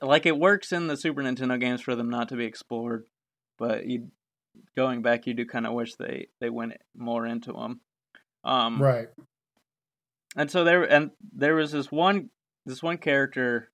like 0.02 0.26
it 0.26 0.38
works 0.38 0.72
in 0.72 0.88
the 0.88 0.98
super 0.98 1.22
nintendo 1.22 1.60
games 1.60 1.82
for 1.82 1.96
them 1.96 2.10
not 2.10 2.30
to 2.30 2.36
be 2.36 2.46
explored 2.46 3.06
but 3.58 3.86
you 3.86 4.08
going 4.76 5.02
back 5.02 5.26
you 5.28 5.34
do 5.34 5.46
kind 5.46 5.66
of 5.66 5.74
wish 5.74 5.96
they 5.96 6.28
they 6.40 6.50
went 6.50 6.74
more 6.96 7.26
into 7.26 7.52
them 7.54 7.82
um, 8.44 8.82
right 8.82 9.10
and 10.36 10.50
so 10.50 10.64
there 10.64 10.84
and 10.84 11.12
there 11.34 11.56
was 11.56 11.72
this 11.72 11.92
one 11.92 12.30
this 12.66 12.84
one 12.84 12.98
character 12.98 13.70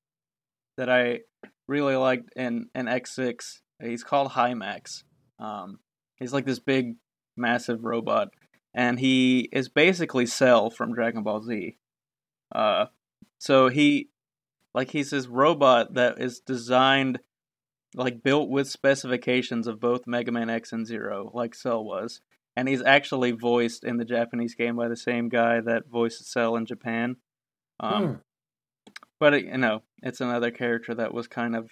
that 0.78 0.90
I 0.90 1.22
really 1.68 1.96
liked 1.96 2.30
in 2.36 2.70
in 2.76 2.86
X6. 2.86 3.60
He's 3.82 4.04
called 4.04 4.32
High 4.32 4.54
Max. 4.54 5.04
Um, 5.40 5.80
he's 6.18 6.34
like 6.34 6.46
this 6.46 6.60
big, 6.60 6.96
massive 7.36 7.84
robot, 7.84 8.30
and 8.74 9.00
he 9.00 9.50
is 9.52 9.70
basically 9.70 10.26
Cell 10.26 10.70
from 10.70 10.94
Dragon 10.94 11.24
Ball 11.24 11.42
Z. 11.42 11.78
Uh, 12.54 12.86
so 13.38 13.68
he, 13.68 14.10
like, 14.76 14.92
he's 14.92 15.10
this 15.10 15.26
robot 15.26 15.96
that 15.96 16.22
is 16.22 16.40
designed, 16.40 17.20
like, 17.96 18.22
built 18.22 18.50
with 18.50 18.70
specifications 18.70 19.66
of 19.66 19.80
both 19.80 20.06
Mega 20.06 20.32
Man 20.32 20.52
X 20.52 20.72
and 20.72 20.86
Zero, 20.86 21.32
like 21.34 21.56
Cell 21.56 21.84
was 21.84 22.22
and 22.56 22.68
he's 22.68 22.82
actually 22.82 23.32
voiced 23.32 23.84
in 23.84 23.98
the 23.98 24.06
Japanese 24.06 24.56
game 24.56 24.76
by 24.76 24.88
the 24.88 24.96
same 24.96 25.30
guy 25.30 25.60
that 25.62 25.90
voiced 25.92 26.32
Cell 26.32 26.56
in 26.56 26.66
Japan. 26.66 27.18
Um, 27.80 28.06
hmm. 28.06 28.14
But 29.20 29.34
it, 29.34 29.46
you 29.46 29.58
know, 29.58 29.84
it's 30.02 30.22
another 30.22 30.52
character 30.52 30.96
that 30.96 31.14
was 31.14 31.28
kind 31.28 31.56
of, 31.56 31.70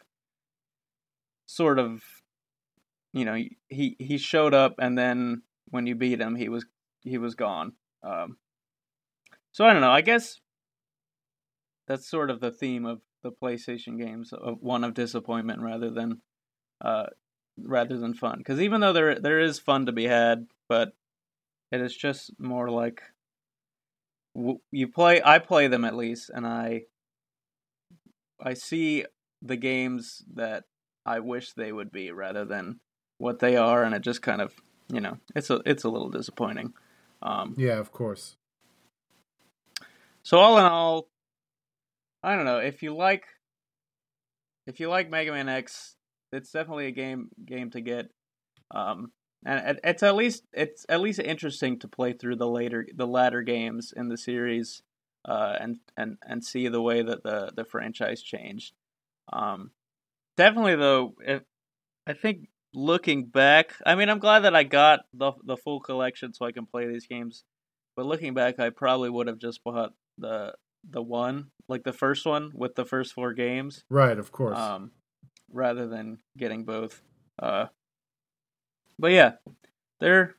sort 1.46 1.80
of, 1.80 2.02
you 3.14 3.26
know, 3.26 3.38
he 3.68 3.96
he 4.00 4.18
showed 4.18 4.54
up 4.54 4.76
and 4.80 4.98
then 4.98 5.44
when 5.70 5.88
you 5.88 5.96
beat 5.96 6.20
him, 6.20 6.36
he 6.36 6.50
was 6.50 6.66
he 7.02 7.18
was 7.18 7.36
gone. 7.36 7.74
Um, 8.02 8.38
so 9.52 9.66
I 9.66 9.74
don't 9.74 9.82
know. 9.82 9.92
I 9.92 10.02
guess 10.02 10.40
that's 11.88 12.08
sort 12.08 12.30
of 12.30 12.40
the 12.40 12.52
theme 12.52 12.86
of 12.86 13.02
the 13.22 13.32
PlayStation 13.32 13.98
games, 13.98 14.34
of 14.34 14.62
one 14.62 14.84
of 14.84 14.94
disappointment 14.94 15.62
rather 15.62 15.90
than, 15.90 16.22
uh, 16.82 17.08
rather 17.58 17.98
than 17.98 18.14
fun. 18.14 18.40
Because 18.40 18.60
even 18.60 18.82
though 18.82 18.94
there 18.94 19.20
there 19.20 19.40
is 19.40 19.60
fun 19.60 19.86
to 19.86 19.92
be 19.92 20.06
had 20.06 20.48
but 20.68 20.94
it 21.72 21.82
is 21.82 21.96
just 21.96 22.32
more 22.40 22.70
like 22.70 23.02
you 24.72 24.88
play 24.88 25.22
I 25.24 25.40
play 25.40 25.68
them 25.68 25.86
at 25.86 25.96
least 25.96 26.32
and 26.34 26.48
I 26.48 26.84
I 28.42 28.56
see 28.56 29.06
the 29.42 29.56
games 29.56 30.24
that 30.34 30.64
I 31.06 31.20
wish 31.20 31.54
they 31.54 31.72
would 31.72 31.92
be 31.92 32.12
rather 32.12 32.46
than 32.46 32.80
what 33.20 33.40
they 33.40 33.56
are 33.56 33.84
and 33.84 33.94
it 33.94 34.02
just 34.02 34.22
kind 34.22 34.42
of 34.42 34.54
you 34.92 35.02
know 35.02 35.18
it's 35.36 35.50
a 35.50 35.62
it's 35.66 35.84
a 35.84 35.90
little 35.90 36.10
disappointing 36.10 36.74
um, 37.22 37.54
yeah 37.58 37.78
of 37.78 37.92
course 37.92 38.36
so 40.24 40.40
all 40.40 40.58
in 40.58 40.66
all 40.66 41.08
I 42.24 42.36
don't 42.36 42.46
know 42.46 42.60
if 42.60 42.82
you 42.82 42.96
like 42.96 43.26
if 44.66 44.80
you 44.80 44.90
like 44.90 45.10
Mega 45.10 45.32
Man 45.32 45.50
X 45.50 45.96
it's 46.32 46.52
definitely 46.52 46.88
a 46.88 46.92
game 46.92 47.30
game 47.46 47.70
to 47.72 47.82
get 47.82 48.10
um, 48.72 49.12
and 49.46 49.80
it's 49.84 50.04
at 50.04 50.16
least 50.16 50.44
it's 50.54 50.86
at 50.90 51.02
least 51.02 51.20
interesting 51.20 51.80
to 51.80 51.88
play 51.88 52.14
through 52.14 52.38
the 52.38 52.48
later 52.48 52.88
the 52.96 53.08
latter 53.08 53.42
games 53.42 53.94
in 53.96 54.08
the 54.08 54.18
series 54.18 54.82
uh, 55.28 55.56
and 55.60 55.78
and 55.98 56.18
and 56.24 56.44
see 56.44 56.68
the 56.68 56.82
way 56.82 57.02
that 57.02 57.24
the 57.24 57.52
the 57.56 57.66
franchise 57.66 58.22
changed. 58.22 58.74
Um, 59.32 59.72
definitely 60.38 60.76
though, 60.76 61.16
I 62.08 62.14
think 62.14 62.50
looking 62.74 63.26
back, 63.26 63.74
I 63.86 63.96
mean, 63.96 64.10
I'm 64.10 64.20
glad 64.20 64.42
that 64.42 64.56
I 64.56 64.64
got 64.64 65.02
the 65.14 65.34
the 65.44 65.58
full 65.58 65.80
collection 65.80 66.34
so 66.34 66.46
I 66.46 66.52
can 66.52 66.66
play 66.66 66.88
these 66.88 67.08
games. 67.08 67.44
But 67.96 68.06
looking 68.06 68.34
back, 68.34 68.60
I 68.60 68.70
probably 68.70 69.10
would 69.10 69.28
have 69.28 69.38
just 69.38 69.64
bought 69.64 69.94
the 70.18 70.54
the 70.88 71.02
one, 71.02 71.52
like 71.68 71.84
the 71.84 71.94
first 71.94 72.26
one 72.26 72.52
with 72.54 72.76
the 72.76 72.86
first 72.86 73.14
four 73.14 73.34
games. 73.34 73.84
Right, 73.90 74.18
of 74.18 74.32
course. 74.32 74.58
Um, 74.58 74.92
rather 75.52 75.88
than 75.88 76.20
getting 76.38 76.66
both. 76.66 77.02
Uh, 77.40 77.68
but 79.00 79.12
yeah, 79.12 79.34
they're 80.00 80.36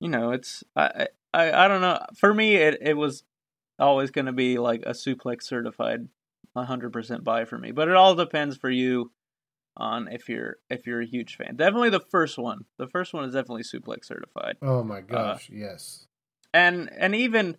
you 0.00 0.08
know 0.08 0.32
it's 0.32 0.64
I 0.76 1.08
I 1.32 1.64
I 1.64 1.68
don't 1.68 1.80
know. 1.80 1.98
For 2.16 2.32
me, 2.34 2.56
it 2.56 2.78
it 2.80 2.96
was 2.96 3.24
always 3.78 4.10
going 4.10 4.26
to 4.26 4.32
be 4.32 4.58
like 4.58 4.82
a 4.86 4.90
suplex 4.90 5.42
certified 5.42 6.08
100% 6.56 7.24
buy 7.24 7.44
for 7.44 7.58
me. 7.58 7.72
But 7.72 7.88
it 7.88 7.96
all 7.96 8.14
depends 8.14 8.56
for 8.56 8.70
you 8.70 9.10
on 9.76 10.08
if 10.08 10.28
you're 10.28 10.56
if 10.68 10.86
you're 10.86 11.00
a 11.00 11.06
huge 11.06 11.36
fan. 11.36 11.56
Definitely 11.56 11.90
the 11.90 12.00
first 12.00 12.38
one. 12.38 12.66
The 12.78 12.88
first 12.88 13.14
one 13.14 13.24
is 13.24 13.34
definitely 13.34 13.62
suplex 13.62 14.06
certified. 14.06 14.56
Oh 14.60 14.82
my 14.82 14.98
uh, 14.98 15.00
gosh, 15.00 15.50
uh, 15.50 15.54
yes. 15.56 16.06
And 16.52 16.90
and 16.96 17.14
even 17.14 17.56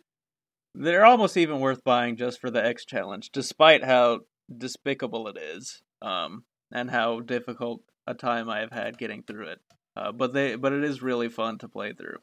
they're 0.76 1.06
almost 1.06 1.38
even 1.38 1.60
worth 1.60 1.84
buying 1.84 2.16
just 2.18 2.40
for 2.40 2.50
the 2.50 2.64
X 2.64 2.86
challenge, 2.86 3.30
despite 3.32 3.84
how 3.84 4.22
despicable 4.56 5.28
it 5.28 5.38
is, 5.38 5.82
um, 6.02 6.44
and 6.72 6.90
how 6.90 7.20
difficult 7.20 7.82
a 8.08 8.14
time 8.14 8.50
I 8.50 8.60
have 8.60 8.72
had 8.72 8.98
getting 8.98 9.24
through 9.24 9.48
it. 9.50 9.60
Uh, 9.96 10.12
but 10.12 10.34
they, 10.34 10.56
but 10.56 10.74
it 10.74 10.84
is 10.84 11.02
really 11.02 11.30
fun 11.30 11.60
to 11.60 11.68
play 11.68 11.94
through. 11.94 12.18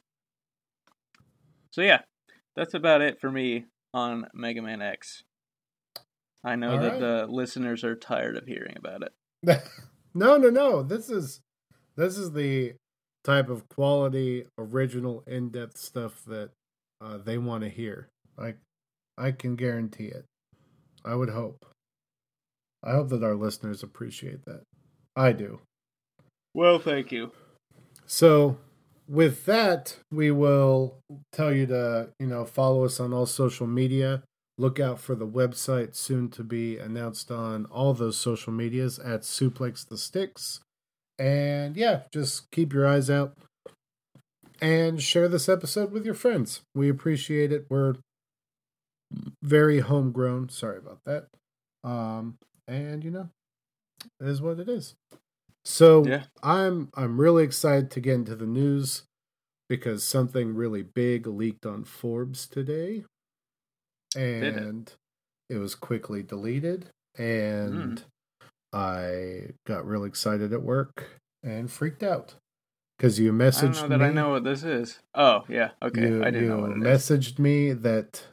So 1.71 1.83
yeah, 1.83 2.01
that's 2.57 2.75
about 2.75 3.01
it 3.01 3.21
for 3.21 3.31
me 3.31 3.67
on 3.95 4.27
Mega 4.35 4.63
Man 4.63 4.83
X. 4.83 5.23
I 6.43 6.57
know 6.57 6.73
All 6.73 6.79
that 6.79 6.93
right. 6.93 7.01
the 7.01 7.27
listeners 7.29 7.85
are 7.85 7.95
tired 7.95 8.37
of 8.37 8.47
hearing 8.47 8.77
about 8.77 9.03
it. 9.03 9.13
no, 10.15 10.37
no, 10.37 10.51
no. 10.51 10.83
This 10.83 11.11
is 11.11 11.41
this 11.97 12.17
is 12.17 12.33
the 12.33 12.75
type 13.25 13.49
of 13.51 13.69
quality, 13.69 14.47
original, 14.59 15.23
in-depth 15.27 15.77
stuff 15.77 16.25
that 16.27 16.51
uh, 17.01 17.19
they 17.19 17.39
want 17.39 17.63
to 17.63 17.69
hear. 17.69 18.09
Like, 18.41 18.57
I 19.19 19.33
can 19.33 19.55
guarantee 19.55 20.07
it. 20.07 20.25
I 21.05 21.15
would 21.15 21.31
hope. 21.31 21.67
I 22.83 22.93
hope 22.93 23.11
that 23.11 23.23
our 23.23 23.35
listeners 23.35 23.83
appreciate 23.83 24.45
that. 24.47 24.63
I 25.15 25.33
do. 25.33 25.61
Well, 26.55 26.79
thank 26.79 27.13
you. 27.13 27.33
So, 28.07 28.57
with 29.07 29.45
that, 29.45 29.97
we 30.11 30.31
will 30.31 30.99
tell 31.33 31.53
you 31.53 31.67
to, 31.67 32.09
you 32.19 32.27
know, 32.27 32.45
follow 32.45 32.85
us 32.85 32.99
on 32.99 33.13
all 33.13 33.27
social 33.27 33.67
media. 33.67 34.23
Look 34.57 34.81
out 34.81 34.99
for 35.01 35.15
the 35.15 35.27
website 35.27 35.95
soon 35.95 36.29
to 36.31 36.43
be 36.43 36.79
announced 36.79 37.31
on 37.31 37.67
all 37.67 37.95
those 37.95 38.17
social 38.17 38.53
medias 38.53 38.99
at 38.99 39.23
Suplex 39.23 39.87
the 39.87 39.97
Sticks. 39.97 40.61
And 41.19 41.77
yeah, 41.77 42.03
just 42.13 42.51
keep 42.51 42.73
your 42.73 42.87
eyes 42.87 43.11
out 43.11 43.35
and 44.61 45.03
share 45.03 45.29
this 45.29 45.49
episode 45.49 45.93
with 45.93 46.05
your 46.05 46.15
friends. 46.15 46.63
We 46.75 46.89
appreciate 46.89 47.53
it. 47.53 47.67
We're 47.69 47.97
very 49.43 49.81
homegrown. 49.81 50.49
Sorry 50.49 50.79
about 50.79 51.01
that. 51.05 51.27
Um, 51.85 52.39
and 52.69 53.05
you 53.05 53.11
know, 53.11 53.29
it 54.21 54.29
is 54.29 54.41
what 54.41 54.59
it 54.59 54.69
is. 54.69 54.95
So 55.65 56.05
yeah. 56.07 56.25
I'm 56.43 56.91
I'm 56.95 57.21
really 57.21 57.45
excited 57.45 57.91
to 57.93 58.01
get 58.01 58.15
into 58.15 58.37
the 58.37 58.47
news 58.47 59.03
because 59.69 60.03
something 60.05 60.55
really 60.55 60.83
big 60.83 61.27
leaked 61.27 61.67
on 61.67 61.85
Forbes 61.85 62.47
today, 62.47 63.05
and 64.17 64.91
it? 65.49 65.55
it? 65.57 65.59
was 65.59 65.75
quickly 65.75 66.23
deleted, 66.23 66.91
and 67.19 67.99
mm. 67.99 68.03
I 68.73 69.53
got 69.67 69.87
really 69.87 70.09
excited 70.09 70.53
at 70.53 70.63
work 70.63 71.21
and 71.43 71.71
freaked 71.71 72.03
out 72.03 72.35
because 72.97 73.19
you 73.19 73.33
messaged 73.33 73.59
I 73.59 73.81
don't 73.81 73.91
know 73.91 73.99
that 73.99 73.99
me, 73.99 74.05
I 74.07 74.13
know 74.13 74.31
what 74.31 74.45
this 74.45 74.63
is. 74.63 74.99
Oh 75.15 75.45
yeah, 75.49 75.71
okay. 75.83 76.01
You, 76.01 76.25
I 76.25 76.31
didn't 76.31 76.49
know 76.49 76.59
what 76.59 76.71
it 76.71 76.77
messaged 76.79 77.35
is. 77.35 77.39
me 77.39 77.73
that 77.73 78.25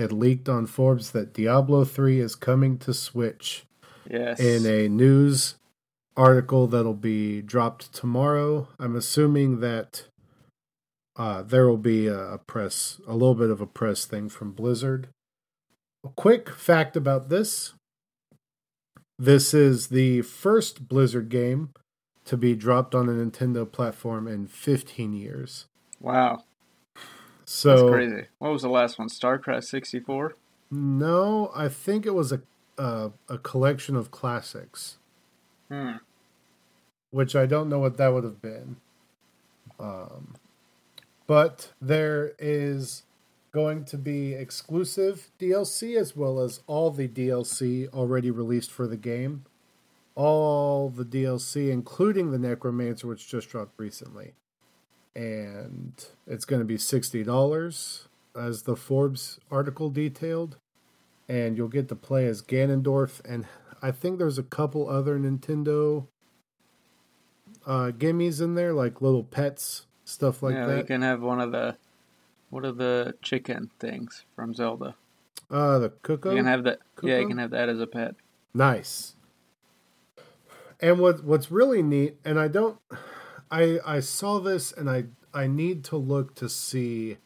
it 0.00 0.12
leaked 0.12 0.48
on 0.48 0.66
Forbes 0.66 1.10
that 1.12 1.32
Diablo 1.34 1.84
three 1.84 2.20
is 2.20 2.34
coming 2.34 2.78
to 2.78 2.94
Switch. 2.94 3.64
Yes. 4.08 4.40
In 4.40 4.66
a 4.66 4.88
news 4.88 5.56
article 6.16 6.66
that'll 6.66 6.94
be 6.94 7.42
dropped 7.42 7.92
tomorrow. 7.92 8.68
I'm 8.78 8.96
assuming 8.96 9.60
that 9.60 10.04
uh, 11.16 11.42
there 11.42 11.68
will 11.68 11.76
be 11.76 12.06
a, 12.06 12.18
a 12.18 12.38
press, 12.38 13.00
a 13.06 13.12
little 13.12 13.34
bit 13.34 13.50
of 13.50 13.60
a 13.60 13.66
press 13.66 14.04
thing 14.04 14.28
from 14.28 14.52
Blizzard. 14.52 15.08
A 16.04 16.08
quick 16.08 16.50
fact 16.50 16.96
about 16.96 17.28
this 17.28 17.74
this 19.20 19.52
is 19.52 19.88
the 19.88 20.22
first 20.22 20.88
Blizzard 20.88 21.28
game 21.28 21.74
to 22.24 22.38
be 22.38 22.54
dropped 22.54 22.94
on 22.94 23.06
a 23.06 23.12
Nintendo 23.12 23.70
platform 23.70 24.26
in 24.26 24.46
15 24.46 25.12
years. 25.12 25.66
Wow. 26.00 26.44
So 27.52 27.70
That's 27.70 27.90
crazy. 27.90 28.26
What 28.38 28.52
was 28.52 28.62
the 28.62 28.68
last 28.68 28.96
one? 28.96 29.08
StarCraft 29.08 29.64
64? 29.64 30.36
No, 30.70 31.50
I 31.52 31.68
think 31.68 32.06
it 32.06 32.14
was 32.14 32.30
a 32.30 32.42
a, 32.78 33.10
a 33.28 33.38
collection 33.38 33.96
of 33.96 34.12
classics. 34.12 34.98
Hmm. 35.68 35.96
Which 37.10 37.34
I 37.34 37.46
don't 37.46 37.68
know 37.68 37.80
what 37.80 37.96
that 37.96 38.14
would 38.14 38.22
have 38.22 38.40
been. 38.40 38.76
Um, 39.80 40.36
but 41.26 41.72
there 41.82 42.34
is 42.38 43.02
going 43.50 43.84
to 43.86 43.98
be 43.98 44.32
exclusive 44.32 45.32
DLC 45.40 45.98
as 45.98 46.14
well 46.14 46.38
as 46.38 46.60
all 46.68 46.92
the 46.92 47.08
DLC 47.08 47.88
already 47.88 48.30
released 48.30 48.70
for 48.70 48.86
the 48.86 48.96
game. 48.96 49.44
All 50.14 50.88
the 50.88 51.04
DLC, 51.04 51.68
including 51.70 52.30
the 52.30 52.38
Necromancer, 52.38 53.08
which 53.08 53.26
just 53.26 53.48
dropped 53.48 53.74
recently. 53.76 54.34
And 55.14 56.04
it's 56.26 56.44
going 56.44 56.60
to 56.60 56.66
be 56.66 56.76
$60, 56.76 58.06
as 58.36 58.62
the 58.62 58.76
Forbes 58.76 59.40
article 59.50 59.90
detailed 59.90 60.56
and 61.30 61.56
you'll 61.56 61.68
get 61.68 61.88
to 61.88 61.94
play 61.94 62.26
as 62.26 62.42
Ganondorf, 62.42 63.20
and 63.24 63.46
I 63.80 63.92
think 63.92 64.18
there's 64.18 64.36
a 64.36 64.42
couple 64.42 64.90
other 64.90 65.16
Nintendo 65.16 66.08
uh, 67.64 67.92
gimmies 67.96 68.42
in 68.42 68.56
there, 68.56 68.72
like 68.72 69.00
little 69.00 69.22
pets, 69.22 69.86
stuff 70.04 70.42
like 70.42 70.56
yeah, 70.56 70.66
that. 70.66 70.78
you 70.78 70.84
can 70.84 71.02
have 71.02 71.22
one 71.22 71.40
of 71.40 71.52
the 71.52 71.76
what 72.48 72.64
are 72.64 72.72
the 72.72 73.14
chicken 73.22 73.70
things 73.78 74.24
from 74.34 74.54
Zelda? 74.54 74.96
Uh, 75.48 75.78
the 75.78 75.90
Cucco. 75.90 76.30
You 76.30 76.38
can 76.38 76.46
have 76.46 76.64
that. 76.64 76.80
Cucco? 76.96 77.08
Yeah, 77.08 77.18
you 77.20 77.28
can 77.28 77.38
have 77.38 77.50
that 77.50 77.68
as 77.68 77.78
a 77.78 77.86
pet. 77.86 78.16
Nice. 78.52 79.14
And 80.80 80.98
what 80.98 81.22
what's 81.22 81.52
really 81.52 81.80
neat, 81.80 82.16
and 82.24 82.40
I 82.40 82.48
don't, 82.48 82.76
I 83.50 83.78
I 83.84 84.00
saw 84.00 84.38
this, 84.38 84.72
and 84.72 84.88
I 84.88 85.04
I 85.32 85.46
need 85.46 85.84
to 85.84 85.96
look 85.96 86.34
to 86.36 86.48
see 86.48 87.18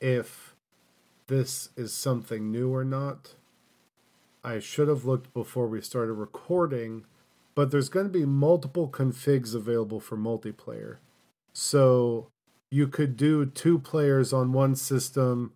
if 0.00 0.54
this 1.26 1.70
is 1.76 1.92
something 1.92 2.50
new 2.50 2.74
or 2.74 2.84
not. 2.84 3.34
I 4.42 4.58
should 4.58 4.88
have 4.88 5.04
looked 5.04 5.32
before 5.32 5.66
we 5.66 5.80
started 5.80 6.14
recording, 6.14 7.04
but 7.54 7.70
there's 7.70 7.88
going 7.88 8.06
to 8.06 8.12
be 8.12 8.24
multiple 8.24 8.88
configs 8.88 9.54
available 9.54 10.00
for 10.00 10.16
multiplayer. 10.16 10.96
So 11.52 12.28
you 12.70 12.88
could 12.88 13.16
do 13.16 13.44
two 13.44 13.78
players 13.78 14.32
on 14.32 14.52
one 14.52 14.76
system, 14.76 15.52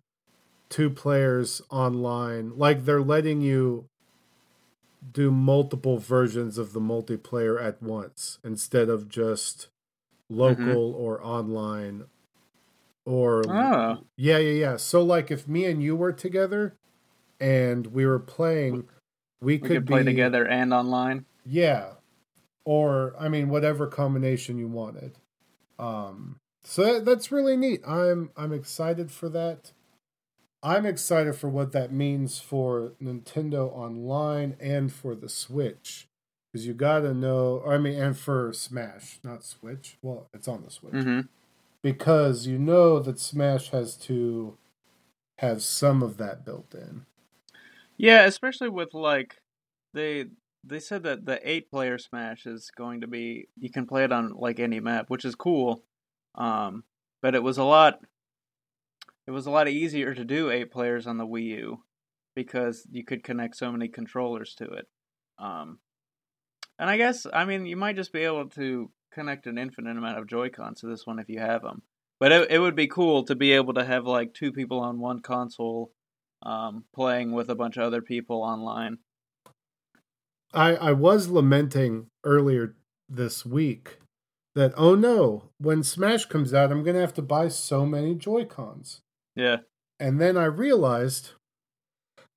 two 0.69 0.89
players 0.89 1.61
online. 1.69 2.57
Like 2.57 2.85
they're 2.85 3.01
letting 3.01 3.41
you 3.41 3.85
do 5.11 5.31
multiple 5.31 5.97
versions 5.97 6.57
of 6.57 6.73
the 6.73 6.79
multiplayer 6.79 7.61
at 7.61 7.81
once 7.81 8.39
instead 8.43 8.89
of 8.89 9.09
just 9.09 9.67
local 10.29 10.63
mm-hmm. 10.93 11.01
or 11.01 11.23
online 11.23 12.05
or 13.05 13.43
oh. 13.47 13.99
yeah 14.17 14.37
yeah 14.37 14.51
yeah 14.51 14.77
so 14.77 15.03
like 15.03 15.29
if 15.29 15.47
me 15.47 15.65
and 15.65 15.83
you 15.83 15.95
were 15.95 16.11
together 16.11 16.75
and 17.39 17.87
we 17.87 18.05
were 18.05 18.19
playing, 18.19 18.87
we, 19.41 19.53
we 19.53 19.59
could, 19.59 19.69
could 19.69 19.87
play 19.87 19.99
be, 19.99 20.05
together 20.05 20.45
and 20.47 20.73
online. 20.73 21.25
Yeah, 21.45 21.91
or 22.63 23.15
I 23.19 23.29
mean, 23.29 23.49
whatever 23.49 23.87
combination 23.87 24.57
you 24.57 24.67
wanted. 24.67 25.17
Um, 25.77 26.37
so 26.63 26.83
that, 26.83 27.05
that's 27.05 27.31
really 27.31 27.57
neat. 27.57 27.81
I'm 27.87 28.31
I'm 28.35 28.53
excited 28.53 29.11
for 29.11 29.29
that. 29.29 29.71
I'm 30.63 30.85
excited 30.85 31.35
for 31.35 31.47
what 31.47 31.73
that 31.73 31.91
means 31.91 32.39
for 32.39 32.93
Nintendo 33.01 33.71
Online 33.71 34.55
and 34.59 34.91
for 34.91 35.13
the 35.13 35.29
Switch. 35.29 36.07
Because 36.55 36.67
you 36.67 36.73
got 36.73 37.01
to 37.01 37.13
know, 37.13 37.61
I 37.67 37.77
mean, 37.77 37.99
and 37.99 38.17
for 38.17 38.53
Smash, 38.53 39.19
not 39.25 39.43
Switch. 39.43 39.97
Well, 40.01 40.29
it's 40.33 40.47
on 40.47 40.63
the 40.63 40.71
Switch. 40.71 40.93
Mm-hmm. 40.93 41.27
Because 41.81 42.47
you 42.47 42.57
know 42.57 42.97
that 42.99 43.19
Smash 43.19 43.71
has 43.71 43.97
to 43.97 44.55
have 45.39 45.61
some 45.61 46.01
of 46.01 46.15
that 46.15 46.45
built 46.45 46.73
in. 46.73 47.07
Yeah, 47.97 48.23
especially 48.23 48.69
with 48.69 48.93
like 48.93 49.35
they 49.93 50.27
they 50.63 50.79
said 50.79 51.03
that 51.03 51.25
the 51.25 51.41
eight 51.43 51.69
player 51.69 51.97
Smash 51.97 52.45
is 52.45 52.71
going 52.73 53.01
to 53.01 53.07
be 53.07 53.49
you 53.57 53.69
can 53.69 53.85
play 53.85 54.05
it 54.05 54.13
on 54.13 54.31
like 54.37 54.61
any 54.61 54.79
map, 54.79 55.09
which 55.09 55.25
is 55.25 55.35
cool. 55.35 55.83
Um, 56.35 56.85
but 57.21 57.35
it 57.35 57.43
was 57.43 57.57
a 57.57 57.65
lot 57.65 57.99
it 59.27 59.31
was 59.31 59.45
a 59.45 59.51
lot 59.51 59.67
easier 59.67 60.15
to 60.15 60.23
do 60.23 60.49
eight 60.49 60.71
players 60.71 61.05
on 61.05 61.17
the 61.17 61.27
Wii 61.27 61.47
U 61.57 61.83
because 62.33 62.87
you 62.89 63.03
could 63.03 63.25
connect 63.25 63.57
so 63.57 63.73
many 63.73 63.89
controllers 63.89 64.55
to 64.55 64.63
it. 64.71 64.87
Um, 65.37 65.79
and 66.79 66.89
I 66.89 66.97
guess 66.97 67.25
I 67.31 67.45
mean 67.45 67.65
you 67.65 67.77
might 67.77 67.95
just 67.95 68.13
be 68.13 68.21
able 68.21 68.49
to 68.49 68.89
connect 69.13 69.47
an 69.47 69.57
infinite 69.57 69.97
amount 69.97 70.19
of 70.19 70.27
Joy-Cons 70.27 70.81
to 70.81 70.87
this 70.87 71.07
one 71.07 71.19
if 71.19 71.29
you 71.29 71.39
have 71.39 71.61
them. 71.61 71.81
But 72.19 72.31
it 72.31 72.51
it 72.51 72.59
would 72.59 72.75
be 72.75 72.87
cool 72.87 73.23
to 73.25 73.35
be 73.35 73.51
able 73.53 73.73
to 73.73 73.85
have 73.85 74.05
like 74.05 74.33
two 74.33 74.51
people 74.51 74.79
on 74.79 74.99
one 74.99 75.19
console 75.19 75.91
um, 76.43 76.85
playing 76.93 77.31
with 77.31 77.49
a 77.49 77.55
bunch 77.55 77.77
of 77.77 77.83
other 77.83 78.01
people 78.01 78.41
online. 78.41 78.99
I 80.53 80.75
I 80.75 80.91
was 80.93 81.27
lamenting 81.27 82.07
earlier 82.23 82.75
this 83.09 83.45
week 83.45 83.99
that 84.55 84.73
oh 84.77 84.95
no, 84.95 85.49
when 85.59 85.83
Smash 85.83 86.25
comes 86.25 86.53
out, 86.53 86.71
I'm 86.71 86.83
gonna 86.83 87.01
have 87.01 87.13
to 87.15 87.21
buy 87.21 87.49
so 87.49 87.85
many 87.85 88.15
Joy 88.15 88.45
Cons. 88.45 89.01
Yeah. 89.35 89.57
And 89.99 90.19
then 90.19 90.37
I 90.37 90.45
realized 90.45 91.31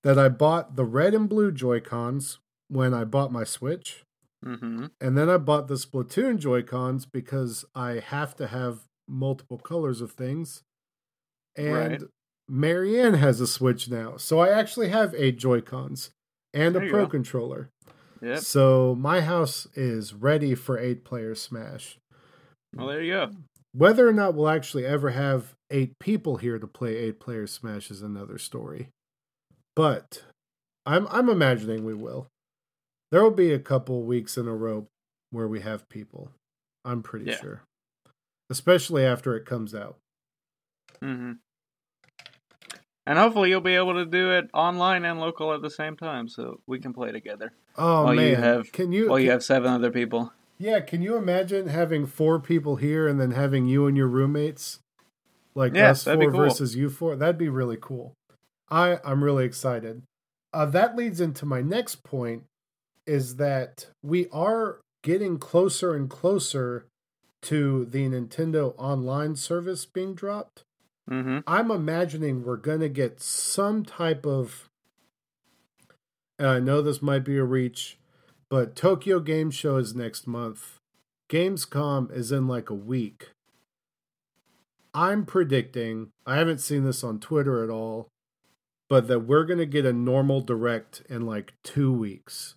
that 0.02 0.18
I 0.18 0.28
bought 0.28 0.76
the 0.76 0.84
red 0.84 1.14
and 1.14 1.28
blue 1.28 1.52
Joy 1.52 1.80
Cons 1.80 2.38
when 2.68 2.94
I 2.94 3.04
bought 3.04 3.32
my 3.32 3.44
Switch. 3.44 4.04
Mm-hmm. 4.44 4.86
And 5.00 5.18
then 5.18 5.28
I 5.28 5.36
bought 5.36 5.68
the 5.68 5.74
Splatoon 5.74 6.38
Joy 6.38 6.62
Cons 6.62 7.06
because 7.06 7.64
I 7.74 8.02
have 8.04 8.36
to 8.36 8.46
have 8.46 8.80
multiple 9.08 9.58
colors 9.58 10.00
of 10.00 10.12
things. 10.12 10.62
And 11.56 11.90
right 11.90 12.02
Marianne 12.48 13.14
has 13.14 13.40
a 13.40 13.46
Switch 13.46 13.90
now, 13.90 14.16
so 14.16 14.38
I 14.38 14.48
actually 14.48 14.88
have 14.88 15.14
eight 15.14 15.38
Joy 15.38 15.60
Cons 15.60 16.10
and 16.54 16.74
a 16.76 16.78
There 16.78 16.86
you 16.86 16.92
Pro 16.92 17.04
go. 17.04 17.10
controller. 17.10 17.68
Yep. 18.22 18.38
So 18.38 18.96
my 18.98 19.20
house 19.20 19.66
is 19.74 20.14
ready 20.14 20.54
for 20.54 20.78
eight 20.78 21.04
player 21.04 21.34
Smash. 21.34 21.98
Well, 22.74 22.86
there 22.86 23.02
you 23.02 23.12
go. 23.12 23.30
Whether 23.72 24.08
or 24.08 24.12
not 24.12 24.34
we'll 24.34 24.48
actually 24.48 24.86
ever 24.86 25.10
have 25.10 25.54
eight 25.70 25.98
people 25.98 26.36
here 26.38 26.58
to 26.58 26.66
play 26.66 26.96
eight 26.96 27.20
player 27.20 27.46
Smash 27.46 27.90
is 27.90 28.02
another 28.02 28.38
story. 28.38 28.88
But 29.76 30.22
I'm 30.86 31.06
I'm 31.10 31.28
imagining 31.28 31.84
we 31.84 31.94
will. 31.94 32.28
There 33.10 33.22
will 33.22 33.30
be 33.30 33.52
a 33.52 33.58
couple 33.58 34.02
weeks 34.02 34.36
in 34.36 34.46
a 34.46 34.54
row 34.54 34.86
where 35.30 35.48
we 35.48 35.60
have 35.60 35.88
people. 35.88 36.30
I'm 36.84 37.02
pretty 37.02 37.26
Yeah. 37.26 37.36
sure. 37.40 37.62
Especially 38.50 39.04
after 39.04 39.36
it 39.36 39.44
comes 39.44 39.74
out. 39.74 39.96
hmm 41.00 41.32
And 43.06 43.18
hopefully 43.18 43.48
you'll 43.50 43.60
be 43.62 43.74
able 43.76 43.94
to 43.94 44.04
do 44.04 44.32
it 44.32 44.50
online 44.52 45.04
and 45.04 45.18
local 45.20 45.54
at 45.54 45.62
the 45.62 45.70
same 45.70 45.96
time, 45.96 46.28
so 46.28 46.60
we 46.66 46.78
can 46.78 46.92
play 46.92 47.10
together. 47.12 47.52
Oh 47.76 48.04
While 48.04 48.14
man. 48.16 48.28
you 48.30 48.36
have- 48.36 48.72
can 48.72 48.92
you 48.92 49.08
Well, 49.08 49.18
you 49.20 49.30
have 49.30 49.42
seven 49.44 49.72
other 49.72 49.90
people. 49.90 50.32
Yeah, 50.58 50.80
can 50.80 51.00
you 51.02 51.16
imagine 51.16 51.68
having 51.68 52.04
four 52.04 52.40
people 52.40 52.76
here 52.76 53.06
and 53.06 53.18
then 53.20 53.30
having 53.30 53.66
you 53.66 53.86
and 53.86 53.96
your 53.96 54.08
roommates? 54.08 54.80
Like 55.54 55.74
Yeah, 55.74 55.90
us 55.92 56.04
four 56.04 56.16
cool. 56.16 56.30
versus 56.32 56.74
you 56.76 56.90
four? 56.90 57.16
That'd 57.16 57.38
be 57.38 57.48
really 57.48 57.78
cool. 57.80 58.12
I, 58.70 58.98
I'm 59.04 59.22
really 59.24 59.44
excited. 59.46 60.02
Uh, 60.52 60.66
that 60.66 60.96
leads 60.96 61.20
into 61.20 61.46
my 61.46 61.62
next 61.62 62.02
point 62.02 62.44
is 63.08 63.36
that 63.36 63.86
we 64.02 64.28
are 64.30 64.80
getting 65.02 65.38
closer 65.38 65.94
and 65.94 66.10
closer 66.10 66.86
to 67.42 67.86
the 67.86 68.06
Nintendo 68.08 68.74
Online 68.76 69.34
service 69.34 69.86
being 69.86 70.14
dropped. 70.14 70.62
hmm 71.08 71.38
I'm 71.46 71.70
imagining 71.70 72.44
we're 72.44 72.56
going 72.56 72.80
to 72.80 72.88
get 72.88 73.20
some 73.20 73.84
type 73.84 74.26
of. 74.26 74.68
And 76.38 76.48
I 76.48 76.60
know 76.60 76.82
this 76.82 77.02
might 77.02 77.24
be 77.24 77.36
a 77.38 77.44
reach, 77.44 77.98
but 78.48 78.76
Tokyo 78.76 79.18
Game 79.18 79.50
Show 79.50 79.76
is 79.76 79.94
next 79.94 80.26
month. 80.26 80.78
Gamescom 81.28 82.12
is 82.12 82.30
in 82.30 82.46
like 82.46 82.70
a 82.70 82.74
week. 82.74 83.30
I'm 84.94 85.26
predicting, 85.26 86.10
I 86.26 86.36
haven't 86.36 86.60
seen 86.60 86.84
this 86.84 87.04
on 87.04 87.20
Twitter 87.20 87.62
at 87.62 87.70
all, 87.70 88.08
but 88.88 89.06
that 89.08 89.20
we're 89.20 89.44
going 89.44 89.58
to 89.58 89.66
get 89.66 89.84
a 89.84 89.92
normal 89.92 90.40
direct 90.40 91.02
in 91.08 91.26
like 91.26 91.54
two 91.62 91.92
weeks. 91.92 92.54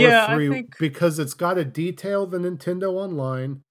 Yeah, 0.00 0.26
I 0.28 0.34
three- 0.34 0.48
think. 0.50 0.78
because 0.78 1.18
it's 1.18 1.34
got 1.34 1.54
to 1.54 1.64
detail 1.64 2.26
the 2.26 2.38
Nintendo 2.38 2.92
Online. 2.92 3.62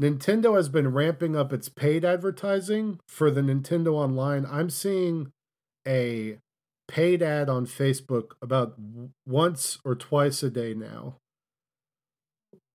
Nintendo 0.00 0.56
has 0.56 0.68
been 0.68 0.88
ramping 0.92 1.36
up 1.36 1.52
its 1.52 1.68
paid 1.68 2.04
advertising 2.04 3.00
for 3.06 3.30
the 3.30 3.42
Nintendo 3.42 3.92
Online. 3.92 4.46
I'm 4.46 4.70
seeing 4.70 5.30
a 5.86 6.38
paid 6.88 7.22
ad 7.22 7.48
on 7.48 7.66
Facebook 7.66 8.32
about 8.42 8.74
once 9.26 9.78
or 9.84 9.94
twice 9.94 10.42
a 10.42 10.50
day 10.50 10.74
now 10.74 11.16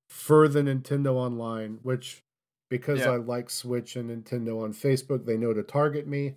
for 0.10 0.48
the 0.48 0.62
Nintendo 0.62 1.14
Online, 1.14 1.80
which 1.84 2.22
because 2.70 3.00
Yeah. 3.02 3.12
I 3.12 3.16
like 3.18 3.50
Switch 3.50 3.96
and 3.96 4.10
Nintendo 4.10 4.62
on 4.62 4.74
Facebook, 4.74 5.26
they 5.26 5.38
know 5.38 5.54
to 5.54 5.64
target 5.64 6.08
me. 6.08 6.36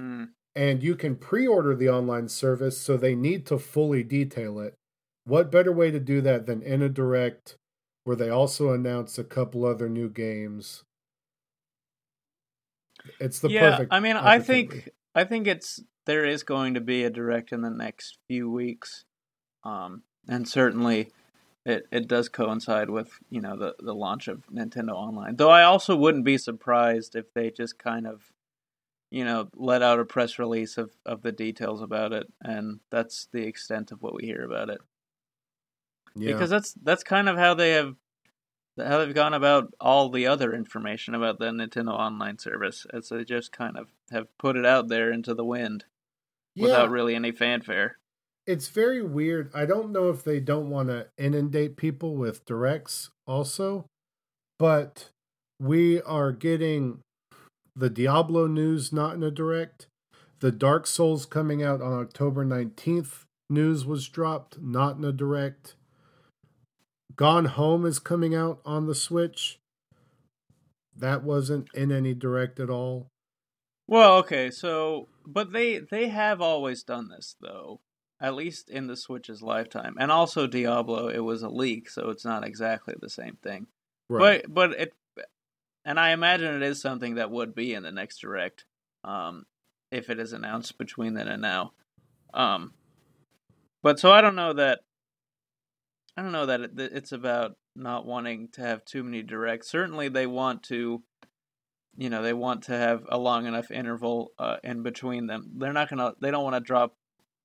Mm, 0.00 0.30
And 0.54 0.82
you 0.82 0.96
can 0.96 1.14
pre 1.16 1.46
order 1.46 1.74
the 1.76 1.88
online 1.88 2.28
service, 2.28 2.78
so 2.78 2.96
they 2.96 3.14
need 3.14 3.46
to 3.46 3.58
fully 3.58 4.02
detail 4.02 4.58
it. 4.60 4.74
What 5.28 5.52
better 5.52 5.72
way 5.72 5.90
to 5.90 6.00
do 6.00 6.22
that 6.22 6.46
than 6.46 6.62
in 6.62 6.80
a 6.80 6.88
direct 6.88 7.58
where 8.04 8.16
they 8.16 8.30
also 8.30 8.72
announce 8.72 9.18
a 9.18 9.24
couple 9.24 9.66
other 9.66 9.86
new 9.86 10.08
games? 10.08 10.84
It's 13.20 13.38
the 13.38 13.50
yeah, 13.50 13.72
perfect. 13.72 13.92
I 13.92 14.00
mean, 14.00 14.16
I 14.16 14.38
think 14.38 14.88
I 15.14 15.24
think 15.24 15.46
it's 15.46 15.80
there 16.06 16.24
is 16.24 16.44
going 16.44 16.72
to 16.74 16.80
be 16.80 17.04
a 17.04 17.10
direct 17.10 17.52
in 17.52 17.60
the 17.60 17.68
next 17.68 18.16
few 18.26 18.50
weeks, 18.50 19.04
um, 19.64 20.02
and 20.26 20.48
certainly 20.48 21.12
it 21.66 21.86
it 21.92 22.08
does 22.08 22.30
coincide 22.30 22.88
with 22.88 23.10
you 23.28 23.42
know 23.42 23.54
the 23.54 23.74
the 23.80 23.94
launch 23.94 24.28
of 24.28 24.46
Nintendo 24.46 24.92
Online. 24.92 25.36
Though 25.36 25.50
I 25.50 25.64
also 25.64 25.94
wouldn't 25.94 26.24
be 26.24 26.38
surprised 26.38 27.14
if 27.14 27.34
they 27.34 27.50
just 27.50 27.78
kind 27.78 28.06
of 28.06 28.32
you 29.10 29.26
know 29.26 29.50
let 29.54 29.82
out 29.82 30.00
a 30.00 30.06
press 30.06 30.38
release 30.38 30.78
of 30.78 30.92
of 31.04 31.20
the 31.20 31.32
details 31.32 31.82
about 31.82 32.14
it, 32.14 32.32
and 32.40 32.80
that's 32.90 33.28
the 33.30 33.42
extent 33.42 33.92
of 33.92 34.00
what 34.00 34.14
we 34.14 34.24
hear 34.24 34.42
about 34.42 34.70
it. 34.70 34.80
Yeah. 36.14 36.32
because 36.32 36.50
that's 36.50 36.74
that's 36.82 37.02
kind 37.02 37.28
of 37.28 37.36
how 37.36 37.54
they 37.54 37.70
have 37.70 37.94
how 38.78 38.98
they've 38.98 39.14
gone 39.14 39.34
about 39.34 39.74
all 39.80 40.08
the 40.08 40.26
other 40.26 40.54
information 40.54 41.14
about 41.14 41.38
the 41.38 41.46
Nintendo 41.46 41.92
Online 41.92 42.38
service, 42.38 42.86
as 42.92 43.08
they 43.08 43.24
just 43.24 43.50
kind 43.50 43.76
of 43.76 43.88
have 44.10 44.26
put 44.38 44.56
it 44.56 44.64
out 44.64 44.88
there 44.88 45.10
into 45.10 45.34
the 45.34 45.44
wind 45.44 45.84
yeah, 46.54 46.64
without 46.64 46.90
really 46.90 47.14
any 47.14 47.32
fanfare. 47.32 47.98
it's 48.46 48.68
very 48.68 49.02
weird. 49.02 49.50
I 49.54 49.66
don't 49.66 49.90
know 49.90 50.10
if 50.10 50.24
they 50.24 50.40
don't 50.40 50.70
want 50.70 50.88
to 50.88 51.08
inundate 51.18 51.76
people 51.76 52.14
with 52.14 52.46
directs 52.46 53.10
also, 53.26 53.86
but 54.58 55.10
we 55.60 56.00
are 56.02 56.32
getting 56.32 57.00
the 57.74 57.90
Diablo 57.90 58.46
news 58.46 58.92
not 58.92 59.14
in 59.14 59.22
a 59.22 59.30
direct. 59.30 59.86
The 60.40 60.52
Dark 60.52 60.86
Souls 60.86 61.26
coming 61.26 61.62
out 61.62 61.82
on 61.82 61.92
October 61.92 62.44
19th 62.44 63.24
news 63.50 63.84
was 63.84 64.08
dropped, 64.08 64.60
not 64.60 64.96
in 64.96 65.04
a 65.04 65.12
direct. 65.12 65.74
Gone 67.18 67.46
Home 67.46 67.84
is 67.84 67.98
coming 67.98 68.32
out 68.32 68.60
on 68.64 68.86
the 68.86 68.94
Switch. 68.94 69.58
That 70.96 71.24
wasn't 71.24 71.68
in 71.74 71.90
any 71.90 72.14
direct 72.14 72.60
at 72.60 72.70
all. 72.70 73.10
Well, 73.88 74.18
okay, 74.18 74.52
so 74.52 75.08
but 75.26 75.52
they 75.52 75.80
they 75.80 76.08
have 76.08 76.40
always 76.40 76.84
done 76.84 77.08
this 77.08 77.34
though, 77.40 77.80
at 78.20 78.36
least 78.36 78.70
in 78.70 78.86
the 78.86 78.96
Switch's 78.96 79.42
lifetime, 79.42 79.96
and 79.98 80.12
also 80.12 80.46
Diablo. 80.46 81.08
It 81.08 81.18
was 81.18 81.42
a 81.42 81.48
leak, 81.48 81.90
so 81.90 82.10
it's 82.10 82.24
not 82.24 82.46
exactly 82.46 82.94
the 83.00 83.10
same 83.10 83.36
thing. 83.42 83.66
But 84.20 84.54
but 84.54 84.70
it, 84.72 84.94
and 85.84 85.98
I 85.98 86.10
imagine 86.10 86.54
it 86.54 86.62
is 86.62 86.80
something 86.80 87.16
that 87.16 87.32
would 87.32 87.52
be 87.52 87.74
in 87.74 87.82
the 87.82 87.90
next 87.90 88.20
direct, 88.20 88.64
um, 89.02 89.44
if 89.90 90.08
it 90.08 90.20
is 90.20 90.32
announced 90.32 90.78
between 90.78 91.14
then 91.14 91.26
and 91.26 91.42
now. 91.42 91.72
Um, 92.32 92.74
but 93.82 93.98
so 93.98 94.12
I 94.12 94.20
don't 94.20 94.36
know 94.36 94.52
that. 94.52 94.82
I 96.18 96.22
don't 96.22 96.32
know 96.32 96.46
that 96.46 96.70
it's 96.76 97.12
about 97.12 97.56
not 97.76 98.04
wanting 98.04 98.48
to 98.54 98.60
have 98.60 98.84
too 98.84 99.04
many 99.04 99.22
directs. 99.22 99.70
Certainly, 99.70 100.08
they 100.08 100.26
want 100.26 100.64
to. 100.64 101.04
You 101.96 102.10
know, 102.10 102.22
they 102.22 102.32
want 102.32 102.64
to 102.64 102.72
have 102.72 103.04
a 103.08 103.16
long 103.16 103.46
enough 103.46 103.70
interval 103.70 104.32
uh, 104.36 104.56
in 104.64 104.82
between 104.82 105.28
them. 105.28 105.52
They're 105.56 105.72
not 105.72 105.88
gonna. 105.88 106.14
They 106.20 106.32
don't 106.32 106.42
want 106.42 106.56
to 106.56 106.60
drop 106.60 106.96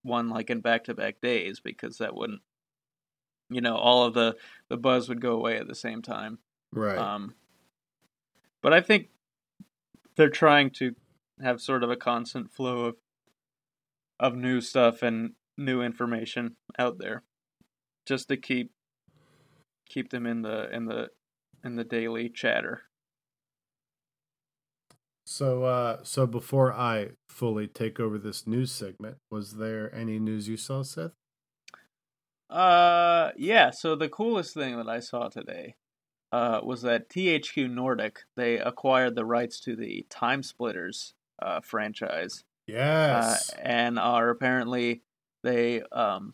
one 0.02 0.30
like 0.30 0.50
in 0.50 0.62
back 0.62 0.86
to 0.86 0.96
back 0.96 1.22
days 1.22 1.60
because 1.60 2.00
that 2.00 2.16
wouldn't. 2.16 2.42
You 3.52 3.62
know, 3.62 3.76
all 3.76 4.06
of 4.06 4.16
the 4.16 4.38
the 4.70 4.78
buzz 4.78 5.08
would 5.08 5.22
go 5.22 5.34
away 5.34 5.58
at 5.58 5.68
the 5.68 5.76
same 5.76 6.02
time. 6.02 6.40
right. 6.72 6.98
Um, 6.98 7.36
but 8.64 8.74
I 8.74 8.82
think 8.82 9.10
they're 10.16 10.30
trying 10.30 10.72
to 10.72 10.96
have 11.44 11.62
sort 11.62 11.84
of 11.84 11.92
a 11.92 11.96
constant 11.96 12.52
flow 12.52 12.86
of 12.86 12.96
of 14.20 14.36
new 14.36 14.62
stuff 14.62 15.04
and 15.04 15.34
new 15.60 15.84
information 15.84 16.56
out 16.80 16.98
there, 16.98 17.22
just 18.06 18.28
to 18.30 18.38
keep 18.38 18.72
keep 19.88 20.10
them 20.10 20.26
in 20.26 20.41
the 20.41 20.70
in 20.74 20.86
the 20.86 21.10
in 21.64 21.76
the 21.76 21.84
daily 21.84 22.30
chatter. 22.30 22.84
So, 25.26 25.64
uh, 25.64 25.99
so 26.04 26.28
before 26.28 26.74
I 26.74 27.12
fully 27.30 27.68
take 27.68 27.99
over 27.99 28.18
this 28.18 28.45
news 28.45 28.72
segment, 28.72 29.18
was 29.32 29.54
there 29.54 29.93
any 29.95 30.20
news 30.20 30.49
you 30.49 30.58
saw, 30.58 30.84
Seth? 30.84 31.12
Uh, 32.49 33.32
yeah. 33.38 33.72
So 33.72 33.95
the 33.95 34.10
coolest 34.10 34.54
thing 34.54 34.78
that 34.78 34.89
I 34.89 34.99
saw 34.99 35.30
today 35.30 35.76
uh, 36.32 36.60
was 36.64 36.82
that 36.82 37.10
THQ 37.10 37.70
Nordic 37.70 38.20
they 38.36 38.60
acquired 38.60 39.16
the 39.16 39.26
rights 39.26 39.60
to 39.62 39.76
the 39.76 40.06
TimeSplitters 40.10 41.14
uh, 41.41 41.62
franchise. 41.62 42.43
Yes. 42.68 43.51
uh, 43.51 43.60
and 43.62 43.99
are 43.99 44.30
apparently 44.30 45.01
they 45.43 45.82
um 45.91 46.34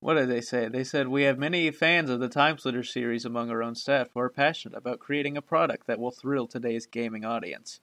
what 0.00 0.14
did 0.14 0.28
they 0.30 0.40
say? 0.40 0.68
They 0.68 0.84
said 0.84 1.08
we 1.08 1.22
have 1.24 1.38
many 1.38 1.70
fans 1.70 2.10
of 2.10 2.20
the 2.20 2.28
TimeSplitter 2.28 2.86
series 2.86 3.24
among 3.24 3.50
our 3.50 3.62
own 3.62 3.74
staff 3.74 4.08
who 4.12 4.20
are 4.20 4.30
passionate 4.30 4.76
about 4.76 4.98
creating 4.98 5.36
a 5.36 5.42
product 5.42 5.86
that 5.86 5.98
will 5.98 6.10
thrill 6.10 6.46
today's 6.46 6.86
gaming 6.86 7.24
audience, 7.24 7.80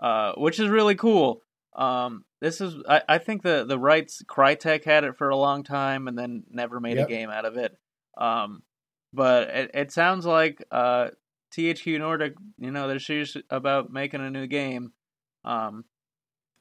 uh, 0.00 0.32
which 0.36 0.58
is 0.60 0.68
really 0.68 0.94
cool. 0.96 1.42
Um, 1.74 2.24
this 2.40 2.60
is 2.60 2.74
I, 2.88 3.02
I 3.08 3.18
think 3.18 3.42
the 3.42 3.64
the 3.66 3.78
rights 3.78 4.22
Crytek 4.28 4.84
had 4.84 5.04
it 5.04 5.16
for 5.16 5.30
a 5.30 5.36
long 5.36 5.62
time 5.62 6.08
and 6.08 6.18
then 6.18 6.44
never 6.50 6.80
made 6.80 6.96
Yep. 6.98 7.06
a 7.06 7.10
game 7.10 7.30
out 7.30 7.44
of 7.46 7.56
it. 7.56 7.76
Um, 8.18 8.62
but 9.12 9.48
it, 9.48 9.70
it 9.72 9.92
sounds 9.92 10.26
like 10.26 10.62
uh, 10.70 11.08
THQ 11.56 11.98
Nordic, 11.98 12.34
you 12.58 12.70
know, 12.70 12.88
they're 12.88 12.98
serious 12.98 13.36
about 13.50 13.90
making 13.90 14.20
a 14.20 14.30
new 14.30 14.46
game. 14.46 14.92
Um, 15.44 15.84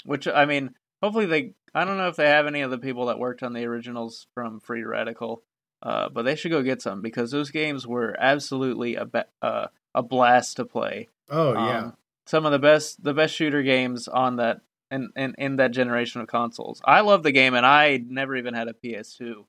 which 0.06 0.28
I 0.28 0.46
mean, 0.46 0.72
hopefully 1.02 1.26
they. 1.26 1.54
I 1.74 1.86
don't 1.86 1.98
know 1.98 2.08
if 2.08 2.16
they 2.16 2.28
have 2.28 2.48
any 2.48 2.62
of 2.62 2.72
the 2.72 2.78
people 2.78 3.06
that 3.06 3.20
worked 3.20 3.44
on 3.44 3.54
the 3.54 3.66
originals 3.66 4.28
from 4.34 4.60
Free 4.60 4.84
Radical, 4.84 5.42
uh, 5.82 6.10
but 6.10 6.24
they 6.24 6.36
should 6.36 6.52
go 6.52 6.62
get 6.62 6.82
some 6.82 7.02
because 7.02 7.32
those 7.32 7.50
games 7.50 7.88
were 7.88 8.16
absolutely 8.20 8.96
a 8.96 9.06
ba- 9.06 9.28
uh, 9.42 9.68
a 9.96 10.04
blast 10.04 10.58
to 10.58 10.66
play. 10.66 11.08
oh 11.30 11.54
yeah. 11.54 11.80
Um, 11.80 11.98
some 12.26 12.46
of 12.46 12.52
the 12.52 12.60
best 12.60 13.04
the 13.04 13.14
best 13.14 13.34
shooter 13.34 13.64
games 13.64 14.08
on 14.08 14.38
that 14.38 14.62
in, 14.92 15.10
in, 15.16 15.36
in 15.38 15.56
that 15.56 15.72
generation 15.72 16.22
of 16.22 16.28
consoles. 16.28 16.82
I 16.86 17.02
love 17.02 17.24
the 17.24 17.32
game, 17.32 17.54
and 17.54 17.66
I 17.66 17.98
never 18.06 18.36
even 18.36 18.54
had 18.54 18.68
a 18.68 18.74
PS2. 18.74 19.46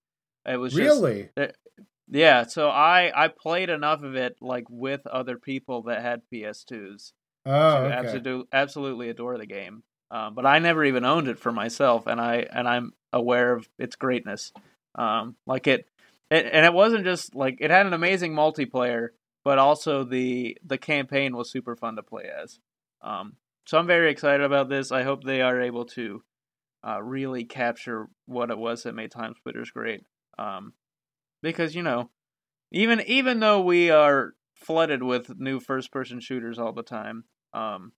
It 0.46 0.56
was 0.56 0.74
really, 0.74 1.28
just, 1.36 1.54
yeah. 2.10 2.44
So 2.44 2.68
I 2.68 3.12
I 3.14 3.28
played 3.28 3.70
enough 3.70 4.02
of 4.02 4.14
it 4.16 4.36
like 4.40 4.64
with 4.68 5.06
other 5.06 5.36
people 5.36 5.82
that 5.82 6.02
had 6.02 6.22
PS2s. 6.32 7.12
Oh, 7.44 7.76
okay. 7.76 7.94
absolutely 7.94 8.46
absolutely 8.52 9.08
adore 9.10 9.38
the 9.38 9.46
game. 9.46 9.82
Um, 10.12 10.34
but 10.34 10.44
I 10.44 10.58
never 10.58 10.84
even 10.84 11.06
owned 11.06 11.26
it 11.26 11.38
for 11.38 11.50
myself, 11.50 12.06
and 12.06 12.20
I 12.20 12.46
and 12.52 12.68
I'm 12.68 12.92
aware 13.14 13.54
of 13.54 13.66
its 13.78 13.96
greatness. 13.96 14.52
Um, 14.94 15.36
like 15.46 15.66
it, 15.66 15.86
it, 16.30 16.46
and 16.52 16.66
it 16.66 16.74
wasn't 16.74 17.04
just 17.04 17.34
like 17.34 17.56
it 17.60 17.70
had 17.70 17.86
an 17.86 17.94
amazing 17.94 18.34
multiplayer, 18.34 19.08
but 19.42 19.58
also 19.58 20.04
the 20.04 20.58
the 20.64 20.76
campaign 20.76 21.34
was 21.34 21.50
super 21.50 21.74
fun 21.76 21.96
to 21.96 22.02
play 22.02 22.24
as. 22.24 22.60
Um, 23.00 23.36
so 23.66 23.78
I'm 23.78 23.86
very 23.86 24.10
excited 24.10 24.44
about 24.44 24.68
this. 24.68 24.92
I 24.92 25.02
hope 25.02 25.24
they 25.24 25.40
are 25.40 25.62
able 25.62 25.86
to 25.86 26.22
uh, 26.86 27.02
really 27.02 27.44
capture 27.44 28.08
what 28.26 28.50
it 28.50 28.58
was 28.58 28.82
that 28.82 28.94
made 28.94 29.12
TimeSplitters 29.12 29.72
great. 29.72 30.04
Um, 30.38 30.74
because 31.42 31.74
you 31.74 31.82
know, 31.82 32.10
even 32.70 33.00
even 33.06 33.40
though 33.40 33.62
we 33.62 33.90
are 33.90 34.34
flooded 34.56 35.02
with 35.02 35.38
new 35.38 35.58
first 35.58 35.90
person 35.90 36.20
shooters 36.20 36.58
all 36.58 36.74
the 36.74 36.82
time, 36.82 37.24
um, 37.54 37.92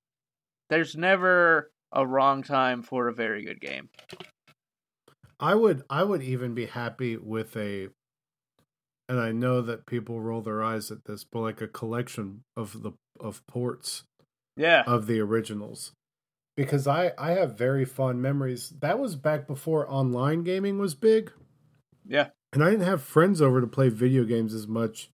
there's 0.71 0.95
never 0.95 1.73
a 1.95 2.07
wrong 2.07 2.43
time 2.43 2.83
for 2.83 3.09
a 3.09 3.15
very 3.15 3.45
good 3.45 3.61
game. 3.61 3.89
I 5.41 5.55
would 5.55 5.83
I 5.89 6.03
would 6.03 6.23
even 6.23 6.55
be 6.55 6.67
happy 6.67 7.17
with 7.17 7.57
a 7.57 7.89
and 9.09 9.21
I 9.21 9.33
know 9.33 9.61
that 9.61 9.87
people 9.87 10.21
roll 10.21 10.41
their 10.41 10.63
eyes 10.63 10.91
at 10.91 11.05
this, 11.05 11.25
but 11.25 11.41
like 11.41 11.61
a 11.61 11.69
collection 11.69 12.43
of 12.57 12.83
the 12.83 12.93
of 13.21 13.47
ports 13.47 14.05
yeah. 14.57 14.83
of 14.87 15.07
the 15.07 15.21
originals. 15.21 15.93
Because 16.57 16.87
i 16.87 17.13
i 17.19 17.33
have 17.33 17.59
very 17.59 17.85
fond 17.85 18.23
memories. 18.23 18.73
That 18.81 18.99
was 18.99 19.17
back 19.17 19.47
before 19.47 19.91
online 19.91 20.43
gaming 20.43 20.79
was 20.79 20.95
big. 20.95 21.33
Yeah. 22.07 22.29
And 22.53 22.63
i 22.63 22.71
didn't 22.71 22.87
have 22.87 23.03
friends 23.03 23.41
over 23.41 23.61
to 23.61 23.67
play 23.67 23.89
video 23.89 24.25
games 24.25 24.55
as 24.55 24.67
much 24.67 25.11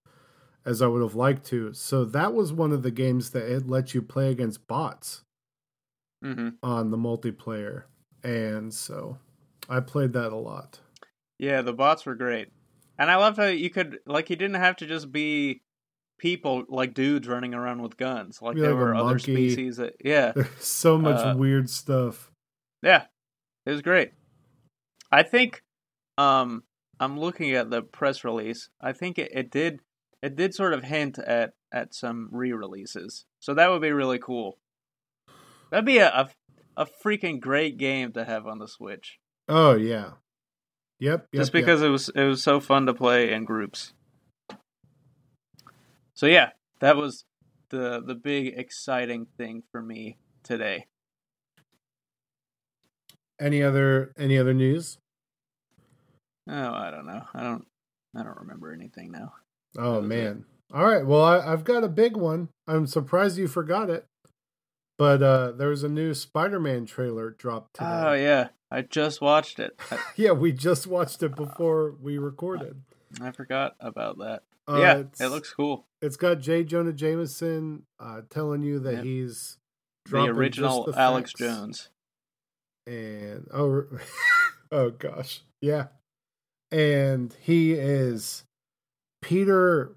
as 0.63 0.81
i 0.81 0.87
would 0.87 1.01
have 1.01 1.15
liked 1.15 1.45
to. 1.47 1.73
So 1.73 2.05
that 2.05 2.33
was 2.33 2.53
one 2.53 2.71
of 2.71 2.83
the 2.83 2.91
games 2.91 3.31
that 3.31 3.51
it 3.51 3.67
let 3.67 3.93
you 3.93 4.01
play 4.01 4.29
against 4.29 4.67
bots 4.67 5.23
mm-hmm. 6.23 6.49
on 6.63 6.91
the 6.91 6.97
multiplayer 6.97 7.83
and 8.23 8.73
so 8.73 9.17
i 9.69 9.79
played 9.79 10.13
that 10.13 10.31
a 10.31 10.35
lot 10.35 10.79
yeah 11.39 11.61
the 11.61 11.73
bots 11.73 12.05
were 12.05 12.15
great 12.15 12.49
and 12.97 13.09
i 13.09 13.15
loved 13.15 13.37
how 13.37 13.45
you 13.45 13.69
could 13.69 13.99
like 14.05 14.29
you 14.29 14.35
didn't 14.35 14.61
have 14.61 14.75
to 14.75 14.85
just 14.85 15.11
be 15.11 15.61
people 16.21 16.63
like 16.69 16.93
dudes 16.93 17.27
running 17.27 17.55
around 17.55 17.81
with 17.81 17.97
guns. 17.97 18.43
Like 18.43 18.55
there 18.55 18.69
like 18.69 18.79
were 18.79 18.95
other 18.95 19.17
species 19.17 19.77
that 19.77 19.95
yeah. 20.05 20.33
so 20.59 20.97
much 20.97 21.17
uh, 21.17 21.35
weird 21.35 21.67
stuff. 21.67 22.31
Yeah. 22.83 23.05
It 23.65 23.71
was 23.71 23.81
great. 23.81 24.11
I 25.11 25.23
think 25.23 25.63
um 26.17 26.63
I'm 26.99 27.19
looking 27.19 27.53
at 27.53 27.71
the 27.71 27.81
press 27.81 28.23
release. 28.23 28.69
I 28.79 28.93
think 28.93 29.17
it, 29.17 29.31
it 29.33 29.49
did 29.49 29.79
it 30.21 30.35
did 30.35 30.53
sort 30.53 30.73
of 30.73 30.83
hint 30.83 31.17
at 31.17 31.53
at 31.73 31.95
some 31.95 32.29
re-releases. 32.31 33.25
So 33.39 33.55
that 33.55 33.71
would 33.71 33.81
be 33.81 33.91
really 33.91 34.19
cool. 34.19 34.59
That'd 35.71 35.85
be 35.85 35.97
a, 35.99 36.09
a, 36.09 36.29
a 36.77 36.85
freaking 36.85 37.39
great 37.39 37.77
game 37.77 38.11
to 38.11 38.25
have 38.25 38.45
on 38.45 38.59
the 38.59 38.67
Switch. 38.67 39.19
Oh 39.47 39.73
yeah. 39.75 40.11
Yep. 40.99 41.27
yep 41.31 41.41
Just 41.41 41.53
because 41.53 41.81
yep. 41.81 41.87
it 41.87 41.91
was 41.91 42.09
it 42.09 42.23
was 42.25 42.43
so 42.43 42.59
fun 42.59 42.85
to 42.85 42.93
play 42.93 43.31
in 43.31 43.45
groups. 43.45 43.93
So 46.13 46.27
yeah, 46.27 46.49
that 46.79 46.97
was 46.97 47.25
the 47.69 48.03
the 48.05 48.15
big 48.15 48.53
exciting 48.55 49.27
thing 49.37 49.63
for 49.71 49.81
me 49.81 50.17
today. 50.43 50.85
Any 53.39 53.63
other 53.63 54.13
any 54.17 54.37
other 54.37 54.53
news? 54.53 54.99
Oh, 56.47 56.73
I 56.73 56.91
don't 56.91 57.07
know. 57.07 57.23
I 57.33 57.41
don't 57.41 57.65
I 58.15 58.23
don't 58.23 58.37
remember 58.37 58.73
anything 58.73 59.11
now. 59.11 59.33
Oh 59.77 60.01
man. 60.01 60.45
It. 60.71 60.75
All 60.75 60.85
right. 60.85 61.05
Well, 61.05 61.23
I, 61.23 61.49
have 61.49 61.63
got 61.63 61.83
a 61.83 61.89
big 61.89 62.15
one. 62.15 62.49
I'm 62.67 62.87
surprised 62.87 63.37
you 63.37 63.47
forgot 63.47 63.89
it. 63.89 64.05
But 65.01 65.23
uh 65.23 65.53
there 65.53 65.69
was 65.69 65.83
a 65.83 65.89
new 65.89 66.13
Spider-Man 66.13 66.85
trailer 66.85 67.31
dropped 67.31 67.77
today. 67.77 67.89
Oh 67.89 68.13
yeah. 68.13 68.49
I 68.69 68.83
just 68.83 69.19
watched 69.19 69.57
it. 69.57 69.75
yeah, 70.15 70.33
we 70.33 70.51
just 70.51 70.85
watched 70.85 71.23
it 71.23 71.35
before 71.35 71.95
we 71.99 72.19
recorded. 72.19 72.83
I 73.19 73.31
forgot 73.31 73.75
about 73.79 74.19
that. 74.19 74.43
Uh, 74.67 74.77
yeah, 74.77 75.03
it 75.19 75.29
looks 75.29 75.51
cool. 75.51 75.87
It's 76.03 76.17
got 76.17 76.39
J. 76.39 76.63
Jonah 76.63 76.93
Jameson 76.93 77.87
uh, 77.99 78.21
telling 78.29 78.61
you 78.61 78.77
that 78.81 79.03
he's 79.03 79.57
the 80.07 80.25
original 80.25 80.83
the 80.83 80.99
Alex 80.99 81.33
Jones. 81.33 81.89
And 82.85 83.47
oh, 83.51 83.85
oh 84.71 84.91
gosh, 84.91 85.41
yeah, 85.61 85.87
and 86.71 87.35
he 87.41 87.73
is 87.73 88.43
Peter. 89.23 89.95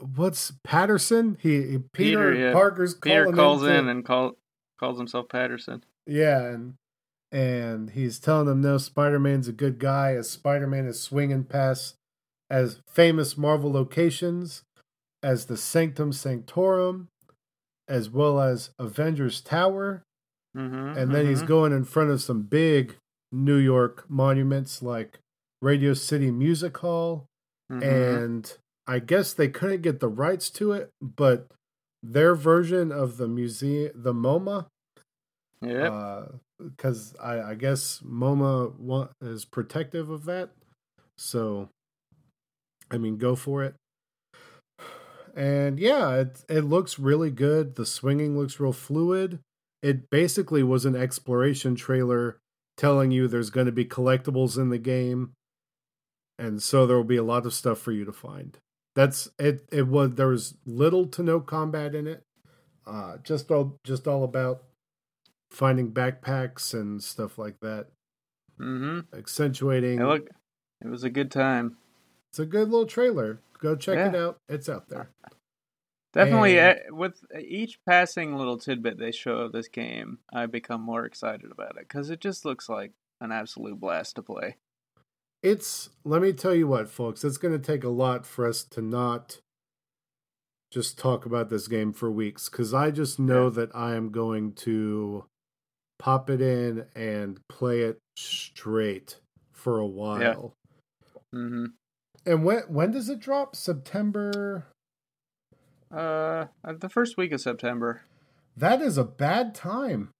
What's 0.00 0.52
Patterson? 0.62 1.38
He, 1.40 1.62
he 1.62 1.78
Peter, 1.78 1.88
Peter 1.92 2.34
yeah. 2.34 2.52
Parker's 2.52 2.94
Peter 2.94 3.32
calls 3.32 3.62
in, 3.62 3.70
in 3.70 3.88
and 3.88 4.04
call, 4.04 4.32
calls 4.78 4.98
himself 4.98 5.28
Patterson. 5.28 5.84
Yeah, 6.06 6.42
and 6.42 6.74
and 7.32 7.90
he's 7.90 8.18
telling 8.18 8.46
them 8.46 8.60
no, 8.60 8.78
Spider 8.78 9.18
Man's 9.18 9.48
a 9.48 9.52
good 9.52 9.78
guy. 9.78 10.14
As 10.14 10.28
Spider 10.28 10.66
Man 10.66 10.86
is 10.86 11.00
swinging 11.00 11.44
past 11.44 11.94
as 12.50 12.80
famous 12.88 13.36
Marvel 13.36 13.72
locations 13.72 14.62
as 15.22 15.46
the 15.46 15.56
Sanctum 15.56 16.12
Sanctorum, 16.12 17.08
as 17.88 18.08
well 18.08 18.40
as 18.40 18.70
Avengers 18.78 19.40
Tower. 19.40 20.02
Mm-hmm, 20.56 20.98
and 20.98 21.12
then 21.12 21.22
mm-hmm. 21.22 21.30
he's 21.30 21.42
going 21.42 21.72
in 21.72 21.84
front 21.84 22.10
of 22.10 22.22
some 22.22 22.42
big 22.42 22.96
New 23.32 23.56
York 23.56 24.04
monuments 24.08 24.82
like 24.82 25.18
Radio 25.60 25.94
City 25.94 26.30
Music 26.30 26.76
Hall. 26.78 27.26
Mm-hmm. 27.70 27.82
And 27.82 28.58
I 28.86 29.00
guess 29.00 29.32
they 29.32 29.48
couldn't 29.48 29.82
get 29.82 30.00
the 30.00 30.08
rights 30.08 30.50
to 30.50 30.72
it, 30.72 30.90
but 31.00 31.48
their 32.02 32.34
version 32.34 32.92
of 32.92 33.16
the 33.16 33.26
museum, 33.26 33.90
the 33.94 34.14
MoMA, 34.14 34.66
yeah, 35.60 36.26
because 36.62 37.14
uh, 37.18 37.22
I, 37.22 37.50
I 37.50 37.54
guess 37.54 38.00
MoMA 38.06 39.10
is 39.20 39.44
protective 39.44 40.10
of 40.10 40.24
that. 40.26 40.50
So 41.18 41.68
I 42.90 42.98
mean, 42.98 43.16
go 43.16 43.34
for 43.34 43.64
it. 43.64 43.74
And 45.34 45.78
yeah, 45.78 46.14
it 46.14 46.44
it 46.48 46.62
looks 46.62 46.98
really 46.98 47.30
good. 47.30 47.74
The 47.74 47.86
swinging 47.86 48.38
looks 48.38 48.58
real 48.58 48.72
fluid. 48.72 49.40
It 49.82 50.08
basically 50.08 50.62
was 50.62 50.84
an 50.84 50.96
exploration 50.96 51.74
trailer 51.74 52.38
telling 52.76 53.10
you 53.10 53.28
there's 53.28 53.50
going 53.50 53.66
to 53.66 53.72
be 53.72 53.84
collectibles 53.84 54.56
in 54.56 54.70
the 54.70 54.78
game, 54.78 55.32
and 56.38 56.62
so 56.62 56.86
there 56.86 56.96
will 56.96 57.04
be 57.04 57.16
a 57.16 57.22
lot 57.22 57.44
of 57.44 57.52
stuff 57.52 57.78
for 57.78 57.92
you 57.92 58.04
to 58.04 58.12
find. 58.12 58.56
That's 58.96 59.28
it. 59.38 59.68
It 59.70 59.86
was 59.86 60.14
there 60.14 60.28
was 60.28 60.54
little 60.64 61.06
to 61.08 61.22
no 61.22 61.38
combat 61.38 61.94
in 61.94 62.08
it. 62.08 62.24
Uh, 62.86 63.18
just 63.22 63.50
all 63.50 63.78
just 63.84 64.08
all 64.08 64.24
about 64.24 64.62
finding 65.50 65.92
backpacks 65.92 66.72
and 66.72 67.02
stuff 67.02 67.38
like 67.38 67.60
that. 67.60 67.88
Mm-hmm. 68.58 69.14
Accentuating. 69.14 70.00
It, 70.00 70.04
look, 70.04 70.30
it 70.82 70.88
was 70.88 71.04
a 71.04 71.10
good 71.10 71.30
time. 71.30 71.76
It's 72.30 72.38
a 72.38 72.46
good 72.46 72.70
little 72.70 72.86
trailer. 72.86 73.40
Go 73.60 73.76
check 73.76 73.96
yeah. 73.96 74.08
it 74.08 74.14
out. 74.14 74.38
It's 74.48 74.68
out 74.68 74.88
there. 74.88 75.10
Definitely, 76.14 76.58
and... 76.58 76.78
Eh, 76.78 76.82
with 76.90 77.20
each 77.38 77.78
passing 77.86 78.34
little 78.34 78.56
tidbit 78.56 78.98
they 78.98 79.12
show 79.12 79.40
of 79.40 79.52
this 79.52 79.68
game, 79.68 80.20
I 80.32 80.46
become 80.46 80.80
more 80.80 81.04
excited 81.04 81.50
about 81.52 81.76
it 81.76 81.86
because 81.88 82.08
it 82.08 82.20
just 82.20 82.46
looks 82.46 82.70
like 82.70 82.92
an 83.20 83.30
absolute 83.30 83.78
blast 83.78 84.16
to 84.16 84.22
play. 84.22 84.56
It's, 85.42 85.90
let 86.04 86.22
me 86.22 86.32
tell 86.32 86.54
you 86.54 86.66
what, 86.66 86.88
folks, 86.88 87.22
it's 87.24 87.38
going 87.38 87.58
to 87.58 87.64
take 87.64 87.84
a 87.84 87.88
lot 87.88 88.26
for 88.26 88.46
us 88.46 88.64
to 88.64 88.82
not 88.82 89.38
just 90.72 90.98
talk 90.98 91.24
about 91.24 91.48
this 91.48 91.68
game 91.68 91.92
for 91.92 92.10
weeks 92.10 92.48
because 92.48 92.74
I 92.74 92.90
just 92.90 93.18
know 93.18 93.44
yeah. 93.44 93.50
that 93.50 93.70
I 93.74 93.94
am 93.94 94.10
going 94.10 94.52
to 94.54 95.24
pop 95.98 96.28
it 96.28 96.40
in 96.40 96.86
and 96.94 97.40
play 97.48 97.82
it 97.82 97.98
straight 98.16 99.20
for 99.52 99.78
a 99.78 99.86
while. 99.86 100.54
Yeah. 101.32 101.38
Mm-hmm. 101.38 101.64
And 102.26 102.44
when 102.44 102.58
when 102.68 102.90
does 102.90 103.08
it 103.08 103.20
drop? 103.20 103.54
September. 103.54 104.66
Uh, 105.90 106.46
the 106.64 106.88
first 106.88 107.16
week 107.16 107.32
of 107.32 107.40
September. 107.40 108.02
That 108.56 108.82
is 108.82 108.98
a 108.98 109.04
bad 109.04 109.54
time. 109.54 110.10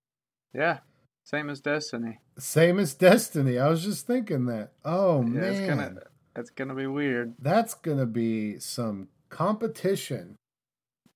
Yeah, 0.54 0.78
same 1.26 1.50
as 1.50 1.60
Destiny. 1.60 2.20
Same 2.38 2.78
as 2.78 2.94
Destiny. 2.94 3.58
I 3.58 3.68
was 3.68 3.82
just 3.82 4.06
thinking 4.06 4.46
that. 4.46 4.70
Oh 4.84 5.22
yeah, 5.22 5.28
man, 5.28 5.44
it's 5.44 5.68
gonna 5.68 5.94
it's 6.36 6.50
gonna 6.50 6.74
be 6.74 6.86
weird. 6.86 7.34
That's 7.40 7.74
gonna 7.74 8.06
be 8.06 8.60
some 8.60 9.08
competition. 9.28 10.36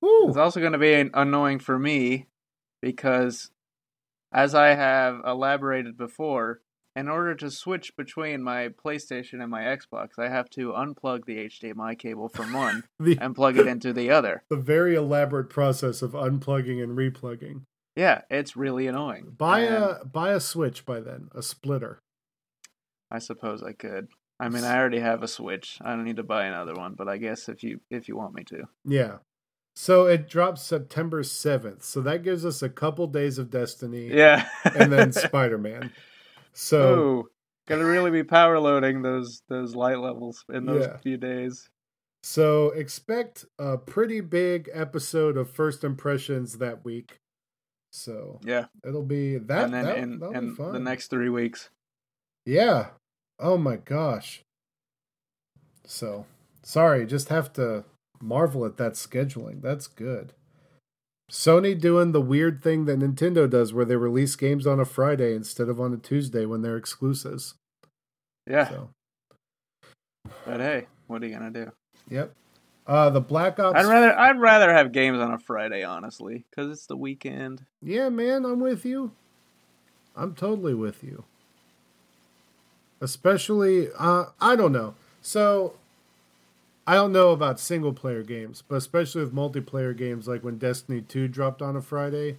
Woo. 0.00 0.28
It's 0.28 0.36
also 0.36 0.61
gonna 0.61 0.78
be 0.78 0.92
annoying 1.14 1.61
for 1.61 1.78
me 1.78 2.26
because, 2.82 3.50
as 4.32 4.52
I 4.52 4.74
have 4.74 5.20
elaborated 5.24 5.96
before, 5.96 6.61
in 6.96 7.08
order 7.08 7.36
to 7.36 7.50
switch 7.50 7.96
between 7.96 8.42
my 8.42 8.70
PlayStation 8.84 9.40
and 9.40 9.48
my 9.48 9.62
Xbox, 9.62 10.18
I 10.18 10.28
have 10.28 10.50
to 10.50 10.72
unplug 10.72 11.24
the 11.24 11.36
HDMI 11.46 11.96
cable 11.96 12.28
from 12.28 12.52
one 12.52 12.82
The, 12.98 13.16
and 13.20 13.32
plug 13.36 13.58
it 13.58 13.68
into 13.68 13.92
the 13.92 14.11
other. 14.11 14.42
the 14.50 14.56
very 14.56 14.96
elaborate 14.96 15.50
process 15.50 16.02
of 16.02 16.12
unplugging 16.12 16.82
and 16.82 16.98
replugging. 16.98 17.62
Yeah, 17.97 18.22
it's 18.30 18.57
really 18.57 18.86
annoying. 18.86 19.34
Buy 19.36 19.61
And 19.61 19.84
a 19.84 20.05
buy 20.05 20.30
a 20.32 20.41
switch 20.41 20.86
by 20.86 21.01
then, 21.01 21.28
a 21.34 21.43
splitter. 21.43 21.99
I 23.11 23.18
suppose 23.18 23.62
I 23.62 23.72
could. 23.72 24.09
I 24.38 24.49
mean, 24.49 24.64
I 24.64 24.78
already 24.78 25.01
have 25.01 25.22
a 25.22 25.28
Switch. 25.28 25.78
I 25.82 25.91
don't 25.91 26.05
need 26.05 26.16
to 26.16 26.22
buy 26.22 26.47
another 26.47 26.74
one, 26.74 26.95
but 26.95 27.09
I 27.09 27.18
guess 27.18 27.49
if 27.51 27.62
you 27.62 27.80
if 27.91 28.09
you 28.09 28.16
want 28.16 28.34
me 28.34 28.45
to. 28.45 28.64
Yeah. 28.86 29.18
So 29.76 30.07
it 30.07 30.28
drops 30.28 30.62
September 30.62 31.22
7th. 31.22 31.82
So 31.82 32.01
that 32.03 32.22
gives 32.22 32.45
us 32.47 32.62
a 32.62 32.68
couple 32.68 33.07
days 33.07 33.38
of 33.38 33.51
Destiny 33.51 34.09
Yeah. 34.09 34.49
and 34.64 34.91
then 34.93 35.12
Spider 35.12 35.59
Man. 35.59 35.93
So 36.53 37.28
gotta 37.68 37.84
really 37.84 38.11
be 38.11 38.24
power 38.24 38.59
loading 38.59 39.03
those 39.03 39.43
those 39.49 39.74
light 39.76 39.99
levels 39.99 40.45
in 40.53 40.64
those 40.66 40.86
Yeah. 40.86 40.97
few 40.99 41.16
days. 41.18 41.68
so 42.22 42.70
expect 42.70 43.45
a 43.59 43.76
pretty 43.78 44.20
big 44.20 44.68
episode 44.72 45.36
of 45.36 45.51
first 45.51 45.84
impressions 45.84 46.59
that 46.59 46.84
week. 46.84 47.19
So 47.93 48.38
Yeah, 48.45 48.66
it'll 48.86 49.03
be 49.03 49.36
that 49.36 49.64
and 49.64 49.74
then 49.74 49.84
that, 49.84 49.99
in, 49.99 50.22
in 50.34 50.55
fun. 50.55 50.72
the 50.72 50.78
next 50.78 51.09
three 51.09 51.28
weeks. 51.28 51.70
Yeah. 52.47 52.88
Oh 53.38 53.57
my 53.59 53.76
gosh. 53.76 54.43
So 55.84 56.26
sorry, 56.62 57.07
just 57.07 57.28
have 57.30 57.53
to 57.55 57.84
marvel 58.20 58.64
at 58.64 58.76
that 58.76 58.93
scheduling. 58.93 59.61
That's 59.62 59.86
good. 59.86 60.32
Sony 61.30 61.78
doing 61.80 62.12
the 62.12 62.20
weird 62.20 62.62
thing 62.62 62.84
that 62.86 62.99
Nintendo 62.99 63.49
does 63.49 63.72
where 63.72 63.84
they 63.84 63.97
release 63.97 64.34
games 64.36 64.66
on 64.66 64.80
a 64.80 64.84
Friday 64.84 65.34
instead 65.34 65.68
of 65.68 65.80
on 65.80 65.93
a 65.93 65.97
Tuesday 65.97 66.45
when 66.45 66.62
they're 66.62 66.76
exclusives. 66.76 67.55
Yeah, 68.49 68.68
So 68.68 68.91
but 70.45 70.61
hey, 70.61 70.86
what 71.07 71.22
are 71.22 71.26
you 71.26 71.32
gonna 71.34 71.51
do? 71.51 71.70
yep. 72.09 72.32
Uh 72.86 73.10
the 73.10 73.20
Black 73.20 73.58
Ops 73.60 73.78
I'd 73.78 73.86
rather 73.86 74.18
I'd 74.18 74.40
rather 74.40 74.72
have 74.72 74.92
games 74.92 75.18
on 75.18 75.32
a 75.32 75.38
Friday, 75.38 75.84
honestly, 75.84 76.44
because 76.50 76.70
it's 76.70 76.86
the 76.86 76.96
weekend. 76.96 77.64
Yeah, 77.82 78.08
man, 78.08 78.44
I'm 78.44 78.60
with 78.60 78.84
you. 78.84 79.12
I'm 80.16 80.34
totally 80.34 80.74
with 80.74 81.04
you. 81.04 81.24
Especially, 83.00 83.88
uh, 83.98 84.26
I 84.40 84.56
don't 84.56 84.72
know. 84.72 84.94
So, 85.22 85.74
I 86.86 86.94
don't 86.94 87.12
know 87.12 87.30
about 87.30 87.58
single 87.60 87.92
player 87.94 88.22
games, 88.22 88.62
but 88.66 88.76
especially 88.76 89.22
with 89.22 89.34
multiplayer 89.34 89.96
games, 89.96 90.28
like 90.28 90.42
when 90.44 90.58
Destiny 90.58 91.00
2 91.00 91.28
dropped 91.28 91.62
on 91.62 91.76
a 91.76 91.82
Friday, 91.82 92.38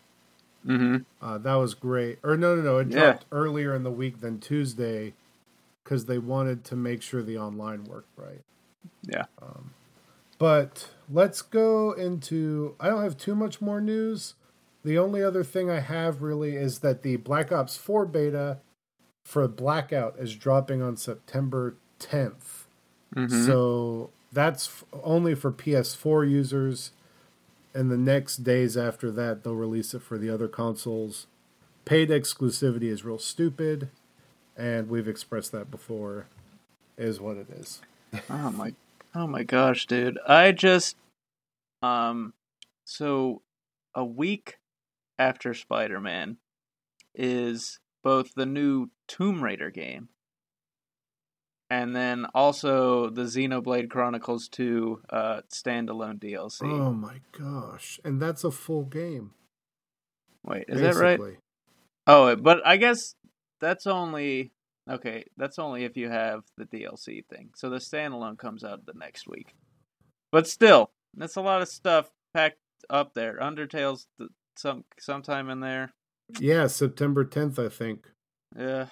Mm-hmm. 0.67 0.97
uh, 1.25 1.39
that 1.39 1.55
was 1.55 1.73
great. 1.73 2.19
Or, 2.23 2.37
no, 2.37 2.55
no, 2.55 2.61
no, 2.61 2.77
it 2.77 2.89
Yeah. 2.91 2.97
dropped 3.13 3.25
earlier 3.31 3.73
in 3.73 3.81
the 3.83 3.89
week 3.91 4.21
than 4.21 4.39
Tuesday 4.39 5.13
because 5.83 6.05
they 6.05 6.19
wanted 6.19 6.63
to 6.65 6.75
make 6.75 7.01
sure 7.01 7.23
the 7.23 7.39
online 7.39 7.85
worked 7.85 8.15
right. 8.17 8.41
Yeah. 9.03 9.25
Um, 9.41 9.71
but 10.41 10.87
let's 11.07 11.43
go 11.43 11.91
into. 11.91 12.75
I 12.79 12.89
don't 12.89 13.03
have 13.03 13.15
too 13.15 13.35
much 13.35 13.61
more 13.61 13.79
news. 13.79 14.33
The 14.83 14.97
only 14.97 15.21
other 15.21 15.43
thing 15.43 15.69
I 15.69 15.81
have 15.81 16.23
really 16.23 16.55
is 16.55 16.79
that 16.79 17.03
the 17.03 17.17
Black 17.17 17.51
Ops 17.51 17.77
4 17.77 18.07
beta 18.07 18.57
for 19.23 19.47
Blackout 19.47 20.15
is 20.17 20.35
dropping 20.35 20.81
on 20.81 20.97
September 20.97 21.75
10th. 21.99 22.63
Mm-hmm. 23.15 23.45
So 23.45 24.09
that's 24.33 24.67
f- 24.67 24.83
only 25.03 25.35
for 25.35 25.51
PS4 25.51 26.27
users. 26.27 26.89
And 27.75 27.91
the 27.91 27.97
next 27.97 28.37
days 28.37 28.75
after 28.75 29.11
that, 29.11 29.43
they'll 29.43 29.53
release 29.53 29.93
it 29.93 30.01
for 30.01 30.17
the 30.17 30.31
other 30.31 30.47
consoles. 30.47 31.27
Paid 31.85 32.09
exclusivity 32.09 32.89
is 32.89 33.05
real 33.05 33.19
stupid. 33.19 33.89
And 34.57 34.89
we've 34.89 35.07
expressed 35.07 35.51
that 35.51 35.69
before, 35.69 36.25
is 36.97 37.21
what 37.21 37.37
it 37.37 37.51
is. 37.51 37.79
Oh 38.27 38.49
my 38.49 38.73
oh 39.15 39.27
my 39.27 39.43
gosh, 39.43 39.85
dude. 39.85 40.19
I 40.27 40.51
just 40.51 40.95
um 41.81 42.33
so 42.85 43.41
a 43.95 44.05
week 44.05 44.57
after 45.17 45.53
Spider-Man 45.53 46.37
is 47.13 47.79
both 48.03 48.33
the 48.35 48.45
new 48.45 48.89
Tomb 49.07 49.43
Raider 49.43 49.69
game 49.69 50.09
and 51.69 51.95
then 51.95 52.25
also 52.33 53.09
the 53.09 53.23
Xenoblade 53.23 53.89
Chronicles 53.89 54.47
2 54.49 55.01
uh 55.09 55.41
standalone 55.53 56.19
DLC. 56.19 56.63
Oh 56.63 56.93
my 56.93 57.21
gosh. 57.37 57.99
And 58.03 58.21
that's 58.21 58.43
a 58.43 58.51
full 58.51 58.85
game. 58.85 59.31
Wait, 60.43 60.65
is 60.67 60.81
that 60.81 60.95
right? 60.95 61.19
Oh, 62.07 62.35
but 62.35 62.65
I 62.65 62.77
guess 62.77 63.15
that's 63.59 63.85
only 63.85 64.51
okay. 64.89 65.25
That's 65.37 65.59
only 65.59 65.83
if 65.83 65.97
you 65.97 66.09
have 66.09 66.43
the 66.57 66.65
DLC 66.65 67.25
thing. 67.25 67.49
So 67.55 67.69
the 67.69 67.77
standalone 67.77 68.37
comes 68.37 68.63
out 68.63 68.85
the 68.85 68.93
next 68.93 69.27
week. 69.27 69.55
But 70.31 70.47
still, 70.47 70.91
that's 71.15 71.35
a 71.35 71.41
lot 71.41 71.61
of 71.61 71.67
stuff 71.67 72.09
packed 72.33 72.59
up 72.89 73.13
there. 73.13 73.37
Undertale's 73.39 74.07
th- 74.17 74.29
some 74.55 74.85
sometime 74.99 75.49
in 75.49 75.59
there. 75.59 75.93
Yeah, 76.39 76.67
September 76.67 77.25
10th, 77.25 77.63
I 77.63 77.69
think. 77.69 78.07
Yeah. 78.57 78.87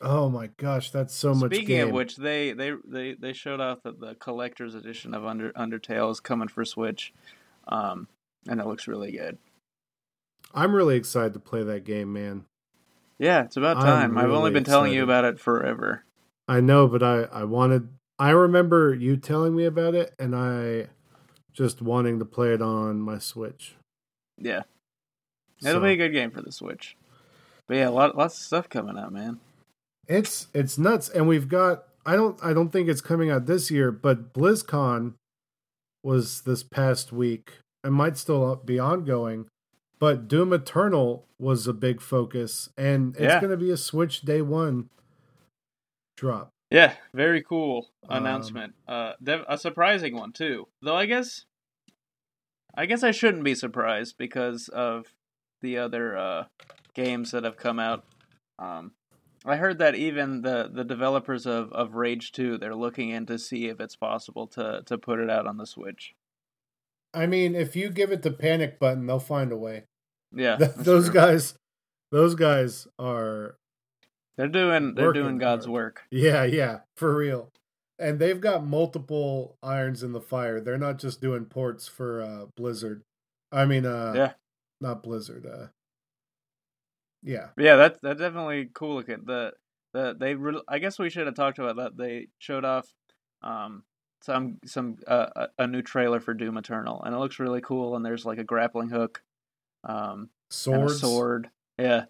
Oh 0.00 0.28
my 0.28 0.48
gosh, 0.56 0.90
that's 0.90 1.14
so 1.14 1.32
much 1.32 1.54
Speaking 1.54 1.80
of 1.80 1.92
which, 1.92 2.16
they, 2.16 2.52
they 2.52 2.72
they 2.84 3.14
they 3.14 3.32
showed 3.32 3.60
off 3.60 3.84
that 3.84 4.00
the 4.00 4.16
collector's 4.16 4.74
edition 4.74 5.14
of 5.14 5.24
Under 5.24 5.52
Undertale 5.52 6.10
is 6.10 6.18
coming 6.18 6.48
for 6.48 6.64
Switch, 6.64 7.14
um, 7.68 8.08
and 8.48 8.60
it 8.60 8.66
looks 8.66 8.88
really 8.88 9.12
good. 9.12 9.38
I'm 10.52 10.74
really 10.74 10.96
excited 10.96 11.34
to 11.34 11.40
play 11.40 11.62
that 11.62 11.84
game, 11.84 12.12
man. 12.12 12.46
Yeah, 13.22 13.44
it's 13.44 13.56
about 13.56 13.76
I'm 13.76 13.84
time. 13.84 14.18
I've 14.18 14.32
only 14.32 14.50
been 14.50 14.64
telling 14.64 14.92
you 14.92 15.04
about 15.04 15.24
it 15.24 15.38
forever. 15.38 16.02
I 16.48 16.60
know, 16.60 16.88
but 16.88 17.04
I 17.04 17.22
I 17.32 17.44
wanted 17.44 17.88
I 18.18 18.30
remember 18.30 18.92
you 18.92 19.16
telling 19.16 19.54
me 19.54 19.64
about 19.64 19.94
it 19.94 20.12
and 20.18 20.34
I 20.34 20.88
just 21.52 21.80
wanting 21.80 22.18
to 22.18 22.24
play 22.24 22.52
it 22.52 22.60
on 22.60 23.00
my 23.00 23.18
Switch. 23.18 23.76
Yeah. 24.38 24.62
It'll 25.60 25.74
So, 25.74 25.80
be 25.80 25.92
a 25.92 25.96
good 25.96 26.10
game 26.10 26.32
for 26.32 26.42
the 26.42 26.50
Switch. 26.50 26.96
But 27.68 27.76
yeah, 27.76 27.90
lot, 27.90 28.16
lots 28.16 28.36
of 28.38 28.44
stuff 28.44 28.68
coming 28.68 28.98
out, 28.98 29.12
man. 29.12 29.38
It's 30.08 30.48
it's 30.52 30.76
nuts 30.76 31.08
and 31.08 31.28
we've 31.28 31.48
got 31.48 31.84
I 32.04 32.16
don't 32.16 32.36
I 32.42 32.52
don't 32.52 32.70
think 32.70 32.88
it's 32.88 33.00
coming 33.00 33.30
out 33.30 33.46
this 33.46 33.70
year, 33.70 33.92
but 33.92 34.32
BlizzCon 34.32 35.14
was 36.02 36.40
this 36.42 36.64
past 36.64 37.12
week. 37.12 37.58
and 37.84 37.94
might 37.94 38.16
still 38.16 38.56
be 38.56 38.80
ongoing, 38.80 39.46
but 40.02 40.26
Doom 40.26 40.52
Eternal 40.52 41.28
was 41.38 41.68
a 41.68 41.72
big 41.72 42.00
focus 42.00 42.68
and 42.76 43.14
it's 43.14 43.22
Yeah. 43.22 43.40
going 43.40 43.52
to 43.52 43.56
be 43.56 43.70
a 43.70 43.76
Switch 43.76 44.22
day 44.22 44.42
1 44.42 44.90
drop. 46.16 46.50
Yeah, 46.70 46.96
very 47.14 47.40
cool 47.40 47.88
Um, 48.08 48.26
announcement. 48.26 48.74
uh, 48.88 49.12
a 49.24 49.56
surprising 49.56 50.16
one 50.16 50.32
too. 50.32 50.66
Though 50.80 50.96
I 50.96 51.06
guess, 51.06 51.44
I 52.74 52.86
guess 52.86 53.04
I 53.04 53.12
shouldn't 53.12 53.44
be 53.44 53.54
surprised 53.54 54.18
because 54.18 54.66
of 54.70 55.14
the 55.60 55.78
other 55.78 56.16
uh, 56.16 56.46
games 56.94 57.30
that 57.30 57.44
have 57.44 57.56
come 57.56 57.78
out. 57.78 58.04
Um, 58.58 58.94
I 59.44 59.54
heard 59.54 59.78
that 59.78 59.94
even 59.94 60.42
the, 60.42 60.68
the 60.72 60.82
developers 60.82 61.46
of, 61.46 61.72
of 61.72 61.94
Rage 61.94 62.32
Two, 62.32 62.58
they're 62.58 62.74
looking 62.74 63.10
in 63.10 63.24
to 63.26 63.38
see 63.38 63.66
if 63.68 63.78
it's 63.80 63.94
possible 63.94 64.48
to 64.48 64.82
to 64.86 64.98
put 64.98 65.20
it 65.20 65.30
out 65.30 65.46
on 65.46 65.58
the 65.58 65.66
Switch. 65.66 66.16
I 67.14 67.26
mean, 67.26 67.54
if 67.54 67.76
you 67.76 67.88
give 67.88 68.10
it 68.10 68.22
the 68.22 68.32
panic 68.32 68.80
button, 68.80 69.06
they'll 69.06 69.20
find 69.20 69.52
a 69.52 69.56
way. 69.56 69.84
Yeah, 70.34 70.56
Th- 70.56 70.70
those 70.76 71.06
true. 71.06 71.14
guys 71.14 71.54
those 72.10 72.34
guys 72.34 72.86
are 72.98 73.56
they're 74.36 74.48
doing 74.48 74.94
they're 74.94 75.12
doing 75.12 75.38
God's 75.38 75.66
hard. 75.66 75.72
work. 75.72 76.02
yeah 76.10 76.44
yeah 76.44 76.80
for 76.96 77.14
real 77.14 77.50
and 77.98 78.18
they've 78.18 78.40
got 78.40 78.64
multiple 78.66 79.56
irons 79.62 80.02
in 80.02 80.12
the 80.12 80.20
fire 80.20 80.60
they're 80.60 80.78
not 80.78 80.98
just 80.98 81.20
doing 81.20 81.44
ports 81.44 81.86
for 81.88 82.22
uh 82.22 82.46
blizzard 82.56 83.02
i 83.52 83.64
mean 83.64 83.84
uh 83.86 84.12
Yeah. 84.16 84.32
not 84.80 85.02
blizzard 85.02 85.46
uh 85.46 85.66
yeah 87.22 87.48
Yeah, 87.56 87.76
that's 87.76 87.98
that's 88.02 88.20
definitely 88.20 88.70
cool 88.74 88.96
looking. 88.96 89.22
The 89.24 89.52
the 89.92 90.16
they 90.18 90.34
re- 90.34 90.62
I 90.68 90.78
guess 90.78 90.98
we 90.98 91.10
should 91.10 91.26
have 91.26 91.36
talked 91.36 91.58
about 91.58 91.76
that. 91.76 91.96
They 91.96 92.28
showed 92.38 92.64
off 92.64 92.88
um 93.42 93.84
some 94.22 94.58
some 94.64 94.96
uh, 95.06 95.26
a 95.36 95.48
a 95.64 95.66
new 95.66 95.82
trailer 95.82 96.20
for 96.20 96.34
Doom 96.34 96.56
Eternal, 96.56 97.02
and 97.02 97.14
it 97.14 97.18
looks 97.18 97.38
really 97.38 97.60
cool. 97.60 97.94
And 97.96 98.04
there's 98.04 98.24
like 98.26 98.38
a 98.38 98.44
grappling 98.44 98.88
hook, 98.88 99.22
um, 99.84 100.18
and 100.20 100.28
a 100.50 100.54
swords 100.54 101.00
sword. 101.00 101.50
Yeah, 101.78 102.04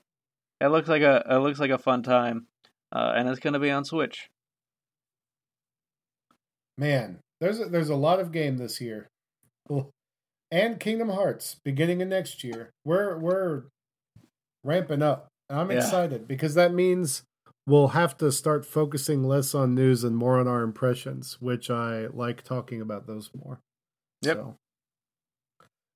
it 0.61 0.67
looks 0.69 0.89
like 0.89 1.03
a 1.03 1.25
it 1.29 1.39
looks 1.39 1.59
like 1.61 1.71
a 1.71 1.79
fun 1.79 2.03
time, 2.03 2.47
uh, 2.93 3.13
and 3.17 3.29
it's 3.29 3.41
gonna 3.41 3.61
be 3.61 3.71
on 3.71 3.85
Switch. 3.85 4.29
man 6.79 7.19
there's 7.41 7.61
a, 7.61 7.67
there's 7.67 7.91
a 7.91 7.95
lot 7.97 8.19
of 8.19 8.33
game 8.33 8.57
this 8.57 8.81
year 8.81 9.09
and 10.51 10.81
kingdom 10.81 11.11
hearts 11.11 11.57
beginning 11.65 12.01
of 12.03 12.09
next 12.09 12.43
year 12.43 12.71
we're 12.85 13.17
we're 13.19 13.65
ramping 14.65 15.03
up 15.03 15.29
i'm 15.51 15.71
Yeah. 15.71 15.79
excited 15.79 16.27
because 16.27 16.55
that 16.55 16.73
means 16.73 17.23
we'll 17.67 17.89
have 17.89 18.17
to 18.19 18.33
start 18.33 18.65
focusing 18.65 19.23
less 19.25 19.55
on 19.55 19.75
news 19.75 20.03
and 20.03 20.17
more 20.17 20.39
on 20.41 20.49
our 20.49 20.63
impressions 20.63 21.37
which 21.41 21.69
i 21.71 22.07
like 22.07 22.43
talking 22.43 22.81
about 22.81 23.07
those 23.07 23.31
more 23.35 23.61
Yep. 24.23 24.37
So. 24.37 24.57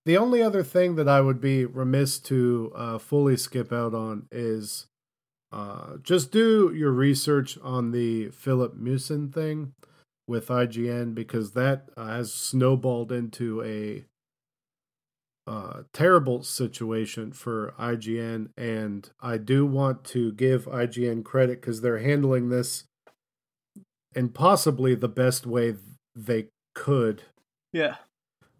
The 0.07 0.17
only 0.17 0.41
other 0.41 0.63
thing 0.63 0.95
that 0.95 1.09
i 1.09 1.21
would 1.21 1.41
be 1.41 1.65
remiss 1.65 2.21
to 2.21 2.73
uh, 2.77 2.99
fully 2.99 3.37
skip 3.37 3.73
out 3.73 3.93
on 3.93 4.29
is 4.31 4.87
uh, 5.53 5.97
just 6.01 6.31
do 6.31 6.73
your 6.73 6.93
research 6.93 7.59
on 7.63 7.91
the 7.91 8.31
Filip 8.31 8.77
Miucin 8.77 9.33
thing 9.35 9.73
with 10.29 10.49
IGN 10.49 11.15
because 11.15 11.53
that 11.53 11.89
uh, 11.97 12.07
has 12.07 12.33
snowballed 12.33 13.11
into 13.11 13.63
a 13.65 14.05
uh, 15.51 15.83
terrible 15.93 16.43
situation 16.43 17.33
for 17.33 17.75
IGN, 17.79 18.51
and 18.57 19.09
I 19.21 19.39
do 19.39 19.65
want 19.65 20.05
to 20.07 20.33
give 20.33 20.67
IGN 20.67 21.25
credit 21.25 21.61
because 21.61 21.81
they're 21.81 21.99
handling 21.99 22.49
this 22.49 22.85
in 24.15 24.29
possibly 24.31 24.95
the 24.95 25.09
best 25.09 25.47
way 25.47 25.77
they 26.15 26.47
could. 26.75 27.23
Yeah. 27.73 27.97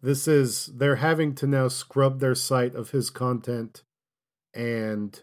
This 0.07 0.29
is 0.29 0.67
they're 0.67 1.03
having 1.03 1.35
to 1.35 1.49
now 1.49 1.67
scrub 1.67 2.21
their 2.21 2.37
site 2.37 2.77
of 2.77 2.93
his 2.93 3.11
content 3.11 3.83
and 4.55 5.21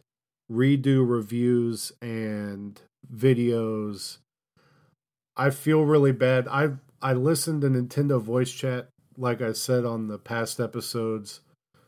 redo 0.51 1.09
reviews 1.09 1.93
and 2.01 2.81
videos. 3.09 4.17
I 5.37 5.51
feel 5.51 5.83
really 5.83 6.11
bad. 6.11 6.49
I 6.49 6.71
I 7.01 7.13
listened 7.13 7.61
to 7.61 7.69
Nintendo 7.69 8.21
voice 8.21 8.51
chat 8.51 8.89
like 9.15 9.41
I 9.41 9.53
said 9.53 9.85
on 9.85 10.09
the 10.09 10.17
past 10.17 10.59
episodes 10.59 11.39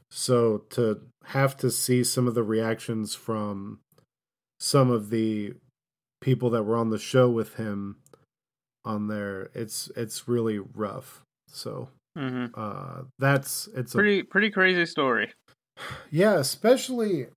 so 0.09 0.59
to 0.69 1.01
have 1.25 1.57
to 1.57 1.71
see 1.71 2.01
some 2.01 2.29
of 2.29 2.33
the 2.33 2.43
reactions 2.43 3.13
from 3.13 3.81
some 4.57 4.89
of 4.89 5.09
the 5.09 5.55
people 6.21 6.49
that 6.51 6.63
were 6.63 6.77
on 6.77 6.91
the 6.91 6.97
show 6.97 7.29
with 7.29 7.55
him 7.55 7.97
on 8.85 9.09
there, 9.09 9.49
it's 9.53 9.91
it's 9.97 10.29
really 10.29 10.59
rough. 10.59 11.23
So 11.49 11.89
mm-hmm. 12.17 12.45
uh, 12.53 13.03
that's 13.19 13.67
it's 13.75 13.93
pretty 13.93 14.19
a, 14.19 14.23
pretty 14.23 14.49
crazy 14.49 14.85
story. 14.85 15.33
Yeah, 16.09 16.35
especially 16.35 17.27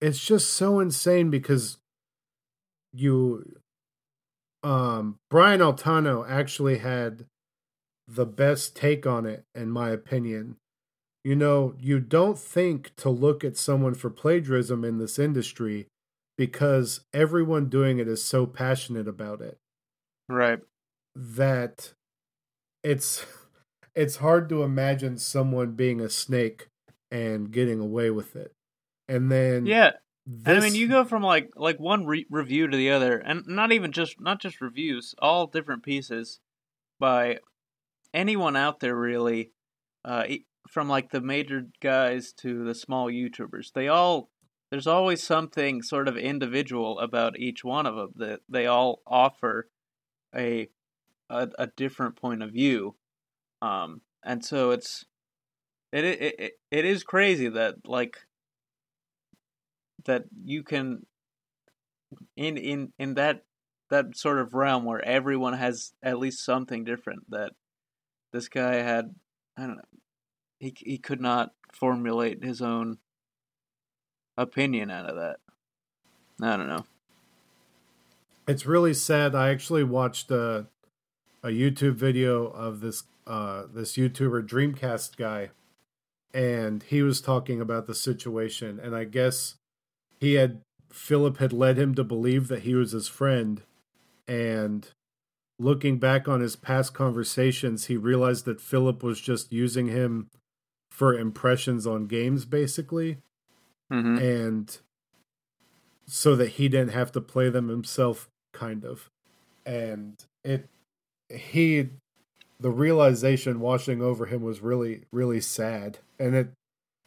it's 0.00 0.24
just 0.24 0.50
so 0.50 0.80
insane 0.80 1.30
because 1.30 1.78
you 2.92 3.56
um 4.62 5.16
Brian 5.30 5.60
Altano 5.60 6.28
actually 6.28 6.78
had 6.78 7.26
the 8.06 8.26
best 8.26 8.76
take 8.76 9.06
on 9.06 9.24
it 9.26 9.44
in 9.54 9.70
my 9.70 9.90
opinion 9.90 10.56
you 11.24 11.34
know, 11.34 11.74
you 11.80 12.00
don't 12.00 12.38
think 12.38 12.94
to 12.96 13.08
look 13.08 13.42
at 13.42 13.56
someone 13.56 13.94
for 13.94 14.10
plagiarism 14.10 14.84
in 14.84 14.98
this 14.98 15.18
industry 15.18 15.86
because 16.36 17.00
everyone 17.14 17.70
doing 17.70 17.98
it 17.98 18.06
is 18.06 18.22
so 18.22 18.44
passionate 18.44 19.08
about 19.08 19.40
it. 19.40 19.56
Right. 20.28 20.60
That 21.16 21.94
it's 22.82 23.24
it's 23.94 24.16
hard 24.16 24.48
to 24.48 24.62
imagine 24.62 25.18
someone 25.18 25.72
being 25.72 26.00
a 26.00 26.08
snake 26.08 26.68
and 27.10 27.50
getting 27.50 27.80
away 27.80 28.10
with 28.10 28.36
it. 28.36 28.54
And 29.08 29.30
then 29.30 29.66
Yeah. 29.66 29.92
This... 30.26 30.62
I 30.62 30.66
mean, 30.66 30.74
you 30.74 30.88
go 30.88 31.04
from 31.04 31.22
like 31.22 31.50
like 31.54 31.78
one 31.78 32.06
re- 32.06 32.26
review 32.30 32.66
to 32.66 32.76
the 32.76 32.90
other, 32.90 33.18
and 33.18 33.46
not 33.46 33.72
even 33.72 33.92
just 33.92 34.18
not 34.20 34.40
just 34.40 34.62
reviews, 34.62 35.14
all 35.18 35.46
different 35.46 35.82
pieces 35.82 36.40
by 36.98 37.38
anyone 38.14 38.56
out 38.56 38.80
there 38.80 38.96
really. 38.96 39.50
Uh, 40.02 40.24
from 40.68 40.88
like 40.88 41.10
the 41.10 41.20
major 41.20 41.66
guys 41.80 42.32
to 42.32 42.64
the 42.64 42.74
small 42.74 43.10
YouTubers, 43.10 43.72
they 43.74 43.88
all 43.88 44.30
there's 44.70 44.86
always 44.86 45.22
something 45.22 45.82
sort 45.82 46.08
of 46.08 46.16
individual 46.16 46.98
about 46.98 47.38
each 47.38 47.62
one 47.62 47.86
of 47.86 47.94
them 47.94 48.12
that 48.16 48.40
they 48.48 48.66
all 48.66 49.02
offer 49.06 49.68
a 50.34 50.68
a, 51.30 51.48
a 51.58 51.66
different 51.68 52.16
point 52.16 52.42
of 52.42 52.52
view, 52.52 52.96
um, 53.64 54.02
and 54.22 54.44
so 54.44 54.72
it's 54.72 55.06
it, 55.90 56.04
it 56.04 56.34
it 56.38 56.52
it 56.70 56.84
is 56.84 57.02
crazy 57.02 57.48
that 57.48 57.76
like 57.86 58.18
that 60.04 60.24
you 60.44 60.62
can 60.62 61.06
in 62.36 62.58
in 62.58 62.92
in 62.98 63.14
that 63.14 63.44
that 63.88 64.16
sort 64.16 64.38
of 64.38 64.52
realm 64.52 64.84
where 64.84 65.02
everyone 65.02 65.54
has 65.54 65.92
at 66.02 66.18
least 66.18 66.44
something 66.44 66.84
different 66.84 67.30
that 67.30 67.52
this 68.32 68.48
guy 68.48 68.74
had 68.74 69.14
I 69.56 69.62
don't 69.62 69.76
know 69.76 70.00
he 70.58 70.74
he 70.76 70.98
could 70.98 71.20
not 71.20 71.52
formulate 71.72 72.44
his 72.44 72.60
own 72.60 72.98
opinion 74.36 74.90
out 74.90 75.08
of 75.08 75.16
that. 75.16 75.36
I 76.42 76.56
don't 76.56 76.68
know. 76.68 76.84
It's 78.46 78.66
really 78.66 78.92
sad. 78.92 79.34
I 79.34 79.48
actually 79.50 79.84
watched 79.84 80.30
a 80.30 80.66
a 81.42 81.48
YouTube 81.48 81.94
video 81.94 82.46
of 82.46 82.80
this 82.80 83.04
uh 83.26 83.64
this 83.72 83.96
YouTuber 83.96 84.46
Dreamcast 84.46 85.16
guy 85.16 85.50
and 86.32 86.82
he 86.82 87.02
was 87.02 87.20
talking 87.20 87.60
about 87.60 87.86
the 87.86 87.94
situation 87.94 88.80
and 88.82 88.94
I 88.94 89.04
guess 89.04 89.54
he 90.18 90.34
had 90.34 90.60
Filip 90.92 91.38
had 91.38 91.52
led 91.52 91.78
him 91.78 91.94
to 91.94 92.04
believe 92.04 92.48
that 92.48 92.62
he 92.62 92.74
was 92.74 92.92
his 92.92 93.08
friend 93.08 93.62
and 94.28 94.88
looking 95.58 95.98
back 95.98 96.28
on 96.28 96.40
his 96.40 96.56
past 96.56 96.92
conversations 96.94 97.86
he 97.86 97.96
realized 97.96 98.44
that 98.44 98.60
Filip 98.60 99.02
was 99.02 99.20
just 99.20 99.52
using 99.52 99.86
him 99.88 100.28
for 100.90 101.16
impressions 101.16 101.86
on 101.86 102.06
games 102.06 102.44
basically 102.44 103.18
mm-hmm. 103.92 104.18
and 104.18 104.78
so 106.06 106.36
that 106.36 106.50
he 106.50 106.68
didn't 106.68 106.92
have 106.92 107.12
to 107.12 107.20
play 107.20 107.48
them 107.48 107.68
himself 107.68 108.28
kind 108.52 108.84
of 108.84 109.10
and 109.64 110.24
it 110.42 110.68
he 111.30 111.88
the 112.64 112.70
realization 112.70 113.60
washing 113.60 114.00
over 114.00 114.24
him 114.24 114.40
was 114.42 114.62
really 114.62 115.02
really 115.12 115.40
sad 115.40 115.98
and 116.18 116.34
it 116.34 116.48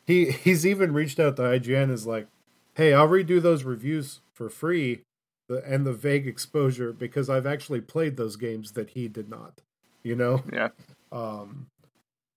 he 0.05 0.31
he's 0.31 0.65
even 0.65 0.93
reached 0.93 1.19
out 1.19 1.35
to 1.35 1.41
IGN 1.41 1.89
is 1.89 2.05
like 2.05 2.27
hey 2.75 2.93
I'll 2.93 3.07
redo 3.07 3.41
those 3.41 3.63
reviews 3.63 4.19
for 4.33 4.49
free 4.49 5.01
the, 5.49 5.63
and 5.65 5.85
the 5.85 5.93
vague 5.93 6.27
exposure 6.27 6.93
because 6.93 7.27
I've 7.29 7.47
actually 7.47 7.81
played 7.81 8.17
those 8.17 8.35
games 8.35 8.73
that 8.73 8.91
he 8.91 9.07
did 9.07 9.29
not 9.29 9.61
you 10.03 10.15
know 10.15 10.43
yeah 10.53 10.69
um 11.11 11.67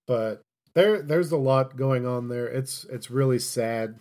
but 0.06 0.42
there 0.74 1.02
there's 1.02 1.32
a 1.32 1.36
lot 1.36 1.76
going 1.76 2.06
on 2.06 2.28
there. 2.28 2.46
It's 2.46 2.84
it's 2.84 3.10
really 3.10 3.38
sad. 3.38 3.98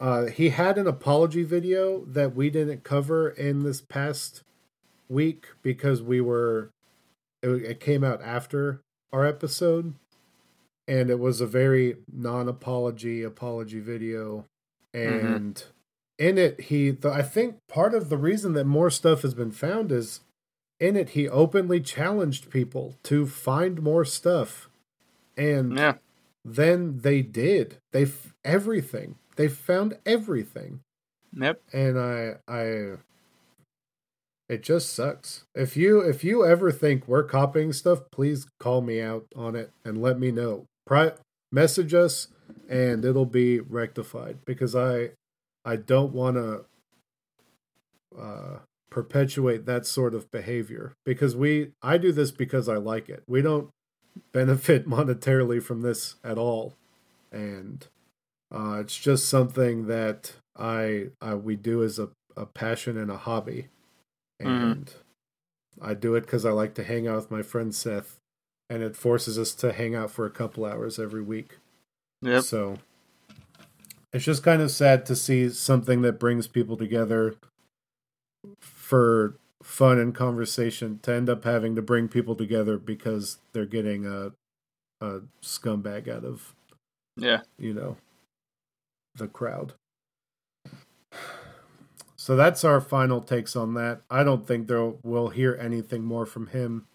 Uh, 0.00 0.26
he 0.26 0.50
had 0.50 0.78
an 0.78 0.86
apology 0.86 1.42
video 1.42 2.04
that 2.04 2.34
we 2.34 2.50
didn't 2.50 2.84
cover 2.84 3.28
in 3.28 3.64
this 3.64 3.80
past 3.80 4.42
week 5.08 5.48
because 5.62 6.00
we 6.00 6.20
were 6.20 6.70
it, 7.42 7.48
it 7.48 7.80
came 7.80 8.04
out 8.04 8.20
after 8.22 8.80
our 9.12 9.24
episode 9.24 9.94
and 10.86 11.10
it 11.10 11.18
was 11.18 11.40
a 11.40 11.46
very 11.46 11.96
non-apology 12.12 13.22
apology 13.22 13.80
video 13.80 14.44
mm-hmm. 14.94 15.26
and 15.26 15.54
mm-hmm. 15.54 16.26
in 16.26 16.38
it 16.38 16.60
he 16.62 16.90
the, 16.90 17.10
i 17.10 17.22
think 17.22 17.56
part 17.68 17.94
of 17.94 18.08
the 18.08 18.18
reason 18.18 18.52
that 18.52 18.64
more 18.64 18.90
stuff 18.90 19.22
has 19.22 19.34
been 19.34 19.52
found 19.52 19.90
is 19.90 20.20
in 20.80 20.96
it 20.96 21.10
he 21.10 21.28
openly 21.28 21.80
challenged 21.80 22.50
people 22.50 22.94
to 23.02 23.26
find 23.26 23.82
more 23.82 24.04
stuff 24.04 24.68
and 25.38 25.78
yeah. 25.78 25.94
then 26.44 26.98
they 26.98 27.22
did. 27.22 27.78
They 27.92 28.02
f- 28.02 28.34
everything. 28.44 29.14
They 29.36 29.48
found 29.48 29.96
everything. 30.04 30.80
Yep. 31.32 31.62
And 31.72 31.98
I 31.98 32.34
I 32.48 32.96
it 34.48 34.62
just 34.62 34.92
sucks. 34.94 35.44
If 35.54 35.76
you 35.76 36.00
if 36.00 36.24
you 36.24 36.44
ever 36.44 36.72
think 36.72 37.06
we're 37.06 37.24
copying 37.24 37.72
stuff, 37.72 38.00
please 38.10 38.46
call 38.58 38.80
me 38.80 39.00
out 39.00 39.26
on 39.36 39.54
it 39.54 39.70
and 39.84 40.00
let 40.00 40.18
me 40.18 40.30
know. 40.30 40.66
Pri- 40.86 41.12
message 41.52 41.94
us 41.94 42.28
and 42.68 43.04
it'll 43.04 43.26
be 43.26 43.60
rectified 43.60 44.38
because 44.44 44.74
I 44.74 45.10
I 45.64 45.76
don't 45.76 46.12
want 46.12 46.36
to 46.36 46.64
uh, 48.18 48.58
perpetuate 48.90 49.66
that 49.66 49.86
sort 49.86 50.14
of 50.14 50.30
behavior 50.30 50.94
because 51.04 51.36
we 51.36 51.72
I 51.82 51.98
do 51.98 52.12
this 52.12 52.30
because 52.30 52.68
I 52.68 52.76
like 52.76 53.08
it. 53.08 53.22
We 53.26 53.42
don't 53.42 53.70
benefit 54.32 54.88
monetarily 54.88 55.62
from 55.62 55.82
this 55.82 56.16
at 56.24 56.38
all, 56.38 56.74
and 57.30 57.86
uh, 58.50 58.78
it's 58.80 58.96
just 58.96 59.28
something 59.28 59.86
that 59.86 60.32
I, 60.56 61.08
I 61.20 61.34
we 61.34 61.56
do 61.56 61.82
as 61.82 61.98
a, 61.98 62.10
a 62.36 62.46
passion 62.46 62.96
and 62.96 63.10
a 63.10 63.18
hobby. 63.18 63.68
And 64.40 64.86
mm. 64.86 64.92
I 65.80 65.94
do 65.94 66.14
it 66.14 66.22
because 66.22 66.44
I 66.44 66.50
like 66.50 66.74
to 66.74 66.84
hang 66.84 67.06
out 67.06 67.16
with 67.16 67.30
my 67.30 67.42
friend 67.42 67.74
Seth, 67.74 68.18
and 68.68 68.82
it 68.82 68.96
forces 68.96 69.38
us 69.38 69.54
to 69.54 69.72
hang 69.72 69.94
out 69.94 70.10
for 70.10 70.26
a 70.26 70.30
couple 70.30 70.64
hours 70.64 70.98
every 70.98 71.22
week. 71.22 71.58
Yep. 72.22 72.42
So 72.42 72.78
it's 74.12 74.24
just 74.24 74.42
kind 74.42 74.62
of 74.62 74.70
sad 74.70 75.06
to 75.06 75.16
see 75.16 75.48
something 75.50 76.02
that 76.02 76.18
brings 76.18 76.46
people 76.46 76.76
together 76.76 77.34
for 78.60 79.36
fun 79.62 79.98
and 79.98 80.14
conversation 80.14 80.98
to 81.02 81.12
end 81.12 81.28
up 81.28 81.44
having 81.44 81.74
to 81.74 81.82
bring 81.82 82.08
people 82.08 82.34
together 82.34 82.78
because 82.78 83.38
they're 83.52 83.66
getting 83.66 84.06
a 84.06 84.32
a 85.00 85.20
scumbag 85.42 86.08
out 86.08 86.24
of 86.24 86.54
yeah 87.16 87.40
you 87.58 87.72
know 87.72 87.96
the 89.14 89.28
crowd 89.28 89.74
so 92.28 92.36
that's 92.36 92.62
our 92.62 92.78
final 92.78 93.22
takes 93.22 93.56
on 93.56 93.72
that 93.72 94.02
i 94.10 94.22
don't 94.22 94.46
think 94.46 94.68
there 94.68 94.92
we'll 95.02 95.30
hear 95.30 95.56
anything 95.58 96.04
more 96.04 96.26
from 96.26 96.48
him 96.48 96.86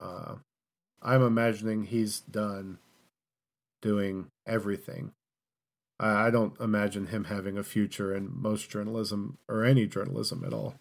uh 0.00 0.34
i'm 1.00 1.22
imagining 1.22 1.84
he's 1.84 2.18
done 2.18 2.78
doing 3.80 4.26
everything 4.44 5.12
I, 5.98 6.26
I 6.26 6.30
don't 6.30 6.58
imagine 6.60 7.06
him 7.06 7.24
having 7.24 7.56
a 7.56 7.62
future 7.62 8.14
in 8.14 8.30
most 8.34 8.68
journalism 8.68 9.38
or 9.48 9.64
any 9.64 9.86
journalism 9.86 10.44
at 10.44 10.52
all. 10.52 10.74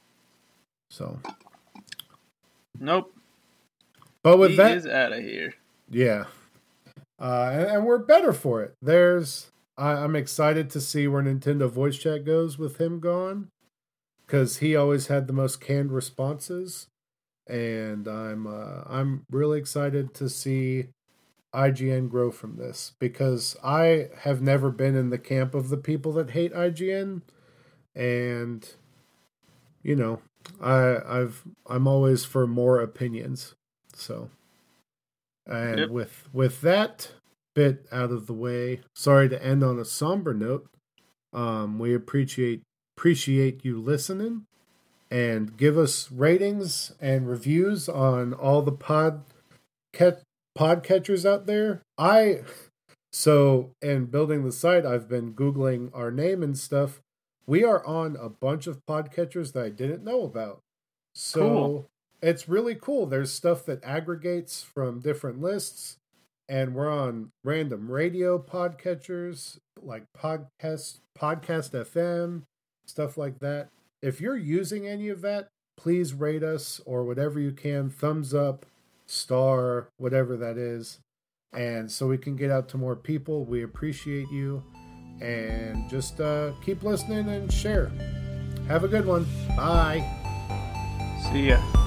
So, 0.90 1.20
nope. 2.80 3.14
But 4.24 4.38
with 4.38 4.52
he 4.52 4.58
that, 4.58 4.78
is 4.78 4.88
out 4.88 5.14
of 5.14 5.20
here. 5.20 5.54
Yeah, 5.90 6.26
uh, 7.20 7.50
and, 7.54 7.66
and, 7.66 7.86
we're 7.86 8.00
better 8.00 8.34
for 8.34 8.64
it. 8.64 8.74
There's, 8.82 9.52
I, 9.78 9.92
I'm 9.92 10.16
excited 10.16 10.70
to 10.72 10.82
see 10.82 11.08
where 11.08 11.24
Nintendo 11.24 11.70
Voice 11.70 11.98
Chat 11.98 12.26
goes 12.26 12.58
with 12.58 12.80
him 12.80 13.00
gone, 13.00 13.50
because 14.26 14.58
he 14.58 14.76
always 14.76 15.08
had 15.08 15.28
the 15.28 15.34
most 15.34 15.62
canned 15.62 15.92
responses, 15.92 16.88
and 17.48 18.08
I'm, 18.08 18.48
uh, 18.48 18.84
I'm 18.88 19.26
really 19.30 19.60
excited 19.60 20.14
to 20.16 20.30
see 20.30 20.88
IGN 21.56 22.10
grow 22.10 22.32
from 22.32 22.58
this 22.58 22.94
because 23.00 23.56
I 23.64 24.10
have 24.20 24.42
never 24.42 24.70
been 24.70 24.96
in 24.96 25.10
the 25.10 25.18
camp 25.18 25.56
of 25.56 25.70
the 25.70 25.78
people 25.78 26.12
that 26.14 26.32
hate 26.32 26.54
IGN, 26.54 27.22
and 27.96 28.70
you 29.82 29.96
know, 29.96 30.22
I 30.62 30.98
I've 31.06 31.44
I'm 31.68 31.88
always 31.88 32.26
for 32.26 32.46
more 32.46 32.82
opinions. 32.82 33.56
So, 33.94 34.30
and 35.46 35.80
yep. 35.80 35.90
with 35.90 36.28
with 36.34 36.62
that 36.62 37.12
bit 37.56 37.88
out 37.92 38.12
of 38.12 38.28
the 38.28 38.34
way, 38.34 38.82
sorry 38.94 39.30
to 39.30 39.44
end 39.44 39.64
on 39.64 39.80
a 39.80 39.86
somber 39.86 40.34
note. 40.34 40.68
Um, 41.34 41.80
we 41.80 41.94
appreciate 41.94 42.62
appreciate 42.96 43.66
you 43.66 43.82
listening 43.82 44.46
and 45.12 45.58
give 45.58 45.78
us 45.78 46.12
ratings 46.12 46.94
and 47.02 47.28
reviews 47.28 47.90
on 47.90 48.34
all 48.34 48.62
the 48.62 48.72
pod 48.72 49.24
pod 50.56 50.84
catchers 50.84 51.26
out 51.26 51.46
there. 51.46 51.82
I 51.98 52.42
so 53.12 53.72
in 53.82 54.08
building 54.08 54.44
the 54.44 54.52
site, 54.52 54.86
I've 54.86 55.08
been 55.08 55.34
googling 55.34 55.90
our 55.94 56.12
name 56.12 56.44
and 56.44 56.58
stuff. 56.58 57.02
We 57.48 57.64
are 57.64 57.86
on 57.86 58.18
a 58.20 58.28
bunch 58.28 58.68
of 58.68 58.86
podcatchers 58.90 59.54
that 59.54 59.64
I 59.64 59.70
didn't 59.70 60.04
know 60.04 60.24
about. 60.24 60.60
So 61.14 61.40
cool. 61.40 61.88
it's 62.22 62.50
really 62.50 62.76
cool. 62.76 63.06
There's 63.06 63.32
stuff 63.32 63.66
that 63.68 63.84
aggregates 63.84 64.64
from 64.64 65.00
different 65.00 65.42
lists, 65.42 65.98
and 66.48 66.74
we're 66.74 66.92
on 66.92 67.32
random 67.44 67.92
radio 67.92 68.38
podcatchers 68.38 69.58
like 69.82 70.04
podcast 70.18 71.00
podcast 71.18 71.72
FM, 71.72 72.44
stuff 72.86 73.18
like 73.18 73.40
that. 73.40 73.70
If 74.02 74.22
you're 74.22 74.38
using 74.38 74.88
any 74.88 75.10
of 75.10 75.22
that, 75.22 75.48
please 75.78 76.14
rate 76.14 76.44
us 76.44 76.82
or 76.86 77.04
whatever 77.04 77.40
you 77.40 77.52
can. 77.52 77.90
Thumbs 77.90 78.34
up, 78.34 78.66
star, 79.06 79.90
whatever 79.98 80.38
that 80.38 80.58
is. 80.58 81.00
And 81.54 81.90
so 81.90 82.08
we 82.08 82.18
can 82.18 82.36
get 82.36 82.52
out 82.52 82.68
to 82.70 82.78
more 82.78 82.96
people. 82.96 83.46
We 83.46 83.64
appreciate 83.64 84.30
you. 84.30 84.64
And 85.22 85.90
just 85.90 86.20
uh, 86.20 86.52
keep 86.64 86.84
listening 86.84 87.30
and 87.30 87.52
share. 87.52 87.92
Have 88.68 88.84
a 88.84 88.88
good 88.88 89.06
one. 89.06 89.26
Bye. 89.56 90.04
See 91.32 91.50
ya. 91.50 91.85